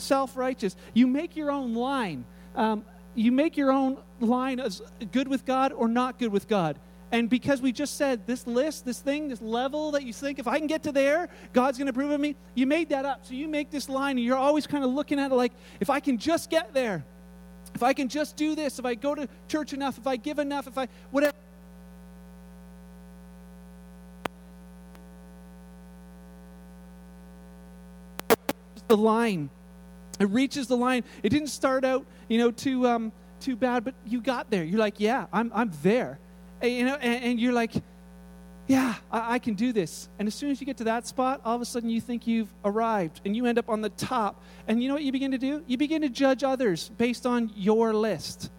self 0.00 0.36
righteous. 0.36 0.76
You 0.94 1.06
make 1.06 1.36
your 1.36 1.50
own 1.50 1.74
line. 1.74 2.24
Um, 2.54 2.84
you 3.14 3.32
make 3.32 3.56
your 3.56 3.72
own 3.72 3.98
line 4.20 4.60
as 4.60 4.82
good 5.12 5.28
with 5.28 5.44
God 5.44 5.72
or 5.72 5.88
not 5.88 6.18
good 6.18 6.32
with 6.32 6.48
God. 6.48 6.78
And 7.12 7.28
because 7.28 7.60
we 7.60 7.72
just 7.72 7.96
said 7.96 8.24
this 8.26 8.46
list, 8.46 8.84
this 8.84 9.00
thing, 9.00 9.28
this 9.28 9.42
level 9.42 9.90
that 9.92 10.04
you 10.04 10.12
think, 10.12 10.38
if 10.38 10.46
I 10.46 10.58
can 10.58 10.68
get 10.68 10.84
to 10.84 10.92
there, 10.92 11.28
God's 11.52 11.76
going 11.76 11.86
to 11.86 11.90
approve 11.90 12.12
of 12.12 12.20
me, 12.20 12.36
you 12.54 12.66
made 12.66 12.90
that 12.90 13.04
up. 13.04 13.26
So 13.26 13.34
you 13.34 13.48
make 13.48 13.70
this 13.70 13.88
line 13.88 14.16
and 14.16 14.24
you're 14.24 14.36
always 14.36 14.66
kind 14.66 14.84
of 14.84 14.90
looking 14.90 15.18
at 15.18 15.32
it 15.32 15.34
like, 15.34 15.52
if 15.80 15.90
I 15.90 15.98
can 15.98 16.18
just 16.18 16.50
get 16.50 16.72
there, 16.72 17.04
if 17.74 17.82
I 17.82 17.94
can 17.94 18.08
just 18.08 18.36
do 18.36 18.54
this, 18.54 18.78
if 18.78 18.84
I 18.84 18.94
go 18.94 19.14
to 19.14 19.28
church 19.48 19.72
enough, 19.72 19.98
if 19.98 20.06
I 20.06 20.16
give 20.16 20.38
enough, 20.38 20.68
if 20.68 20.78
I, 20.78 20.86
whatever. 21.10 21.34
The 28.86 28.96
line 28.96 29.50
it 30.20 30.28
reaches 30.28 30.66
the 30.68 30.76
line. 30.76 31.02
It 31.22 31.30
didn't 31.30 31.48
start 31.48 31.84
out, 31.84 32.06
you 32.28 32.38
know, 32.38 32.50
too 32.50 32.86
um, 32.86 33.12
too 33.40 33.56
bad, 33.56 33.84
but 33.84 33.94
you 34.06 34.20
got 34.20 34.50
there. 34.50 34.62
You're 34.62 34.78
like, 34.78 35.00
yeah, 35.00 35.26
I'm 35.32 35.50
I'm 35.54 35.72
there, 35.82 36.20
and, 36.60 36.70
you 36.70 36.84
know, 36.84 36.94
and, 36.96 37.24
and 37.24 37.40
you're 37.40 37.54
like, 37.54 37.72
yeah, 38.66 38.94
I, 39.10 39.34
I, 39.34 39.38
can 39.38 39.54
do 39.54 39.72
this. 39.72 40.08
And 40.18 40.28
as 40.28 40.34
soon 40.34 40.50
as 40.50 40.60
you 40.60 40.66
get 40.66 40.76
to 40.76 40.84
that 40.84 41.06
spot, 41.06 41.40
all 41.44 41.56
of 41.56 41.62
a 41.62 41.64
sudden 41.64 41.88
you 41.90 42.00
think 42.00 42.26
you've 42.26 42.52
arrived, 42.64 43.22
and 43.24 43.34
you 43.34 43.46
end 43.46 43.58
up 43.58 43.68
on 43.70 43.80
the 43.80 43.88
top. 43.88 44.42
And 44.68 44.82
you 44.82 44.88
know 44.88 44.94
what 44.94 45.02
you 45.02 45.10
begin 45.10 45.30
to 45.32 45.38
do? 45.38 45.64
You 45.66 45.78
begin 45.78 46.02
to 46.02 46.10
judge 46.10 46.44
others 46.44 46.90
based 46.90 47.26
on 47.26 47.50
your 47.56 47.94
list. 47.94 48.50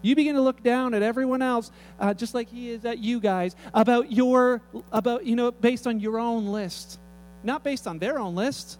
You 0.00 0.16
begin 0.16 0.34
to 0.34 0.40
look 0.40 0.64
down 0.64 0.94
at 0.94 1.02
everyone 1.02 1.42
else, 1.42 1.70
uh, 2.00 2.12
just 2.12 2.34
like 2.34 2.48
he 2.48 2.70
is 2.70 2.84
at 2.84 2.98
you 2.98 3.20
guys, 3.20 3.54
about 3.72 4.10
your 4.10 4.62
about 4.90 5.26
you 5.26 5.36
know 5.36 5.52
based 5.52 5.86
on 5.86 6.00
your 6.00 6.18
own 6.18 6.46
list, 6.46 6.98
not 7.44 7.62
based 7.62 7.86
on 7.86 7.98
their 7.98 8.18
own 8.18 8.34
list 8.34 8.78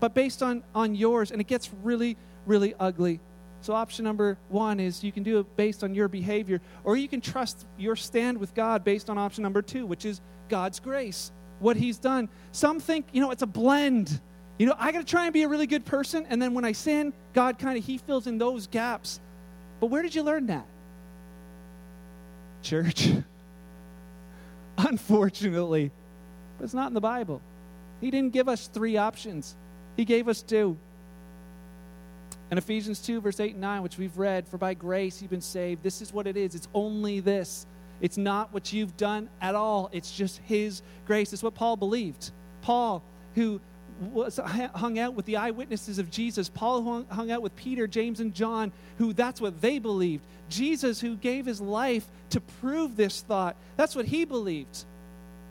but 0.00 0.14
based 0.14 0.42
on, 0.42 0.64
on 0.74 0.94
yours. 0.94 1.30
And 1.30 1.40
it 1.40 1.46
gets 1.46 1.70
really, 1.82 2.16
really 2.46 2.74
ugly. 2.80 3.20
So, 3.62 3.74
option 3.74 4.04
number 4.04 4.38
one 4.48 4.80
is 4.80 5.04
you 5.04 5.12
can 5.12 5.22
do 5.22 5.38
it 5.40 5.56
based 5.56 5.84
on 5.84 5.94
your 5.94 6.08
behavior, 6.08 6.62
or 6.82 6.96
you 6.96 7.08
can 7.08 7.20
trust 7.20 7.66
your 7.78 7.94
stand 7.94 8.38
with 8.38 8.54
God 8.54 8.84
based 8.84 9.10
on 9.10 9.18
option 9.18 9.42
number 9.42 9.60
two, 9.60 9.84
which 9.84 10.06
is 10.06 10.22
God's 10.48 10.80
grace, 10.80 11.30
what 11.58 11.76
He's 11.76 11.98
done. 11.98 12.30
Some 12.52 12.80
think, 12.80 13.06
you 13.12 13.20
know, 13.20 13.30
it's 13.30 13.42
a 13.42 13.46
blend. 13.46 14.18
You 14.58 14.66
know, 14.66 14.74
I 14.78 14.92
got 14.92 15.00
to 15.00 15.04
try 15.04 15.24
and 15.24 15.34
be 15.34 15.42
a 15.42 15.48
really 15.48 15.66
good 15.66 15.84
person, 15.84 16.26
and 16.30 16.40
then 16.40 16.54
when 16.54 16.64
I 16.64 16.72
sin, 16.72 17.12
God 17.34 17.58
kind 17.58 17.76
of 17.76 17.84
He 17.84 17.98
fills 17.98 18.26
in 18.26 18.38
those 18.38 18.66
gaps. 18.66 19.20
But 19.78 19.88
where 19.88 20.02
did 20.02 20.14
you 20.14 20.22
learn 20.22 20.46
that? 20.46 20.66
Church. 22.62 23.10
Unfortunately, 24.78 25.90
but 26.56 26.64
it's 26.64 26.74
not 26.74 26.88
in 26.88 26.94
the 26.94 27.00
Bible. 27.00 27.42
He 28.00 28.10
didn't 28.10 28.32
give 28.32 28.48
us 28.48 28.68
three 28.68 28.96
options, 28.96 29.56
He 30.00 30.06
gave 30.06 30.28
us 30.28 30.40
two. 30.40 30.78
In 32.50 32.56
Ephesians 32.56 33.02
2, 33.02 33.20
verse 33.20 33.38
8 33.38 33.52
and 33.52 33.60
9, 33.60 33.82
which 33.82 33.98
we've 33.98 34.16
read, 34.16 34.48
for 34.48 34.56
by 34.56 34.72
grace 34.72 35.20
you've 35.20 35.30
been 35.30 35.42
saved. 35.42 35.82
This 35.82 36.00
is 36.00 36.10
what 36.10 36.26
it 36.26 36.38
is. 36.38 36.54
It's 36.54 36.68
only 36.72 37.20
this. 37.20 37.66
It's 38.00 38.16
not 38.16 38.50
what 38.50 38.72
you've 38.72 38.96
done 38.96 39.28
at 39.42 39.54
all. 39.54 39.90
It's 39.92 40.10
just 40.10 40.38
His 40.38 40.80
grace. 41.04 41.34
It's 41.34 41.42
what 41.42 41.54
Paul 41.54 41.76
believed. 41.76 42.30
Paul, 42.62 43.02
who 43.34 43.60
was 44.00 44.38
hung 44.38 44.98
out 44.98 45.12
with 45.12 45.26
the 45.26 45.36
eyewitnesses 45.36 45.98
of 45.98 46.10
Jesus. 46.10 46.48
Paul 46.48 46.82
hung, 46.82 47.06
hung 47.10 47.30
out 47.30 47.42
with 47.42 47.54
Peter, 47.54 47.86
James, 47.86 48.20
and 48.20 48.32
John, 48.32 48.72
who 48.96 49.12
that's 49.12 49.38
what 49.38 49.60
they 49.60 49.78
believed. 49.78 50.24
Jesus, 50.48 50.98
who 50.98 51.14
gave 51.14 51.44
his 51.44 51.60
life 51.60 52.06
to 52.30 52.40
prove 52.40 52.96
this 52.96 53.20
thought, 53.20 53.54
that's 53.76 53.94
what 53.94 54.06
he 54.06 54.24
believed. 54.24 54.86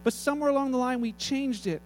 But 0.04 0.14
somewhere 0.14 0.50
along 0.50 0.72
the 0.72 0.80
line, 0.80 1.02
we 1.02 1.12
changed 1.12 1.68
it. 1.68 1.84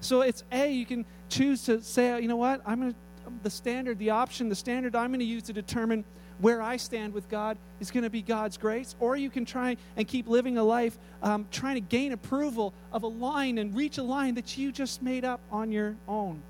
So 0.00 0.22
it's 0.22 0.44
A, 0.52 0.70
you 0.70 0.86
can 0.86 1.04
choose 1.28 1.64
to 1.64 1.82
say, 1.82 2.20
you 2.20 2.28
know 2.28 2.36
what, 2.36 2.60
I'm 2.64 2.80
going 2.80 2.92
to 2.92 2.98
the 3.42 3.50
standard, 3.50 3.98
the 3.98 4.10
option, 4.10 4.48
the 4.48 4.54
standard 4.54 4.96
I'm 4.96 5.10
going 5.10 5.20
to 5.20 5.26
use 5.26 5.42
to 5.44 5.52
determine 5.52 6.04
where 6.40 6.62
I 6.62 6.76
stand 6.76 7.12
with 7.12 7.28
God 7.28 7.58
is 7.80 7.90
going 7.90 8.04
to 8.04 8.10
be 8.10 8.22
God's 8.22 8.56
grace. 8.56 8.94
Or 9.00 9.16
you 9.16 9.30
can 9.30 9.44
try 9.44 9.76
and 9.96 10.06
keep 10.06 10.28
living 10.28 10.56
a 10.56 10.62
life 10.62 10.98
um, 11.22 11.46
trying 11.50 11.74
to 11.74 11.80
gain 11.80 12.12
approval 12.12 12.72
of 12.92 13.02
a 13.02 13.08
line 13.08 13.58
and 13.58 13.74
reach 13.74 13.98
a 13.98 14.02
line 14.02 14.34
that 14.36 14.56
you 14.56 14.72
just 14.72 15.02
made 15.02 15.24
up 15.24 15.40
on 15.50 15.72
your 15.72 15.96
own. 16.06 16.40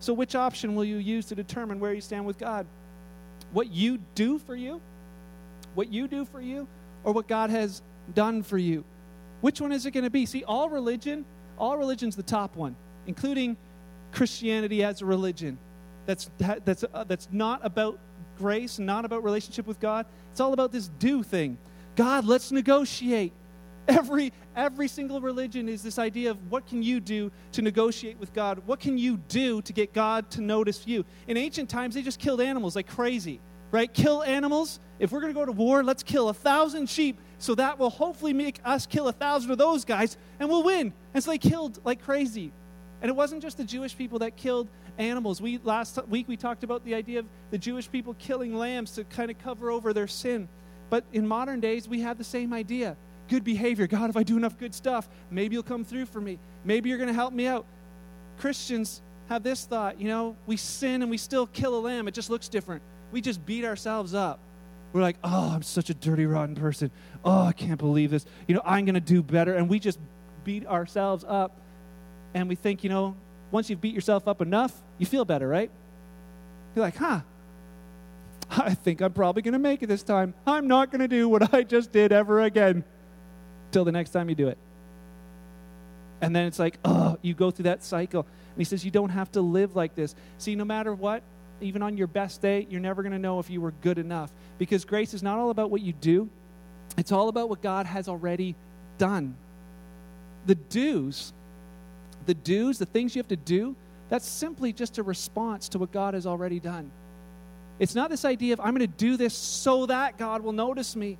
So, 0.00 0.12
which 0.12 0.34
option 0.34 0.74
will 0.74 0.84
you 0.84 0.98
use 0.98 1.26
to 1.26 1.34
determine 1.34 1.80
where 1.80 1.92
you 1.92 2.00
stand 2.00 2.24
with 2.24 2.38
God? 2.38 2.66
What 3.52 3.72
you 3.72 3.98
do 4.14 4.38
for 4.38 4.54
you? 4.54 4.80
What 5.74 5.92
you 5.92 6.06
do 6.06 6.24
for 6.24 6.40
you? 6.40 6.68
Or 7.04 7.12
what 7.12 7.26
God 7.26 7.50
has 7.50 7.82
done 8.14 8.42
for 8.42 8.58
you? 8.58 8.84
Which 9.40 9.60
one 9.60 9.72
is 9.72 9.86
it 9.86 9.92
going 9.92 10.04
to 10.04 10.10
be? 10.10 10.26
See, 10.26 10.44
all 10.44 10.68
religion, 10.68 11.24
all 11.58 11.78
religion's 11.78 12.16
the 12.16 12.22
top 12.22 12.54
one, 12.54 12.76
including 13.08 13.56
Christianity 14.12 14.84
as 14.84 15.02
a 15.02 15.06
religion 15.06 15.58
that's, 16.06 16.30
that's, 16.38 16.84
uh, 16.94 17.04
that's 17.04 17.28
not 17.32 17.60
about 17.64 17.98
grace, 18.38 18.78
not 18.78 19.04
about 19.04 19.24
relationship 19.24 19.66
with 19.66 19.80
God. 19.80 20.06
It's 20.30 20.40
all 20.40 20.52
about 20.52 20.72
this 20.72 20.88
do 20.98 21.22
thing. 21.22 21.58
God, 21.96 22.24
let's 22.24 22.52
negotiate. 22.52 23.32
Every, 23.88 24.32
every 24.54 24.86
single 24.86 25.20
religion 25.20 25.68
is 25.68 25.82
this 25.82 25.98
idea 25.98 26.30
of 26.30 26.50
what 26.50 26.66
can 26.66 26.82
you 26.82 27.00
do 27.00 27.32
to 27.52 27.62
negotiate 27.62 28.18
with 28.18 28.34
God? 28.34 28.62
What 28.66 28.80
can 28.80 28.98
you 28.98 29.16
do 29.28 29.62
to 29.62 29.72
get 29.72 29.94
God 29.94 30.30
to 30.32 30.42
notice 30.42 30.86
you? 30.86 31.04
In 31.26 31.36
ancient 31.36 31.70
times, 31.70 31.94
they 31.94 32.02
just 32.02 32.18
killed 32.18 32.42
animals 32.42 32.76
like 32.76 32.86
crazy, 32.86 33.40
right? 33.70 33.92
Kill 33.92 34.22
animals. 34.22 34.80
If 34.98 35.10
we're 35.10 35.20
going 35.20 35.32
to 35.32 35.38
go 35.38 35.46
to 35.46 35.52
war, 35.52 35.82
let's 35.82 36.02
kill 36.02 36.28
a 36.28 36.34
thousand 36.34 36.88
sheep 36.88 37.18
so 37.38 37.54
that 37.54 37.78
will 37.78 37.90
hopefully 37.90 38.32
make 38.32 38.60
us 38.64 38.86
kill 38.86 39.08
a 39.08 39.12
thousand 39.12 39.50
of 39.50 39.58
those 39.58 39.84
guys 39.84 40.16
and 40.38 40.48
we'll 40.48 40.62
win. 40.62 40.92
And 41.14 41.22
so 41.22 41.30
they 41.30 41.38
killed 41.38 41.80
like 41.84 42.02
crazy. 42.02 42.52
And 43.00 43.08
it 43.08 43.14
wasn't 43.14 43.42
just 43.42 43.56
the 43.56 43.64
Jewish 43.64 43.96
people 43.96 44.18
that 44.20 44.36
killed 44.36 44.68
animals. 44.98 45.40
We 45.40 45.58
last 45.62 45.98
week 46.08 46.26
we 46.28 46.36
talked 46.36 46.64
about 46.64 46.84
the 46.84 46.94
idea 46.94 47.20
of 47.20 47.26
the 47.50 47.58
Jewish 47.58 47.90
people 47.90 48.14
killing 48.14 48.54
lambs 48.54 48.92
to 48.92 49.04
kind 49.04 49.30
of 49.30 49.38
cover 49.38 49.70
over 49.70 49.92
their 49.92 50.08
sin. 50.08 50.48
But 50.90 51.04
in 51.12 51.26
modern 51.26 51.60
days, 51.60 51.88
we 51.88 52.00
have 52.00 52.18
the 52.18 52.24
same 52.24 52.52
idea. 52.52 52.96
Good 53.28 53.44
behavior. 53.44 53.86
God, 53.86 54.10
if 54.10 54.16
I 54.16 54.22
do 54.22 54.36
enough 54.36 54.58
good 54.58 54.74
stuff, 54.74 55.08
maybe 55.30 55.54
you'll 55.54 55.62
come 55.62 55.84
through 55.84 56.06
for 56.06 56.20
me. 56.20 56.38
Maybe 56.64 56.88
you're 56.88 56.98
going 56.98 57.08
to 57.08 57.14
help 57.14 57.32
me 57.32 57.46
out. 57.46 57.66
Christians 58.38 59.02
have 59.28 59.42
this 59.42 59.66
thought, 59.66 60.00
you 60.00 60.08
know, 60.08 60.36
we 60.46 60.56
sin 60.56 61.02
and 61.02 61.10
we 61.10 61.18
still 61.18 61.46
kill 61.46 61.78
a 61.78 61.80
lamb. 61.80 62.08
It 62.08 62.14
just 62.14 62.30
looks 62.30 62.48
different. 62.48 62.82
We 63.12 63.20
just 63.20 63.44
beat 63.44 63.64
ourselves 63.64 64.14
up. 64.14 64.40
We're 64.92 65.02
like, 65.02 65.16
oh, 65.22 65.50
I'm 65.54 65.62
such 65.62 65.90
a 65.90 65.94
dirty, 65.94 66.24
rotten 66.24 66.54
person. 66.54 66.90
Oh, 67.22 67.42
I 67.42 67.52
can't 67.52 67.78
believe 67.78 68.10
this. 68.10 68.24
You 68.46 68.54
know, 68.54 68.62
I'm 68.64 68.86
going 68.86 68.94
to 68.94 69.00
do 69.00 69.22
better. 69.22 69.54
And 69.54 69.68
we 69.68 69.78
just 69.78 69.98
beat 70.44 70.66
ourselves 70.66 71.24
up. 71.28 71.60
And 72.34 72.48
we 72.48 72.54
think, 72.54 72.84
you 72.84 72.90
know, 72.90 73.16
once 73.50 73.70
you've 73.70 73.80
beat 73.80 73.94
yourself 73.94 74.28
up 74.28 74.42
enough, 74.42 74.74
you 74.98 75.06
feel 75.06 75.24
better, 75.24 75.48
right? 75.48 75.70
You're 76.74 76.84
like, 76.84 76.96
huh, 76.96 77.20
I 78.50 78.74
think 78.74 79.00
I'm 79.00 79.12
probably 79.12 79.42
going 79.42 79.52
to 79.52 79.58
make 79.58 79.82
it 79.82 79.86
this 79.86 80.02
time. 80.02 80.34
I'm 80.46 80.68
not 80.68 80.90
going 80.90 81.00
to 81.00 81.08
do 81.08 81.28
what 81.28 81.52
I 81.54 81.62
just 81.62 81.92
did 81.92 82.12
ever 82.12 82.42
again 82.42 82.84
till 83.70 83.84
the 83.84 83.92
next 83.92 84.10
time 84.10 84.28
you 84.28 84.34
do 84.34 84.48
it. 84.48 84.58
And 86.20 86.34
then 86.34 86.46
it's 86.46 86.58
like, 86.58 86.78
oh, 86.84 87.16
you 87.22 87.34
go 87.34 87.50
through 87.50 87.64
that 87.64 87.84
cycle. 87.84 88.20
And 88.20 88.58
he 88.58 88.64
says, 88.64 88.84
you 88.84 88.90
don't 88.90 89.10
have 89.10 89.30
to 89.32 89.40
live 89.40 89.76
like 89.76 89.94
this. 89.94 90.14
See, 90.38 90.56
no 90.56 90.64
matter 90.64 90.92
what, 90.94 91.22
even 91.60 91.82
on 91.82 91.96
your 91.96 92.06
best 92.06 92.40
day, 92.42 92.66
you're 92.68 92.80
never 92.80 93.02
going 93.02 93.12
to 93.12 93.18
know 93.18 93.38
if 93.38 93.50
you 93.50 93.60
were 93.60 93.72
good 93.82 93.98
enough. 93.98 94.32
Because 94.58 94.84
grace 94.84 95.14
is 95.14 95.22
not 95.22 95.38
all 95.38 95.50
about 95.50 95.70
what 95.70 95.80
you 95.80 95.92
do, 95.92 96.28
it's 96.96 97.12
all 97.12 97.28
about 97.28 97.48
what 97.48 97.62
God 97.62 97.86
has 97.86 98.08
already 98.08 98.56
done. 98.96 99.36
The 100.46 100.54
do's 100.54 101.32
the 102.28 102.34
do's, 102.34 102.78
the 102.78 102.86
things 102.86 103.16
you 103.16 103.20
have 103.20 103.28
to 103.28 103.36
do, 103.36 103.74
that's 104.10 104.28
simply 104.28 104.72
just 104.72 104.98
a 104.98 105.02
response 105.02 105.70
to 105.70 105.78
what 105.78 105.90
God 105.90 106.12
has 106.12 106.26
already 106.26 106.60
done. 106.60 106.90
It's 107.78 107.94
not 107.94 108.10
this 108.10 108.24
idea 108.26 108.52
of, 108.52 108.60
I'm 108.60 108.76
going 108.76 108.80
to 108.80 108.86
do 108.86 109.16
this 109.16 109.34
so 109.34 109.86
that 109.86 110.18
God 110.18 110.42
will 110.42 110.52
notice 110.52 110.94
me. 110.94 111.16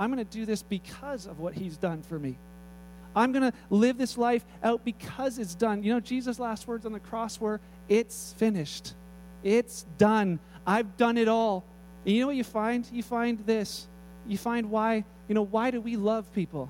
I'm 0.00 0.12
going 0.12 0.24
to 0.24 0.30
do 0.30 0.44
this 0.44 0.62
because 0.62 1.26
of 1.26 1.38
what 1.38 1.54
He's 1.54 1.76
done 1.76 2.02
for 2.02 2.18
me. 2.18 2.36
I'm 3.14 3.30
going 3.30 3.52
to 3.52 3.56
live 3.70 3.98
this 3.98 4.18
life 4.18 4.44
out 4.64 4.84
because 4.84 5.38
it's 5.38 5.54
done. 5.54 5.84
You 5.84 5.92
know, 5.94 6.00
Jesus' 6.00 6.40
last 6.40 6.66
words 6.66 6.86
on 6.86 6.92
the 6.92 7.00
cross 7.00 7.40
were, 7.40 7.60
It's 7.88 8.34
finished. 8.36 8.94
It's 9.44 9.86
done. 9.96 10.40
I've 10.66 10.96
done 10.96 11.16
it 11.18 11.28
all. 11.28 11.64
And 12.04 12.16
you 12.16 12.22
know 12.22 12.28
what 12.28 12.36
you 12.36 12.44
find? 12.44 12.84
You 12.92 13.04
find 13.04 13.38
this. 13.46 13.86
You 14.26 14.38
find 14.38 14.70
why, 14.70 15.04
you 15.28 15.34
know, 15.36 15.42
why 15.42 15.70
do 15.70 15.80
we 15.80 15.96
love 15.96 16.32
people? 16.32 16.68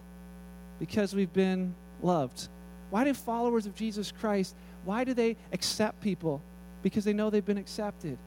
Because 0.79 1.15
we've 1.15 1.33
been 1.33 1.75
loved. 2.03 2.49
Why 2.93 3.05
do 3.05 3.15
followers 3.15 3.65
of 3.65 3.75
Jesus 3.75 4.13
Christ, 4.13 4.55
why 4.85 5.05
do 5.05 5.15
they 5.15 5.39
accept 5.51 6.03
people? 6.03 6.43
Because 6.83 7.07
they 7.07 7.15
know 7.15 7.31
they've 7.31 7.43
been 7.43 7.57
accepted. 7.57 8.19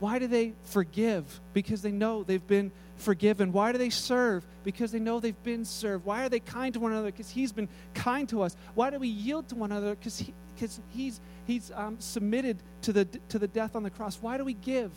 Why 0.00 0.18
do 0.18 0.26
they 0.26 0.54
forgive? 0.62 1.42
Because 1.52 1.82
they 1.82 1.92
know 1.92 2.22
they've 2.22 2.46
been 2.46 2.72
forgiven. 2.96 3.52
Why 3.52 3.72
do 3.72 3.76
they 3.76 3.90
serve? 3.90 4.46
Because 4.62 4.92
they 4.92 4.98
know 4.98 5.20
they've 5.20 5.42
been 5.42 5.66
served. 5.66 6.06
Why 6.06 6.24
are 6.24 6.30
they 6.30 6.40
kind 6.40 6.72
to 6.72 6.80
one 6.80 6.92
another? 6.92 7.12
Because 7.12 7.28
He's 7.28 7.52
been 7.52 7.68
kind 7.92 8.26
to 8.30 8.40
us. 8.40 8.56
Why 8.74 8.88
do 8.88 8.98
we 8.98 9.08
yield 9.08 9.50
to 9.50 9.56
one 9.56 9.70
another? 9.70 9.94
Because 9.94 10.16
he, 10.18 10.32
He's, 10.88 11.20
he's 11.44 11.70
um, 11.74 11.96
submitted 11.98 12.62
to 12.80 12.94
the, 12.94 13.04
to 13.28 13.38
the 13.38 13.48
death 13.48 13.76
on 13.76 13.82
the 13.82 13.90
cross. 13.90 14.16
Why 14.22 14.38
do 14.38 14.44
we 14.46 14.54
give? 14.54 14.90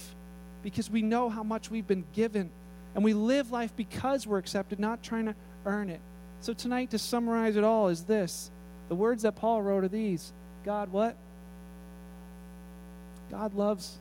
Because 0.61 0.89
we 0.89 1.01
know 1.01 1.27
how 1.27 1.43
much 1.43 1.69
we've 1.69 1.85
been 1.85 2.05
given. 2.13 2.49
And 2.95 3.03
we 3.03 3.13
live 3.13 3.51
life 3.51 3.75
because 3.75 4.25
we're 4.25 4.37
accepted, 4.37 4.79
not 4.79 5.03
trying 5.03 5.25
to 5.25 5.35
earn 5.65 5.89
it. 5.89 5.99
So 6.39 6.53
tonight, 6.53 6.91
to 6.91 6.97
summarize 6.97 7.57
it 7.57 7.65
all, 7.65 7.89
is 7.89 8.05
this 8.05 8.51
the 8.89 8.95
words 8.95 9.23
that 9.23 9.35
Paul 9.35 9.61
wrote 9.61 9.83
are 9.83 9.89
these 9.89 10.31
God, 10.63 10.91
what? 10.91 11.15
God 13.31 13.53
loves, 13.53 13.97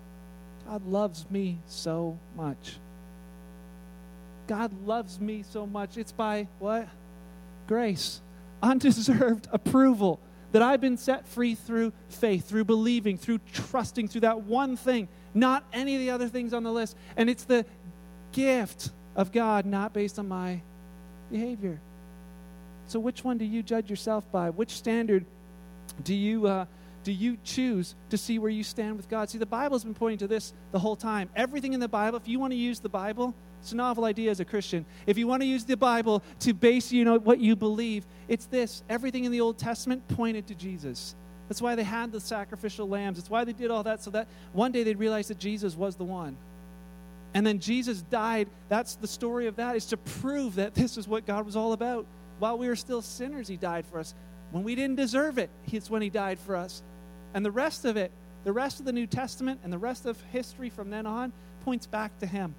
God 0.67 0.87
loves 0.87 1.27
me 1.31 1.59
so 1.67 2.19
much. 2.37 2.77
God 4.47 4.73
loves 4.87 5.21
me 5.21 5.45
so 5.49 5.67
much. 5.67 5.97
It's 5.97 6.13
by 6.13 6.49
what? 6.59 6.89
Grace. 7.67 8.21
Undeserved 8.63 9.49
approval 9.53 10.21
that 10.53 10.63
I've 10.63 10.81
been 10.81 10.97
set 10.97 11.27
free 11.27 11.55
through 11.55 11.93
faith, 12.09 12.49
through 12.49 12.65
believing, 12.65 13.19
through 13.19 13.41
trusting, 13.53 14.09
through 14.09 14.23
that 14.23 14.43
one 14.43 14.77
thing, 14.77 15.09
not 15.35 15.65
any 15.73 15.95
of 15.95 16.01
the 16.01 16.11
other 16.11 16.29
things 16.29 16.53
on 16.55 16.63
the 16.63 16.73
list. 16.73 16.97
And 17.17 17.29
it's 17.29 17.45
the 17.45 17.67
gift 18.33 18.91
of 19.15 19.33
God, 19.33 19.67
not 19.67 19.93
based 19.93 20.19
on 20.19 20.29
my 20.29 20.63
behavior. 21.31 21.81
So, 22.87 23.01
which 23.01 23.25
one 23.25 23.39
do 23.39 23.45
you 23.45 23.63
judge 23.63 23.91
yourself 23.91 24.31
by? 24.31 24.51
Which 24.51 24.71
standard 24.71 25.25
do 26.05 26.15
you, 26.15 26.47
uh, 26.47 26.67
do 27.05 27.13
you 27.13 27.39
choose 27.45 27.95
to 28.11 28.19
see 28.19 28.39
where 28.39 28.51
you 28.51 28.63
stand 28.63 28.97
with 28.97 29.09
God? 29.09 29.31
See, 29.31 29.39
the 29.39 29.47
Bible's 29.47 29.85
been 29.85 29.95
pointing 29.95 30.19
to 30.19 30.29
this 30.29 30.53
the 30.73 30.79
whole 30.79 30.97
time. 30.97 31.31
Everything 31.35 31.73
in 31.73 31.81
the 31.81 31.89
Bible, 31.89 32.17
if 32.17 32.29
you 32.29 32.39
want 32.39 32.53
to 32.53 32.57
use 32.57 32.81
the 32.81 32.89
Bible, 32.89 33.35
it's 33.61 33.73
a 33.73 33.77
novel 33.77 34.05
idea 34.05 34.31
as 34.31 34.41
a 34.41 34.45
Christian. 34.45 34.87
If 35.07 35.19
you 35.19 35.27
want 35.27 35.43
to 35.43 35.47
use 35.47 35.65
the 35.65 35.77
Bible 35.77 36.23
to 36.41 36.55
base 36.55 36.93
you 36.93 37.05
know 37.05 37.19
what 37.19 37.41
you 37.41 37.57
believe, 37.57 38.07
it's 38.29 38.47
this. 38.47 38.85
Everything 38.89 39.25
in 39.25 39.33
the 39.33 39.41
Old 39.41 39.59
Testament 39.59 40.07
pointed 40.09 40.47
to 40.49 40.55
Jesus. 40.55 41.17
That's 41.49 41.63
why 41.63 41.75
they 41.75 41.85
had 41.85 42.13
the 42.13 42.21
sacrificial 42.21 42.89
lambs. 42.89 43.19
It's 43.19 43.31
why 43.31 43.45
they 43.45 43.53
did 43.53 43.71
all 43.71 43.83
that 43.85 44.03
so 44.03 44.11
that 44.11 44.29
one 44.53 44.73
day 44.73 44.83
they'd 44.83 44.99
realize 44.99 45.29
that 45.29 45.39
Jesus 45.39 45.77
was 45.77 45.97
the 45.97 46.05
one. 46.05 46.37
And 47.35 47.47
then 47.47 47.59
Jesus 47.59 48.03
died. 48.03 48.49
That's 48.69 48.97
the 48.97 49.07
story 49.07 49.47
of 49.47 49.57
that, 49.57 49.77
is 49.77 49.87
to 49.87 49.97
prove 49.97 50.55
that 50.57 50.75
this 50.75 50.97
is 50.97 51.07
what 51.07 51.27
God 51.27 51.45
was 51.45 51.55
all 51.55 51.73
about. 51.73 52.07
While 52.39 52.59
we 52.59 52.69
were 52.69 52.77
still 52.77 53.03
sinners, 53.03 53.49
He 53.49 53.57
died 53.57 53.87
for 53.87 53.99
us. 53.99 54.15
When 54.51 54.65
we 54.65 54.75
didn't 54.75 54.97
deserve 54.97 55.39
it, 55.39 55.51
it's 55.73 55.91
when 55.91 56.03
He 56.03 56.11
died 56.11 56.39
for 56.39 56.57
us. 56.57 56.83
And 57.35 57.45
the 57.45 57.51
rest 57.51 57.85
of 57.85 57.97
it, 57.97 58.13
the 58.45 58.53
rest 58.53 58.79
of 58.79 58.87
the 58.87 58.93
New 58.93 59.07
Testament 59.07 59.61
and 59.65 59.73
the 59.73 59.79
rest 59.79 60.07
of 60.07 60.21
history 60.33 60.71
from 60.71 60.91
then 60.91 61.07
on 61.07 61.33
points 61.65 61.87
back 61.87 62.17
to 62.21 62.27
Him. 62.27 62.55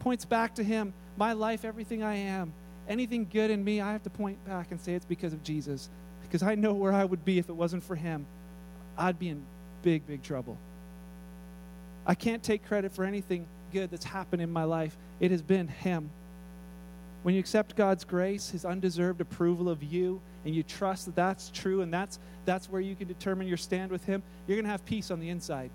Points 0.00 0.24
back 0.24 0.54
to 0.54 0.64
Him. 0.64 0.94
My 1.16 1.34
life, 1.34 1.64
everything 1.64 2.02
I 2.02 2.14
am, 2.14 2.52
anything 2.88 3.28
good 3.30 3.50
in 3.50 3.62
me, 3.62 3.80
I 3.80 3.92
have 3.92 4.02
to 4.04 4.10
point 4.10 4.42
back 4.46 4.70
and 4.70 4.80
say 4.80 4.94
it's 4.94 5.04
because 5.04 5.32
of 5.32 5.42
Jesus. 5.44 5.90
Because 6.22 6.42
I 6.42 6.54
know 6.54 6.72
where 6.72 6.92
I 6.92 7.04
would 7.04 7.24
be 7.24 7.38
if 7.38 7.48
it 7.48 7.52
wasn't 7.52 7.82
for 7.82 7.96
Him. 7.96 8.24
I'd 8.96 9.18
be 9.18 9.28
in 9.28 9.42
big, 9.82 10.06
big 10.06 10.22
trouble. 10.22 10.56
I 12.06 12.14
can't 12.14 12.42
take 12.42 12.64
credit 12.66 12.92
for 12.92 13.04
anything 13.04 13.46
good 13.72 13.90
that's 13.90 14.04
happened 14.04 14.40
in 14.40 14.50
my 14.50 14.64
life. 14.64 14.96
It 15.20 15.30
has 15.30 15.42
been 15.42 15.68
Him. 15.68 16.10
When 17.22 17.34
you 17.34 17.40
accept 17.40 17.76
God's 17.76 18.04
grace, 18.04 18.50
His 18.50 18.64
undeserved 18.64 19.20
approval 19.20 19.68
of 19.68 19.82
you, 19.82 20.20
and 20.44 20.54
you 20.54 20.62
trust 20.62 21.06
that 21.06 21.14
that's 21.14 21.50
true 21.50 21.82
and 21.82 21.92
that's, 21.92 22.18
that's 22.46 22.70
where 22.70 22.80
you 22.80 22.96
can 22.96 23.08
determine 23.08 23.46
your 23.46 23.58
stand 23.58 23.90
with 23.90 24.04
Him, 24.04 24.22
you're 24.46 24.56
going 24.56 24.64
to 24.64 24.70
have 24.70 24.84
peace 24.86 25.10
on 25.10 25.20
the 25.20 25.28
inside. 25.28 25.70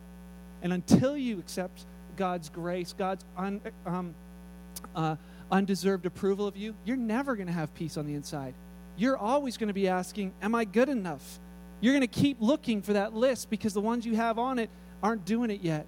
And 0.64 0.74
until 0.74 1.16
you 1.16 1.38
accept 1.38 1.86
God's 2.18 2.50
grace, 2.50 2.94
God's 2.98 3.24
un, 3.38 3.62
um, 3.86 4.16
uh, 4.96 5.16
undeserved 5.52 6.06
approval 6.06 6.48
of 6.48 6.58
you, 6.58 6.74
you're 6.86 6.98
never 6.98 7.36
going 7.36 7.48
to 7.48 7.54
have 7.54 7.74
peace 7.76 7.98
on 7.98 8.08
the 8.08 8.16
inside. 8.16 8.56
You're 8.98 9.18
always 9.18 9.58
going 9.58 9.68
to 9.68 9.74
be 9.74 9.88
asking, 9.88 10.34
Am 10.42 10.56
I 10.56 10.66
good 10.66 10.90
enough? 10.90 11.40
You're 11.82 11.94
going 11.94 12.02
to 12.02 12.08
keep 12.08 12.38
looking 12.40 12.82
for 12.82 12.94
that 12.94 13.14
list 13.14 13.50
because 13.50 13.74
the 13.74 13.82
ones 13.82 14.06
you 14.06 14.16
have 14.16 14.40
on 14.40 14.58
it 14.58 14.70
aren't 15.04 15.26
doing 15.26 15.52
it 15.52 15.62
yet. 15.62 15.86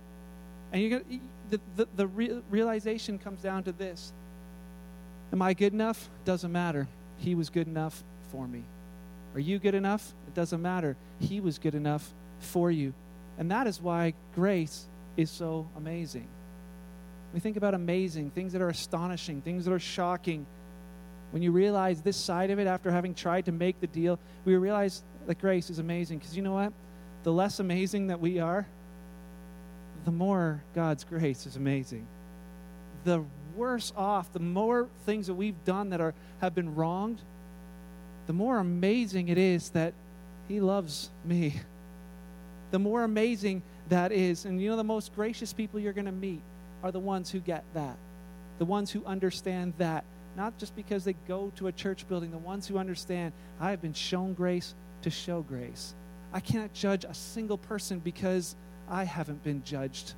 And 0.72 0.82
you're 0.82 1.00
going 1.00 1.04
to, 1.04 1.20
the, 1.50 1.62
the, 1.76 1.88
the 1.96 2.08
re- 2.08 2.42
realization 2.50 3.18
comes 3.18 3.42
down 3.42 3.64
to 3.64 3.72
this 3.72 4.14
Am 5.34 5.42
I 5.42 5.54
good 5.54 5.74
enough? 5.74 6.10
Doesn't 6.26 6.52
matter. 6.52 6.88
He 7.18 7.36
was 7.36 7.50
good 7.50 7.68
enough 7.68 8.04
for 8.32 8.48
me. 8.48 8.64
Are 9.34 9.40
you 9.40 9.60
good 9.60 9.76
enough? 9.76 10.14
It 10.28 10.34
doesn't 10.34 10.62
matter. 10.62 10.96
He 11.20 11.40
was 11.40 11.60
good 11.60 11.76
enough 11.76 12.14
for 12.40 12.72
you. 12.72 12.94
And 13.38 13.52
that 13.52 13.68
is 13.68 13.82
why 13.82 14.14
grace 14.34 14.86
is 15.16 15.30
so 15.30 15.68
amazing. 15.78 16.28
We 17.34 17.40
think 17.40 17.58
about 17.58 17.74
amazing, 17.74 18.32
things 18.32 18.54
that 18.54 18.62
are 18.62 18.70
astonishing, 18.70 19.42
things 19.42 19.66
that 19.66 19.74
are 19.74 19.80
shocking. 19.80 20.46
When 21.32 21.44
you 21.44 21.52
realize 21.52 22.02
this 22.02 22.18
side 22.18 22.52
of 22.52 22.60
it 22.60 22.68
after 22.68 22.90
having 22.90 23.14
tried 23.14 23.46
to 23.46 23.52
make 23.52 23.80
the 23.80 23.88
deal, 23.88 24.18
we 24.46 24.56
realize 24.56 25.04
that 25.28 25.40
grace 25.40 25.70
is 25.70 25.80
amazing. 25.80 26.20
Because 26.20 26.36
you 26.36 26.42
know 26.42 26.54
what? 26.54 26.72
The 27.24 27.34
less 27.34 27.60
amazing 27.60 28.08
that 28.08 28.20
we 28.20 28.40
are, 28.40 28.66
the 30.06 30.12
more 30.12 30.64
God's 30.74 31.04
grace 31.04 31.46
is 31.46 31.58
amazing. 31.58 32.08
The 33.04 33.24
worse 33.58 33.92
off, 33.98 34.32
the 34.32 34.40
more 34.40 34.88
things 35.06 35.28
that 35.28 35.34
we've 35.34 35.64
done 35.66 35.90
that 35.90 36.00
are, 36.00 36.14
have 36.40 36.54
been 36.54 36.76
wronged, 36.76 37.22
the 38.28 38.34
more 38.34 38.60
amazing 38.60 39.30
it 39.30 39.38
is 39.38 39.70
that 39.70 39.94
He 40.48 40.62
loves 40.62 41.10
me. 41.26 41.56
The 42.70 42.80
more 42.80 43.04
amazing 43.04 43.64
that 43.88 44.12
is. 44.12 44.44
And 44.44 44.62
you 44.62 44.70
know, 44.70 44.76
the 44.76 44.84
most 44.84 45.16
gracious 45.16 45.54
people 45.54 45.80
you're 45.80 45.94
going 45.94 46.04
to 46.04 46.12
meet 46.12 46.42
are 46.84 46.92
the 46.92 47.00
ones 47.00 47.32
who 47.32 47.40
get 47.40 47.64
that, 47.74 47.98
the 48.60 48.66
ones 48.66 48.92
who 48.92 49.06
understand 49.06 49.74
that. 49.78 50.04
Not 50.36 50.58
just 50.58 50.76
because 50.76 51.06
they 51.06 51.14
go 51.30 51.52
to 51.56 51.68
a 51.68 51.72
church 51.72 52.06
building, 52.10 52.30
the 52.30 52.38
ones 52.38 52.68
who 52.68 52.78
understand, 52.78 53.32
I 53.58 53.72
have 53.72 53.82
been 53.82 53.94
shown 53.94 54.34
grace 54.34 54.76
to 55.02 55.10
show 55.10 55.42
grace. 55.42 55.96
I 56.34 56.42
cannot 56.42 56.74
judge 56.74 57.06
a 57.06 57.14
single 57.14 57.58
person 57.58 58.00
because 58.00 58.56
I 58.90 59.04
haven't 59.04 59.44
been 59.44 59.64
judged. 59.64 60.14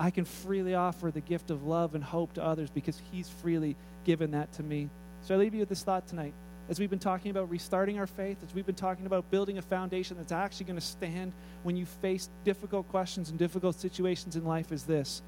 I 0.00 0.10
can 0.10 0.24
freely 0.24 0.74
offer 0.74 1.10
the 1.10 1.20
gift 1.20 1.50
of 1.50 1.64
love 1.64 1.94
and 1.94 2.02
hope 2.02 2.32
to 2.32 2.42
others 2.42 2.70
because 2.70 3.00
He's 3.12 3.28
freely 3.28 3.76
given 4.04 4.30
that 4.30 4.50
to 4.54 4.62
me. 4.62 4.88
So 5.20 5.34
I 5.34 5.38
leave 5.38 5.52
you 5.52 5.60
with 5.60 5.68
this 5.68 5.82
thought 5.82 6.08
tonight. 6.08 6.32
As 6.70 6.80
we've 6.80 6.88
been 6.88 6.98
talking 6.98 7.30
about 7.30 7.50
restarting 7.50 7.98
our 7.98 8.06
faith, 8.06 8.38
as 8.42 8.54
we've 8.54 8.64
been 8.64 8.74
talking 8.74 9.04
about 9.04 9.30
building 9.30 9.58
a 9.58 9.62
foundation 9.62 10.16
that's 10.16 10.32
actually 10.32 10.66
going 10.66 10.78
to 10.78 10.84
stand 10.84 11.34
when 11.64 11.76
you 11.76 11.84
face 11.84 12.30
difficult 12.44 12.88
questions 12.88 13.28
and 13.28 13.38
difficult 13.38 13.74
situations 13.74 14.36
in 14.36 14.44
life, 14.46 14.72
is 14.72 14.84
this 14.84 15.20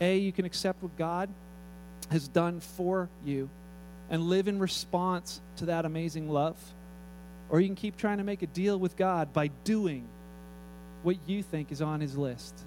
A, 0.00 0.16
you 0.16 0.32
can 0.32 0.46
accept 0.46 0.82
what 0.82 0.96
God 0.96 1.28
has 2.10 2.26
done 2.26 2.60
for 2.60 3.10
you 3.22 3.50
and 4.08 4.22
live 4.22 4.48
in 4.48 4.58
response 4.58 5.42
to 5.56 5.66
that 5.66 5.84
amazing 5.84 6.30
love. 6.30 6.56
Or 7.50 7.60
you 7.60 7.68
can 7.68 7.76
keep 7.76 7.98
trying 7.98 8.18
to 8.18 8.24
make 8.24 8.40
a 8.40 8.46
deal 8.46 8.78
with 8.78 8.96
God 8.96 9.34
by 9.34 9.48
doing 9.64 10.08
what 11.02 11.16
you 11.26 11.42
think 11.42 11.70
is 11.70 11.82
on 11.82 12.00
His 12.00 12.16
list. 12.16 12.64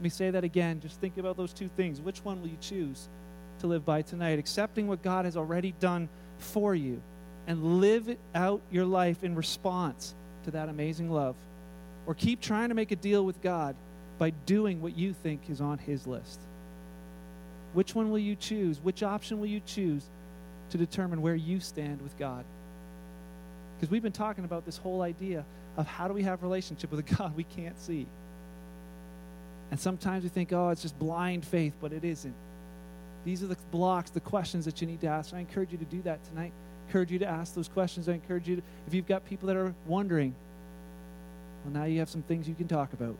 Let 0.00 0.04
me 0.04 0.08
say 0.08 0.30
that 0.30 0.44
again. 0.44 0.80
Just 0.80 0.98
think 0.98 1.18
about 1.18 1.36
those 1.36 1.52
two 1.52 1.68
things. 1.76 2.00
Which 2.00 2.24
one 2.24 2.40
will 2.40 2.48
you 2.48 2.56
choose 2.58 3.10
to 3.58 3.66
live 3.66 3.84
by 3.84 4.00
tonight? 4.00 4.38
Accepting 4.38 4.88
what 4.88 5.02
God 5.02 5.26
has 5.26 5.36
already 5.36 5.72
done 5.72 6.08
for 6.38 6.74
you 6.74 7.02
and 7.46 7.82
live 7.82 8.16
out 8.34 8.62
your 8.70 8.86
life 8.86 9.22
in 9.24 9.34
response 9.34 10.14
to 10.44 10.52
that 10.52 10.70
amazing 10.70 11.10
love. 11.10 11.36
Or 12.06 12.14
keep 12.14 12.40
trying 12.40 12.70
to 12.70 12.74
make 12.74 12.92
a 12.92 12.96
deal 12.96 13.26
with 13.26 13.42
God 13.42 13.76
by 14.16 14.30
doing 14.30 14.80
what 14.80 14.96
you 14.96 15.12
think 15.12 15.50
is 15.50 15.60
on 15.60 15.76
His 15.76 16.06
list. 16.06 16.40
Which 17.74 17.94
one 17.94 18.10
will 18.10 18.18
you 18.18 18.36
choose? 18.36 18.80
Which 18.80 19.02
option 19.02 19.38
will 19.38 19.48
you 19.48 19.60
choose 19.66 20.08
to 20.70 20.78
determine 20.78 21.20
where 21.20 21.34
you 21.34 21.60
stand 21.60 22.00
with 22.00 22.16
God? 22.18 22.46
Because 23.76 23.90
we've 23.90 24.02
been 24.02 24.12
talking 24.12 24.46
about 24.46 24.64
this 24.64 24.78
whole 24.78 25.02
idea 25.02 25.44
of 25.76 25.86
how 25.86 26.08
do 26.08 26.14
we 26.14 26.22
have 26.22 26.42
relationship 26.42 26.90
with 26.90 27.00
a 27.00 27.14
God 27.16 27.36
we 27.36 27.44
can't 27.44 27.78
see. 27.78 28.06
And 29.70 29.78
sometimes 29.78 30.24
we 30.24 30.28
think, 30.28 30.52
oh, 30.52 30.70
it's 30.70 30.82
just 30.82 30.98
blind 30.98 31.44
faith, 31.44 31.74
but 31.80 31.92
it 31.92 32.04
isn't. 32.04 32.34
These 33.24 33.42
are 33.42 33.46
the 33.46 33.56
blocks, 33.70 34.10
the 34.10 34.20
questions 34.20 34.64
that 34.64 34.80
you 34.80 34.86
need 34.86 35.00
to 35.02 35.06
ask. 35.06 35.34
I 35.34 35.38
encourage 35.38 35.72
you 35.72 35.78
to 35.78 35.84
do 35.84 36.02
that 36.02 36.24
tonight. 36.24 36.52
I 36.52 36.86
encourage 36.88 37.12
you 37.12 37.18
to 37.20 37.26
ask 37.26 37.54
those 37.54 37.68
questions. 37.68 38.08
I 38.08 38.12
encourage 38.12 38.48
you, 38.48 38.56
to, 38.56 38.62
if 38.86 38.94
you've 38.94 39.06
got 39.06 39.24
people 39.24 39.46
that 39.48 39.56
are 39.56 39.74
wondering, 39.86 40.34
well, 41.64 41.74
now 41.74 41.84
you 41.84 41.98
have 41.98 42.08
some 42.08 42.22
things 42.22 42.48
you 42.48 42.54
can 42.54 42.66
talk 42.66 42.92
about. 42.92 43.16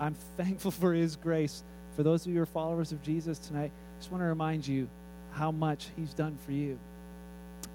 I'm 0.00 0.14
thankful 0.36 0.70
for 0.70 0.92
His 0.92 1.16
grace. 1.16 1.62
For 1.96 2.02
those 2.02 2.22
of 2.22 2.32
you 2.32 2.36
who 2.36 2.42
are 2.42 2.46
followers 2.46 2.92
of 2.92 3.02
Jesus 3.02 3.38
tonight, 3.38 3.70
I 3.74 3.98
just 3.98 4.10
want 4.10 4.22
to 4.22 4.26
remind 4.26 4.66
you 4.66 4.88
how 5.32 5.50
much 5.50 5.88
He's 5.96 6.12
done 6.12 6.36
for 6.44 6.52
you. 6.52 6.78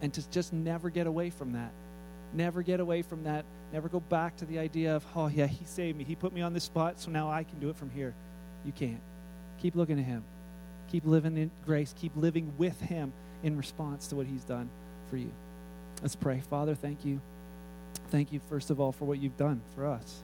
And 0.02 0.14
to 0.14 0.30
just 0.30 0.52
never 0.52 0.90
get 0.90 1.08
away 1.08 1.30
from 1.30 1.54
that. 1.54 1.72
Never 2.34 2.62
get 2.64 2.82
away 2.82 3.02
from 3.02 3.24
that. 3.24 3.46
Never 3.74 3.90
go 3.90 4.00
back 4.00 4.38
to 4.38 4.46
the 4.46 4.60
idea 4.60 4.96
of, 4.96 5.06
oh, 5.16 5.28
yeah, 5.28 5.48
He 5.48 5.66
saved 5.66 5.98
me. 5.98 6.04
He 6.04 6.16
put 6.16 6.34
me 6.34 6.42
on 6.42 6.54
this 6.54 6.64
spot, 6.64 7.00
so 7.00 7.12
now 7.12 7.30
I 7.30 7.44
can 7.44 7.60
do 7.60 7.70
it 7.70 7.76
from 7.76 7.90
here. 7.90 8.16
You 8.64 8.72
can't. 8.72 9.02
Keep 9.60 9.76
looking 9.76 10.00
at 10.00 10.06
Him. 10.06 10.24
Keep 10.90 11.06
living 11.06 11.38
in 11.38 11.52
grace. 11.66 11.94
Keep 11.98 12.16
living 12.16 12.54
with 12.58 12.80
Him 12.80 13.12
in 13.44 13.58
response 13.58 14.08
to 14.08 14.16
what 14.16 14.28
He's 14.28 14.44
done 14.44 14.70
for 15.10 15.18
you. 15.18 15.32
Let's 16.02 16.16
pray. 16.16 16.42
Father, 16.50 16.76
thank 16.76 17.06
you. 17.06 17.22
Thank 18.10 18.32
you, 18.32 18.40
first 18.50 18.70
of 18.70 18.80
all, 18.80 18.92
for 18.92 19.06
what 19.06 19.20
you've 19.20 19.38
done 19.38 19.62
for 19.76 19.88
us. 19.88 20.24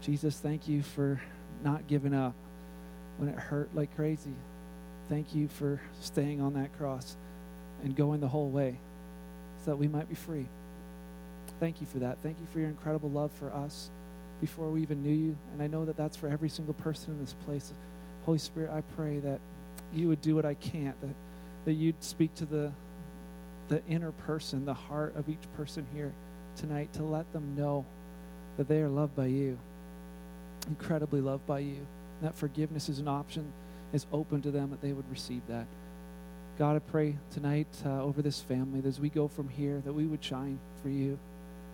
Jesus, 0.00 0.38
thank 0.38 0.68
you 0.68 0.82
for 0.82 1.20
not 1.62 1.86
giving 1.86 2.14
up 2.14 2.34
when 3.18 3.28
it 3.28 3.38
hurt 3.38 3.68
like 3.74 3.94
crazy. 3.96 4.34
Thank 5.08 5.34
you 5.34 5.48
for 5.48 5.80
staying 6.00 6.40
on 6.40 6.54
that 6.54 6.76
cross 6.78 7.16
and 7.82 7.94
going 7.96 8.20
the 8.20 8.28
whole 8.28 8.48
way 8.48 8.78
so 9.64 9.72
that 9.72 9.76
we 9.76 9.88
might 9.88 10.08
be 10.08 10.14
free. 10.14 10.46
Thank 11.60 11.82
you 11.82 11.86
for 11.86 11.98
that. 11.98 12.16
Thank 12.22 12.38
you 12.40 12.46
for 12.52 12.58
your 12.58 12.68
incredible 12.68 13.10
love 13.10 13.30
for 13.32 13.52
us 13.52 13.90
before 14.40 14.70
we 14.70 14.80
even 14.80 15.02
knew 15.02 15.14
you. 15.14 15.36
And 15.52 15.62
I 15.62 15.66
know 15.66 15.84
that 15.84 15.96
that's 15.96 16.16
for 16.16 16.28
every 16.28 16.48
single 16.48 16.72
person 16.74 17.12
in 17.12 17.20
this 17.20 17.34
place. 17.44 17.74
Holy 18.24 18.38
Spirit, 18.38 18.70
I 18.70 18.80
pray 18.96 19.18
that 19.18 19.40
you 19.94 20.08
would 20.08 20.22
do 20.22 20.34
what 20.34 20.46
I 20.46 20.54
can't, 20.54 20.98
that, 21.02 21.14
that 21.66 21.74
you'd 21.74 22.02
speak 22.02 22.34
to 22.36 22.46
the, 22.46 22.72
the 23.68 23.84
inner 23.86 24.12
person, 24.12 24.64
the 24.64 24.74
heart 24.74 25.14
of 25.16 25.28
each 25.28 25.42
person 25.54 25.86
here 25.94 26.12
tonight 26.56 26.92
to 26.94 27.02
let 27.02 27.30
them 27.34 27.54
know 27.56 27.84
that 28.56 28.66
they 28.66 28.80
are 28.80 28.88
loved 28.88 29.14
by 29.14 29.26
you, 29.26 29.58
incredibly 30.66 31.20
loved 31.20 31.46
by 31.46 31.58
you. 31.58 31.76
And 31.76 32.28
that 32.28 32.36
forgiveness 32.36 32.88
is 32.88 33.00
an 33.00 33.08
option, 33.08 33.52
is 33.92 34.06
open 34.12 34.40
to 34.42 34.50
them, 34.50 34.70
that 34.70 34.80
they 34.80 34.92
would 34.92 35.08
receive 35.10 35.42
that. 35.48 35.66
God, 36.58 36.76
I 36.76 36.78
pray 36.78 37.16
tonight 37.32 37.68
uh, 37.84 38.02
over 38.02 38.22
this 38.22 38.40
family 38.40 38.80
that 38.80 38.88
as 38.88 39.00
we 39.00 39.10
go 39.10 39.28
from 39.28 39.48
here, 39.48 39.82
that 39.84 39.92
we 39.92 40.06
would 40.06 40.24
shine 40.24 40.58
for 40.82 40.88
you. 40.88 41.18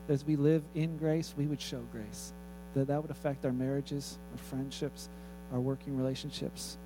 As 0.09 0.25
we 0.25 0.37
live 0.37 0.63
in 0.75 0.97
grace, 0.97 1.35
we 1.37 1.47
would 1.47 1.61
show 1.61 1.81
grace. 1.93 2.33
That 2.75 2.89
that 2.89 3.03
would 3.03 3.11
affect 3.11 3.45
our 3.45 3.53
marriages, 3.53 4.19
our 4.33 4.39
friendships, 4.39 5.09
our 5.53 5.61
working 5.61 5.97
relationships, 5.97 6.79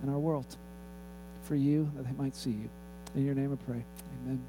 and 0.00 0.10
our 0.10 0.18
world. 0.18 0.56
For 1.42 1.56
you, 1.56 1.90
that 1.96 2.04
they 2.04 2.12
might 2.12 2.36
see 2.36 2.50
you. 2.50 2.70
In 3.14 3.26
your 3.26 3.34
name 3.34 3.52
I 3.52 3.70
pray. 3.70 3.84
Amen. 4.24 4.40